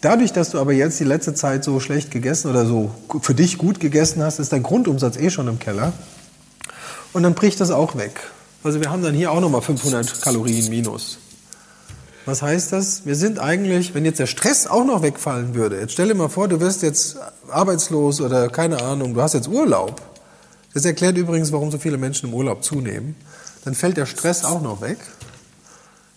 Dadurch, 0.02 0.34
dass 0.34 0.50
du 0.50 0.60
aber 0.60 0.74
jetzt 0.74 1.00
die 1.00 1.04
letzte 1.04 1.36
Zeit 1.36 1.64
so 1.64 1.80
schlecht 1.80 2.10
gegessen 2.10 2.50
oder 2.50 2.66
so 2.66 2.92
für 3.22 3.36
dich 3.36 3.60
gut 3.60 3.80
gegessen 3.80 4.24
hast, 4.24 4.40
ist 4.40 4.52
dein 4.52 4.64
Grundumsatz 4.64 5.18
eh 5.18 5.30
schon 5.30 5.48
im 5.48 5.60
Keller. 5.60 5.94
Und 7.14 7.24
dann 7.24 7.36
bricht 7.36 7.60
das 7.60 7.70
auch 7.70 7.96
weg. 7.96 8.20
Also 8.64 8.80
wir 8.80 8.90
haben 8.90 9.04
dann 9.04 9.14
hier 9.14 9.32
auch 9.32 9.42
nochmal 9.42 9.62
500 9.62 10.22
Kalorien 10.22 10.70
minus. 10.70 11.20
Was 12.26 12.42
heißt 12.42 12.72
das? 12.72 13.06
Wir 13.06 13.16
sind 13.16 13.40
eigentlich, 13.40 13.94
wenn 13.94 14.06
jetzt 14.06 14.20
der 14.20 14.28
Stress 14.28 14.66
auch 14.66 14.86
noch 14.86 15.02
wegfallen 15.04 15.56
würde, 15.56 15.80
jetzt 15.80 15.94
stell 15.94 16.08
dir 16.08 16.16
mal 16.16 16.30
vor, 16.30 16.48
du 16.48 16.60
wirst 16.60 16.84
jetzt 16.84 17.18
arbeitslos 17.50 18.22
oder 18.22 18.50
keine 18.50 18.82
Ahnung, 18.82 19.14
du 19.14 19.22
hast 19.22 19.34
jetzt 19.34 19.48
Urlaub. 19.48 20.02
Das 20.74 20.86
erklärt 20.86 21.18
übrigens, 21.18 21.52
warum 21.52 21.72
so 21.72 21.78
viele 21.78 21.98
Menschen 21.98 22.30
im 22.30 22.36
Urlaub 22.36 22.64
zunehmen. 22.64 23.16
Dann 23.66 23.76
fällt 23.76 23.98
der 23.98 24.06
Stress 24.06 24.44
auch 24.44 24.62
noch 24.62 24.82
weg. 24.82 24.98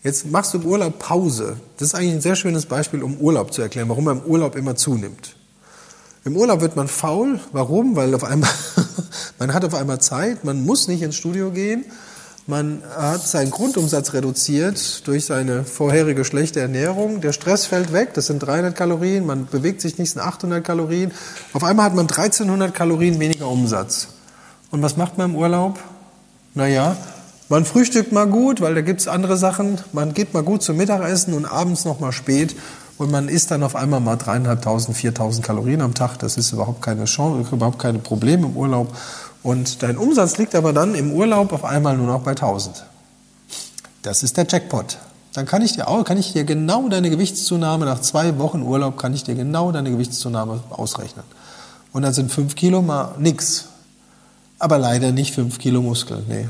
Jetzt 0.02 0.30
machst 0.30 0.54
du 0.54 0.58
im 0.58 0.66
Urlaub 0.66 0.98
Pause. 0.98 1.56
Das 1.78 1.88
ist 1.88 1.94
eigentlich 1.94 2.12
ein 2.12 2.20
sehr 2.20 2.36
schönes 2.36 2.66
Beispiel, 2.66 3.02
um 3.02 3.16
Urlaub 3.16 3.52
zu 3.52 3.62
erklären, 3.62 3.88
warum 3.88 4.04
man 4.04 4.18
im 4.18 4.24
Urlaub 4.24 4.54
immer 4.54 4.76
zunimmt. 4.76 5.36
Im 6.24 6.36
Urlaub 6.36 6.60
wird 6.60 6.76
man 6.76 6.88
faul. 6.88 7.40
Warum? 7.52 7.96
Weil 7.96 8.14
auf 8.14 8.24
einmal, 8.24 8.50
man 9.38 9.52
hat 9.52 9.64
auf 9.64 9.74
einmal 9.74 10.00
Zeit, 10.00 10.44
man 10.44 10.64
muss 10.64 10.88
nicht 10.88 11.02
ins 11.02 11.16
Studio 11.16 11.50
gehen, 11.50 11.84
man 12.46 12.82
hat 12.94 13.26
seinen 13.26 13.50
Grundumsatz 13.50 14.12
reduziert 14.12 15.06
durch 15.06 15.24
seine 15.24 15.64
vorherige 15.64 16.26
schlechte 16.26 16.60
Ernährung. 16.60 17.22
Der 17.22 17.32
Stress 17.32 17.64
fällt 17.64 17.94
weg, 17.94 18.12
das 18.12 18.26
sind 18.26 18.40
300 18.40 18.76
Kalorien, 18.76 19.24
man 19.24 19.46
bewegt 19.46 19.80
sich 19.80 19.96
nicht, 19.96 20.10
sind 20.10 20.20
800 20.20 20.62
Kalorien. 20.62 21.12
Auf 21.54 21.64
einmal 21.64 21.86
hat 21.86 21.94
man 21.94 22.06
1300 22.06 22.74
Kalorien 22.74 23.18
weniger 23.18 23.48
Umsatz. 23.48 24.08
Und 24.74 24.82
was 24.82 24.96
macht 24.96 25.18
man 25.18 25.30
im 25.30 25.36
Urlaub? 25.36 25.78
Naja, 26.54 26.96
man 27.48 27.64
frühstückt 27.64 28.10
mal 28.10 28.26
gut, 28.26 28.60
weil 28.60 28.74
da 28.74 28.80
gibt 28.80 28.98
es 28.98 29.06
andere 29.06 29.36
Sachen. 29.36 29.78
Man 29.92 30.14
geht 30.14 30.34
mal 30.34 30.42
gut 30.42 30.64
zum 30.64 30.76
Mittagessen 30.76 31.32
und 31.32 31.46
abends 31.46 31.84
noch 31.84 32.00
mal 32.00 32.10
spät. 32.10 32.56
Und 32.98 33.12
man 33.12 33.28
isst 33.28 33.52
dann 33.52 33.62
auf 33.62 33.76
einmal 33.76 34.00
mal 34.00 34.16
dreieinhalbtausend, 34.16 34.96
viertausend 34.96 35.46
Kalorien 35.46 35.80
am 35.80 35.94
Tag. 35.94 36.18
Das 36.18 36.36
ist 36.36 36.50
überhaupt 36.50 36.82
keine 36.82 37.04
Chance, 37.04 37.54
überhaupt 37.54 37.78
keine 37.78 38.00
Probleme 38.00 38.48
im 38.48 38.56
Urlaub. 38.56 38.92
Und 39.44 39.84
dein 39.84 39.96
Umsatz 39.96 40.38
liegt 40.38 40.56
aber 40.56 40.72
dann 40.72 40.96
im 40.96 41.12
Urlaub 41.12 41.52
auf 41.52 41.64
einmal 41.64 41.96
nur 41.96 42.08
noch 42.08 42.22
bei 42.22 42.32
1000. 42.32 42.84
Das 44.02 44.24
ist 44.24 44.36
der 44.36 44.46
Jackpot. 44.48 44.98
Dann 45.34 45.46
kann 45.46 45.62
ich 45.62 45.74
dir 45.74 45.86
auch, 45.86 46.02
kann 46.02 46.18
ich 46.18 46.32
dir 46.32 46.42
genau 46.42 46.88
deine 46.88 47.10
Gewichtszunahme 47.10 47.84
nach 47.84 48.00
zwei 48.00 48.40
Wochen 48.40 48.62
Urlaub 48.62 48.98
kann 48.98 49.14
ich 49.14 49.22
dir 49.22 49.36
genau 49.36 49.70
deine 49.70 49.92
Gewichtszunahme 49.92 50.64
ausrechnen. 50.70 51.24
Und 51.92 52.02
dann 52.02 52.12
sind 52.12 52.32
fünf 52.32 52.56
Kilo 52.56 52.82
mal 52.82 53.14
nix. 53.20 53.68
Aber 54.58 54.78
leider 54.78 55.12
nicht 55.12 55.34
fünf 55.34 55.58
Kilo 55.58 55.82
Muskeln. 55.82 56.24
Nee, 56.28 56.48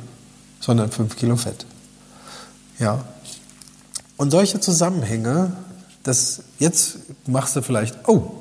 sondern 0.64 0.90
5 0.90 1.16
Kilo 1.16 1.36
Fett. 1.36 1.66
Ja. 2.78 3.04
Und 4.16 4.30
solche 4.30 4.60
Zusammenhänge, 4.60 5.52
das 6.02 6.42
jetzt 6.58 6.98
machst 7.26 7.54
du 7.56 7.62
vielleicht, 7.62 8.08
oh, 8.08 8.32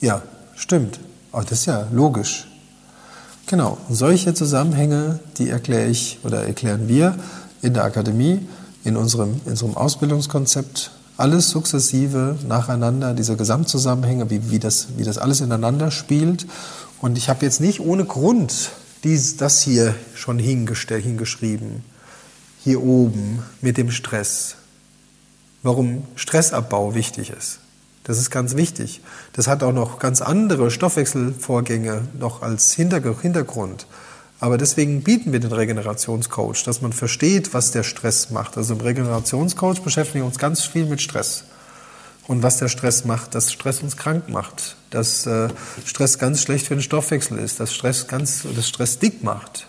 ja, 0.00 0.22
stimmt. 0.54 1.00
Oh, 1.32 1.40
das 1.40 1.60
ist 1.60 1.66
ja 1.66 1.86
logisch. 1.92 2.46
Genau, 3.46 3.78
solche 3.90 4.34
Zusammenhänge, 4.34 5.18
die 5.38 5.50
erkläre 5.50 5.88
ich 5.88 6.18
oder 6.22 6.44
erklären 6.44 6.88
wir 6.88 7.16
in 7.62 7.74
der 7.74 7.84
Akademie, 7.84 8.46
in 8.84 8.96
unserem, 8.96 9.40
in 9.44 9.52
unserem 9.52 9.76
Ausbildungskonzept. 9.76 10.92
Alles 11.16 11.50
sukzessive, 11.50 12.36
nacheinander, 12.46 13.12
diese 13.12 13.36
Gesamtzusammenhänge, 13.36 14.30
wie, 14.30 14.50
wie, 14.50 14.58
das, 14.58 14.88
wie 14.96 15.04
das 15.04 15.18
alles 15.18 15.40
ineinander 15.40 15.90
spielt. 15.90 16.46
Und 17.00 17.18
ich 17.18 17.28
habe 17.28 17.44
jetzt 17.44 17.60
nicht 17.60 17.80
ohne 17.80 18.04
Grund 18.04 18.70
dies, 19.04 19.36
das 19.36 19.62
hier 19.62 19.94
schon 20.14 20.38
hingeschrieben, 20.38 21.84
hier 22.62 22.82
oben 22.82 23.42
mit 23.60 23.76
dem 23.76 23.90
Stress. 23.90 24.56
Warum 25.62 26.04
Stressabbau 26.16 26.94
wichtig 26.94 27.30
ist. 27.30 27.58
Das 28.04 28.18
ist 28.18 28.30
ganz 28.30 28.56
wichtig. 28.56 29.00
Das 29.32 29.46
hat 29.46 29.62
auch 29.62 29.72
noch 29.72 29.98
ganz 29.98 30.20
andere 30.20 30.70
Stoffwechselvorgänge 30.70 32.08
noch 32.18 32.42
als 32.42 32.72
Hintergrund. 32.72 33.86
Aber 34.40 34.58
deswegen 34.58 35.04
bieten 35.04 35.32
wir 35.32 35.38
den 35.38 35.52
Regenerationscoach, 35.52 36.64
dass 36.64 36.82
man 36.82 36.92
versteht, 36.92 37.54
was 37.54 37.70
der 37.70 37.84
Stress 37.84 38.30
macht. 38.30 38.56
Also 38.56 38.74
im 38.74 38.80
Regenerationscoach 38.80 39.82
beschäftigen 39.82 40.20
wir 40.20 40.26
uns 40.26 40.38
ganz 40.38 40.64
viel 40.64 40.86
mit 40.86 41.00
Stress 41.00 41.44
und 42.26 42.42
was 42.42 42.56
der 42.56 42.68
Stress 42.68 43.04
macht, 43.04 43.36
dass 43.36 43.52
Stress 43.52 43.82
uns 43.82 43.96
krank 43.96 44.28
macht, 44.28 44.76
dass 44.92 45.26
äh, 45.26 45.48
Stress 45.84 46.18
ganz 46.18 46.40
schlecht 46.40 46.66
für 46.66 46.74
den 46.74 46.82
Stoffwechsel 46.82 47.38
ist, 47.38 47.60
dass 47.60 47.74
Stress 47.74 48.06
ganz, 48.06 48.46
dass 48.54 48.68
Stress 48.68 48.98
dick 48.98 49.22
macht. 49.24 49.66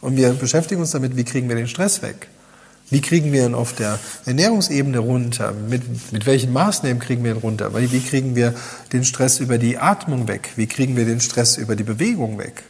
Und 0.00 0.16
wir 0.16 0.32
beschäftigen 0.32 0.80
uns 0.80 0.92
damit, 0.92 1.16
wie 1.16 1.24
kriegen 1.24 1.48
wir 1.48 1.56
den 1.56 1.68
Stress 1.68 2.02
weg? 2.02 2.28
Wie 2.88 3.00
kriegen 3.00 3.32
wir 3.32 3.44
ihn 3.44 3.54
auf 3.54 3.72
der 3.72 3.98
Ernährungsebene 4.26 4.98
runter? 4.98 5.52
Mit, 5.52 6.12
mit 6.12 6.24
welchen 6.24 6.52
Maßnahmen 6.52 7.00
kriegen 7.00 7.24
wir 7.24 7.32
ihn 7.32 7.38
runter? 7.38 7.74
Wie 7.74 8.00
kriegen 8.00 8.36
wir 8.36 8.54
den 8.92 9.04
Stress 9.04 9.40
über 9.40 9.58
die 9.58 9.78
Atmung 9.78 10.28
weg? 10.28 10.50
Wie 10.54 10.68
kriegen 10.68 10.96
wir 10.96 11.04
den 11.04 11.20
Stress 11.20 11.56
über 11.56 11.74
die 11.74 11.82
Bewegung 11.82 12.38
weg? 12.38 12.62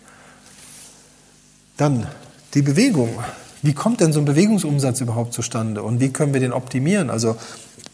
Dann 1.76 2.06
die 2.54 2.62
Bewegung. 2.62 3.18
Wie 3.60 3.74
kommt 3.74 4.00
denn 4.00 4.12
so 4.12 4.20
ein 4.20 4.24
Bewegungsumsatz 4.24 5.02
überhaupt 5.02 5.34
zustande? 5.34 5.82
Und 5.82 6.00
wie 6.00 6.10
können 6.10 6.32
wir 6.32 6.40
den 6.40 6.52
optimieren? 6.52 7.10
Also 7.10 7.36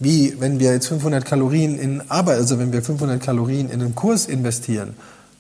wie 0.03 0.41
wenn 0.41 0.59
wir 0.59 0.73
jetzt 0.73 0.89
500 0.89 1.25
Kalorien 1.25 1.79
in 1.79 2.11
Arbeit, 2.11 2.39
also 2.39 2.59
wenn 2.59 2.73
wir 2.73 2.83
500 2.83 3.23
Kalorien 3.23 3.71
in 3.71 3.81
einen 3.81 3.95
Kurs 3.95 4.27
investieren, 4.27 4.95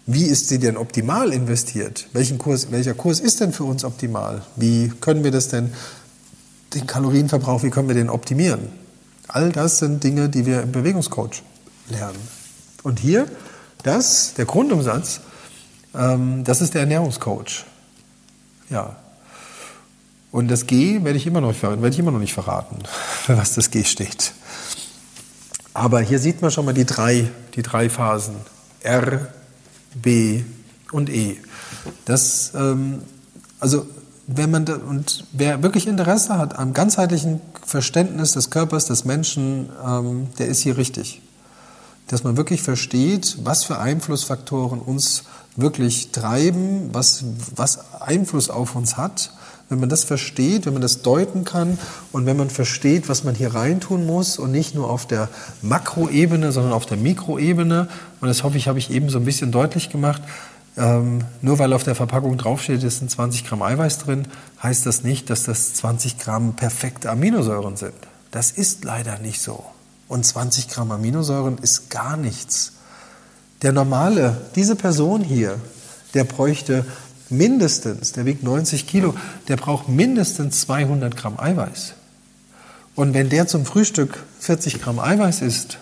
wie 0.06 0.24
ist 0.24 0.48
sie 0.48 0.58
denn 0.58 0.76
optimal 0.76 1.32
investiert? 1.32 2.06
Welchen 2.12 2.38
Kurs, 2.38 2.70
welcher 2.70 2.94
Kurs 2.94 3.20
ist 3.20 3.40
denn 3.40 3.52
für 3.52 3.64
uns 3.64 3.84
optimal? 3.84 4.42
Wie 4.56 4.92
können 5.00 5.24
wir 5.24 5.30
das 5.30 5.48
denn, 5.48 5.72
den 6.74 6.86
Kalorienverbrauch, 6.86 7.62
wie 7.62 7.70
können 7.70 7.88
wir 7.88 7.94
den 7.94 8.10
optimieren? 8.10 8.68
All 9.28 9.52
das 9.52 9.78
sind 9.78 10.02
Dinge, 10.02 10.28
die 10.28 10.46
wir 10.46 10.62
im 10.62 10.72
Bewegungscoach 10.72 11.42
lernen. 11.88 12.18
Und 12.82 12.98
hier, 12.98 13.26
das, 13.82 14.34
der 14.34 14.44
Grundumsatz, 14.44 15.20
ähm, 15.94 16.44
das 16.44 16.60
ist 16.60 16.74
der 16.74 16.82
Ernährungscoach. 16.82 17.64
Ja. 18.70 18.96
Und 20.32 20.48
das 20.48 20.66
G 20.66 21.04
werde 21.04 21.18
ich 21.18 21.26
immer 21.26 21.40
noch, 21.40 21.62
werde 21.62 21.88
ich 21.88 21.98
immer 21.98 22.10
noch 22.10 22.18
nicht 22.18 22.34
verraten, 22.34 22.78
für 22.86 23.36
was 23.36 23.54
das 23.54 23.70
G 23.70 23.84
steht. 23.84 24.32
Aber 25.74 26.00
hier 26.00 26.18
sieht 26.18 26.42
man 26.42 26.50
schon 26.50 26.64
mal 26.64 26.74
die 26.74 26.84
drei, 26.84 27.30
die 27.54 27.62
drei 27.62 27.88
Phasen. 27.88 28.36
R, 28.82 29.28
B 29.94 30.42
und 30.90 31.08
E. 31.08 31.38
Das, 32.04 32.52
ähm, 32.54 33.02
also 33.58 33.86
wenn 34.26 34.50
man 34.50 34.64
da, 34.64 34.76
und 34.76 35.24
wer 35.32 35.62
wirklich 35.62 35.86
Interesse 35.86 36.38
hat 36.38 36.58
am 36.58 36.72
ganzheitlichen 36.74 37.40
Verständnis 37.64 38.32
des 38.32 38.50
Körpers 38.50 38.86
des 38.86 39.04
Menschen, 39.04 39.68
ähm, 39.84 40.28
der 40.38 40.48
ist 40.48 40.60
hier 40.60 40.76
richtig. 40.76 41.22
dass 42.08 42.24
man 42.24 42.36
wirklich 42.36 42.62
versteht, 42.62 43.38
was 43.42 43.64
für 43.64 43.78
Einflussfaktoren 43.78 44.80
uns 44.80 45.24
wirklich 45.56 46.12
treiben, 46.12 46.90
was, 46.92 47.24
was 47.56 48.00
Einfluss 48.00 48.50
auf 48.50 48.74
uns 48.74 48.96
hat. 48.96 49.32
Wenn 49.72 49.80
man 49.80 49.88
das 49.88 50.04
versteht, 50.04 50.66
wenn 50.66 50.74
man 50.74 50.82
das 50.82 51.00
deuten 51.00 51.46
kann 51.46 51.78
und 52.12 52.26
wenn 52.26 52.36
man 52.36 52.50
versteht, 52.50 53.08
was 53.08 53.24
man 53.24 53.34
hier 53.34 53.54
reintun 53.54 54.04
muss 54.04 54.38
und 54.38 54.52
nicht 54.52 54.74
nur 54.74 54.90
auf 54.90 55.06
der 55.06 55.30
Makroebene, 55.62 56.52
sondern 56.52 56.74
auf 56.74 56.84
der 56.84 56.98
Mikroebene. 56.98 57.88
Und 58.20 58.28
das 58.28 58.42
hoffe 58.42 58.58
ich, 58.58 58.68
habe 58.68 58.78
ich 58.78 58.90
eben 58.90 59.08
so 59.08 59.16
ein 59.16 59.24
bisschen 59.24 59.50
deutlich 59.50 59.88
gemacht. 59.88 60.20
Ähm, 60.76 61.24
nur 61.40 61.58
weil 61.58 61.72
auf 61.72 61.84
der 61.84 61.94
Verpackung 61.94 62.36
draufsteht, 62.36 62.82
es 62.82 62.98
sind 62.98 63.10
20 63.10 63.46
Gramm 63.46 63.62
Eiweiß 63.62 63.96
drin, 64.00 64.28
heißt 64.62 64.84
das 64.84 65.04
nicht, 65.04 65.30
dass 65.30 65.44
das 65.44 65.72
20 65.72 66.18
Gramm 66.18 66.54
perfekte 66.54 67.08
Aminosäuren 67.08 67.78
sind. 67.78 67.94
Das 68.30 68.50
ist 68.50 68.84
leider 68.84 69.18
nicht 69.20 69.40
so. 69.40 69.64
Und 70.06 70.26
20 70.26 70.68
Gramm 70.68 70.90
Aminosäuren 70.90 71.56
ist 71.62 71.88
gar 71.88 72.18
nichts. 72.18 72.72
Der 73.62 73.72
normale, 73.72 74.36
diese 74.54 74.76
Person 74.76 75.24
hier, 75.24 75.58
der 76.12 76.24
bräuchte 76.24 76.84
mindestens, 77.33 78.12
der 78.12 78.26
wiegt 78.26 78.43
90 78.43 78.87
Kilo, 78.87 79.14
der 79.49 79.57
braucht 79.57 79.89
mindestens 79.89 80.61
200 80.62 81.16
Gramm 81.16 81.39
Eiweiß. 81.39 81.95
Und 82.95 83.14
wenn 83.14 83.30
der 83.30 83.47
zum 83.47 83.64
Frühstück 83.64 84.22
40 84.41 84.80
Gramm 84.83 84.99
Eiweiß 84.99 85.41
isst 85.41 85.78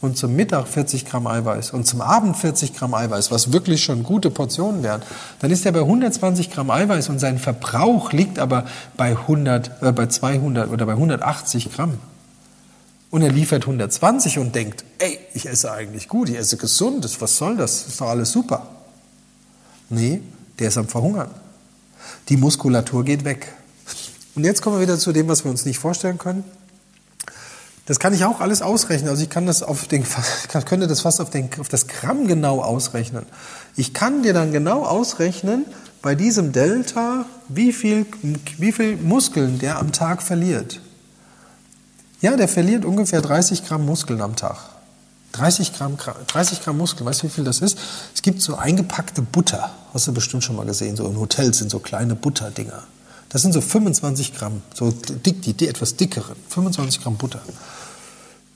und 0.00 0.16
zum 0.16 0.34
Mittag 0.36 0.68
40 0.68 1.06
Gramm 1.06 1.26
Eiweiß 1.26 1.72
und 1.72 1.86
zum 1.86 2.00
Abend 2.00 2.36
40 2.36 2.74
Gramm 2.74 2.94
Eiweiß, 2.94 3.30
was 3.30 3.52
wirklich 3.52 3.82
schon 3.82 4.04
gute 4.04 4.30
Portionen 4.30 4.82
wären, 4.82 5.02
dann 5.40 5.50
ist 5.50 5.66
er 5.66 5.72
bei 5.72 5.80
120 5.80 6.50
Gramm 6.50 6.70
Eiweiß 6.70 7.08
und 7.08 7.18
sein 7.18 7.38
Verbrauch 7.38 8.12
liegt 8.12 8.38
aber 8.38 8.66
bei 8.96 9.10
100, 9.10 9.82
äh, 9.82 9.92
bei 9.92 10.06
200 10.06 10.70
oder 10.70 10.86
bei 10.86 10.92
180 10.92 11.72
Gramm 11.72 11.98
und 13.12 13.20
er 13.20 13.30
liefert 13.30 13.64
120 13.64 14.38
und 14.38 14.54
denkt, 14.54 14.84
ey, 14.98 15.18
ich 15.34 15.46
esse 15.46 15.70
eigentlich 15.70 16.08
gut, 16.08 16.30
ich 16.30 16.36
esse 16.38 16.56
gesund, 16.56 17.06
was 17.20 17.36
soll 17.36 17.58
das? 17.58 17.86
Ist 17.86 18.00
doch 18.00 18.08
alles 18.08 18.32
super. 18.32 18.68
Nee, 19.90 20.22
der 20.58 20.68
ist 20.68 20.78
am 20.78 20.88
Verhungern. 20.88 21.30
Die 22.28 22.36
Muskulatur 22.36 23.04
geht 23.04 23.24
weg. 23.24 23.52
Und 24.34 24.44
jetzt 24.44 24.62
kommen 24.62 24.76
wir 24.76 24.82
wieder 24.82 24.98
zu 24.98 25.12
dem, 25.12 25.28
was 25.28 25.44
wir 25.44 25.50
uns 25.50 25.64
nicht 25.64 25.78
vorstellen 25.78 26.18
können. 26.18 26.44
Das 27.86 27.98
kann 27.98 28.14
ich 28.14 28.24
auch 28.24 28.40
alles 28.40 28.62
ausrechnen. 28.62 29.10
Also 29.10 29.22
ich 29.22 29.30
kann 29.30 29.46
das 29.46 29.62
auf 29.62 29.86
den, 29.86 30.04
könnte 30.66 30.86
das 30.86 31.00
fast 31.00 31.20
auf, 31.20 31.30
den, 31.30 31.50
auf 31.58 31.68
das 31.68 31.88
Gramm 31.88 32.26
genau 32.26 32.62
ausrechnen. 32.62 33.26
Ich 33.76 33.92
kann 33.92 34.22
dir 34.22 34.32
dann 34.32 34.52
genau 34.52 34.84
ausrechnen, 34.84 35.66
bei 36.00 36.16
diesem 36.16 36.52
Delta, 36.52 37.26
wie 37.48 37.72
viel, 37.72 38.06
wie 38.58 38.72
viel 38.72 38.96
Muskeln 38.96 39.60
der 39.60 39.78
am 39.78 39.92
Tag 39.92 40.22
verliert. 40.22 40.80
Ja, 42.20 42.36
der 42.36 42.48
verliert 42.48 42.84
ungefähr 42.84 43.20
30 43.20 43.64
Gramm 43.64 43.86
Muskeln 43.86 44.20
am 44.20 44.34
Tag. 44.34 44.71
30 45.32 45.72
Gramm, 45.72 45.96
30 46.28 46.62
Gramm 46.62 46.78
Muskeln, 46.78 47.06
weißt 47.06 47.22
du, 47.22 47.26
wie 47.26 47.30
viel 47.30 47.44
das 47.44 47.60
ist? 47.60 47.78
Es 48.14 48.22
gibt 48.22 48.42
so 48.42 48.56
eingepackte 48.56 49.22
Butter, 49.22 49.74
hast 49.92 50.06
du 50.06 50.12
bestimmt 50.12 50.44
schon 50.44 50.56
mal 50.56 50.66
gesehen, 50.66 50.96
so 50.96 51.06
in 51.08 51.18
Hotels 51.18 51.58
sind 51.58 51.70
so 51.70 51.78
kleine 51.78 52.14
Butterdinger. 52.14 52.82
Das 53.30 53.42
sind 53.42 53.52
so 53.52 53.62
25 53.62 54.34
Gramm, 54.34 54.62
so 54.74 54.90
dick, 54.90 55.40
die, 55.42 55.54
die 55.54 55.68
etwas 55.68 55.96
dickeren, 55.96 56.36
25 56.50 57.02
Gramm 57.02 57.16
Butter. 57.16 57.40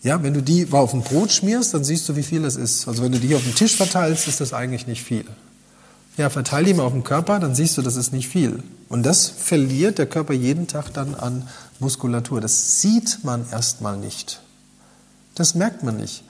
Ja, 0.02 0.22
wenn 0.22 0.34
du 0.34 0.42
die 0.42 0.68
auf 0.70 0.92
ein 0.92 1.02
Brot 1.02 1.32
schmierst, 1.32 1.74
dann 1.74 1.82
siehst 1.82 2.08
du, 2.08 2.14
wie 2.14 2.22
viel 2.22 2.42
das 2.42 2.56
ist. 2.56 2.86
Also 2.86 3.02
wenn 3.02 3.10
du 3.10 3.18
die 3.18 3.34
auf 3.34 3.42
den 3.42 3.54
Tisch 3.54 3.74
verteilst, 3.74 4.28
ist 4.28 4.40
das 4.40 4.52
eigentlich 4.52 4.86
nicht 4.86 5.02
viel. 5.02 5.24
Ja, 6.16 6.30
verteile 6.30 6.66
die 6.66 6.74
mal 6.74 6.84
auf 6.84 6.92
den 6.92 7.04
Körper, 7.04 7.40
dann 7.40 7.54
siehst 7.54 7.76
du, 7.76 7.82
das 7.82 7.96
ist 7.96 8.12
nicht 8.12 8.28
viel. 8.28 8.62
Und 8.88 9.02
das 9.02 9.26
verliert 9.28 9.98
der 9.98 10.06
Körper 10.06 10.32
jeden 10.32 10.66
Tag 10.66 10.92
dann 10.92 11.14
an 11.14 11.48
Muskulatur. 11.80 12.40
Das 12.40 12.80
sieht 12.80 13.24
man 13.24 13.46
erstmal 13.50 13.96
nicht. 13.96 14.40
Das 15.34 15.54
merkt 15.54 15.82
man 15.82 15.96
nicht. 15.96 16.22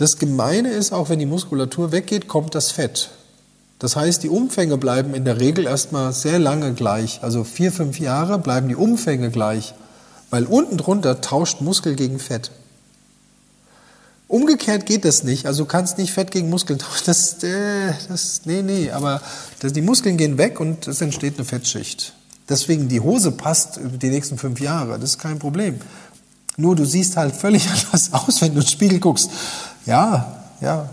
Das 0.00 0.16
Gemeine 0.16 0.70
ist, 0.70 0.94
auch 0.94 1.10
wenn 1.10 1.18
die 1.18 1.26
Muskulatur 1.26 1.92
weggeht, 1.92 2.26
kommt 2.26 2.54
das 2.54 2.70
Fett. 2.70 3.10
Das 3.78 3.96
heißt, 3.96 4.22
die 4.22 4.30
Umfänge 4.30 4.78
bleiben 4.78 5.12
in 5.12 5.26
der 5.26 5.40
Regel 5.40 5.66
erstmal 5.66 6.14
sehr 6.14 6.38
lange 6.38 6.72
gleich. 6.72 7.22
Also 7.22 7.44
vier, 7.44 7.70
fünf 7.70 8.00
Jahre 8.00 8.38
bleiben 8.38 8.68
die 8.68 8.76
Umfänge 8.76 9.30
gleich. 9.30 9.74
Weil 10.30 10.46
unten 10.46 10.78
drunter 10.78 11.20
tauscht 11.20 11.60
Muskel 11.60 11.96
gegen 11.96 12.18
Fett. 12.18 12.50
Umgekehrt 14.26 14.86
geht 14.86 15.04
das 15.04 15.22
nicht. 15.22 15.44
Also 15.44 15.64
du 15.64 15.68
kannst 15.68 15.98
nicht 15.98 16.14
Fett 16.14 16.30
gegen 16.30 16.48
Muskeln 16.48 16.78
tauschen. 16.78 17.02
Das, 17.04 17.42
äh, 17.42 17.92
das, 18.08 18.46
nee, 18.46 18.62
nee. 18.62 18.90
Aber 18.92 19.20
das, 19.58 19.74
die 19.74 19.82
Muskeln 19.82 20.16
gehen 20.16 20.38
weg 20.38 20.60
und 20.60 20.88
es 20.88 21.02
entsteht 21.02 21.34
eine 21.36 21.44
Fettschicht. 21.44 22.14
Deswegen 22.48 22.88
die 22.88 23.00
Hose 23.00 23.32
passt 23.32 23.78
die 24.00 24.08
nächsten 24.08 24.38
fünf 24.38 24.60
Jahre. 24.60 24.98
Das 24.98 25.10
ist 25.10 25.18
kein 25.18 25.38
Problem. 25.38 25.78
Nur 26.56 26.74
du 26.74 26.86
siehst 26.86 27.18
halt 27.18 27.36
völlig 27.36 27.68
anders 27.84 28.14
aus, 28.14 28.40
wenn 28.40 28.54
du 28.54 28.60
in 28.60 28.64
den 28.64 28.66
Spiegel 28.66 28.98
guckst. 28.98 29.30
Ja, 29.86 30.44
ja. 30.60 30.88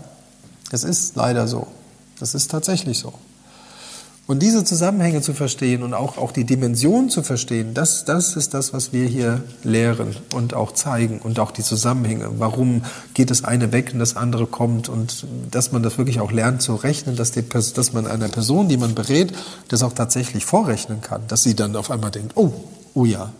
Das 0.70 0.84
ist 0.84 1.16
leider 1.16 1.48
so. 1.48 1.66
Das 2.20 2.34
ist 2.34 2.50
tatsächlich 2.50 2.98
so. 2.98 3.14
Und 4.28 4.40
diese 4.40 4.62
Zusammenhänge 4.62 5.22
zu 5.22 5.32
verstehen 5.32 5.82
und 5.82 5.94
auch, 5.94 6.18
auch 6.18 6.32
die 6.32 6.44
Dimension 6.44 7.08
zu 7.08 7.22
verstehen, 7.22 7.72
das, 7.72 8.04
das 8.04 8.36
ist 8.36 8.52
das, 8.52 8.74
was 8.74 8.92
wir 8.92 9.06
hier 9.06 9.42
lehren 9.64 10.14
und 10.34 10.52
auch 10.52 10.72
zeigen 10.72 11.18
und 11.20 11.40
auch 11.40 11.50
die 11.50 11.62
Zusammenhänge. 11.62 12.28
Warum 12.36 12.82
geht 13.14 13.30
das 13.30 13.42
eine 13.42 13.72
weg 13.72 13.92
und 13.94 14.00
das 14.00 14.16
andere 14.16 14.46
kommt 14.46 14.90
und 14.90 15.26
dass 15.50 15.72
man 15.72 15.82
das 15.82 15.96
wirklich 15.96 16.20
auch 16.20 16.30
lernt 16.30 16.60
zu 16.60 16.74
rechnen, 16.74 17.16
dass, 17.16 17.30
die, 17.30 17.42
dass 17.48 17.94
man 17.94 18.06
einer 18.06 18.28
Person, 18.28 18.68
die 18.68 18.76
man 18.76 18.94
berät, 18.94 19.32
das 19.68 19.82
auch 19.82 19.94
tatsächlich 19.94 20.44
vorrechnen 20.44 21.00
kann, 21.00 21.22
dass 21.28 21.42
sie 21.42 21.56
dann 21.56 21.74
auf 21.74 21.90
einmal 21.90 22.10
denkt, 22.10 22.32
oh, 22.34 22.52
oh 22.92 23.06
ja. 23.06 23.32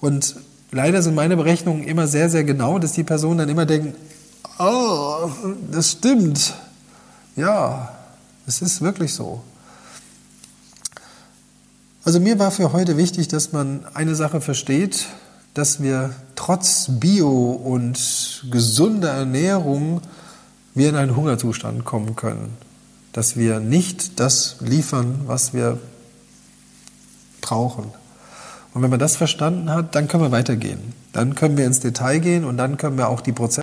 Und 0.00 0.36
leider 0.72 1.02
sind 1.02 1.14
meine 1.14 1.36
Berechnungen 1.36 1.84
immer 1.84 2.06
sehr, 2.06 2.30
sehr 2.30 2.44
genau, 2.44 2.78
dass 2.78 2.92
die 2.92 3.04
Personen 3.04 3.36
dann 3.36 3.50
immer 3.50 3.66
denken, 3.66 3.92
oh, 4.58 5.30
das 5.70 5.92
stimmt. 5.92 6.54
Ja, 7.36 7.92
es 8.46 8.62
ist 8.62 8.80
wirklich 8.80 9.12
so. 9.12 9.42
Also 12.04 12.20
mir 12.20 12.38
war 12.38 12.50
für 12.50 12.72
heute 12.72 12.96
wichtig, 12.96 13.28
dass 13.28 13.52
man 13.52 13.84
eine 13.94 14.14
Sache 14.14 14.40
versteht, 14.40 15.06
dass 15.54 15.82
wir 15.82 16.14
trotz 16.36 16.86
Bio 16.88 17.50
und 17.50 18.44
gesunder 18.50 19.10
Ernährung 19.10 20.02
wir 20.74 20.90
in 20.90 20.96
einen 20.96 21.16
Hungerzustand 21.16 21.84
kommen 21.84 22.14
können. 22.14 22.56
Dass 23.12 23.36
wir 23.36 23.60
nicht 23.60 24.20
das 24.20 24.56
liefern, 24.60 25.22
was 25.26 25.54
wir 25.54 25.78
brauchen. 27.40 27.86
Und 28.74 28.82
wenn 28.82 28.90
man 28.90 28.98
das 28.98 29.16
verstanden 29.16 29.70
hat, 29.70 29.94
dann 29.94 30.06
können 30.06 30.24
wir 30.24 30.32
weitergehen. 30.32 30.92
Dann 31.14 31.34
können 31.34 31.56
wir 31.56 31.64
ins 31.64 31.80
Detail 31.80 32.18
gehen 32.18 32.44
und 32.44 32.58
dann 32.58 32.76
können 32.76 32.98
wir 32.98 33.08
auch 33.08 33.22
die 33.22 33.32
Prozesse 33.32 33.54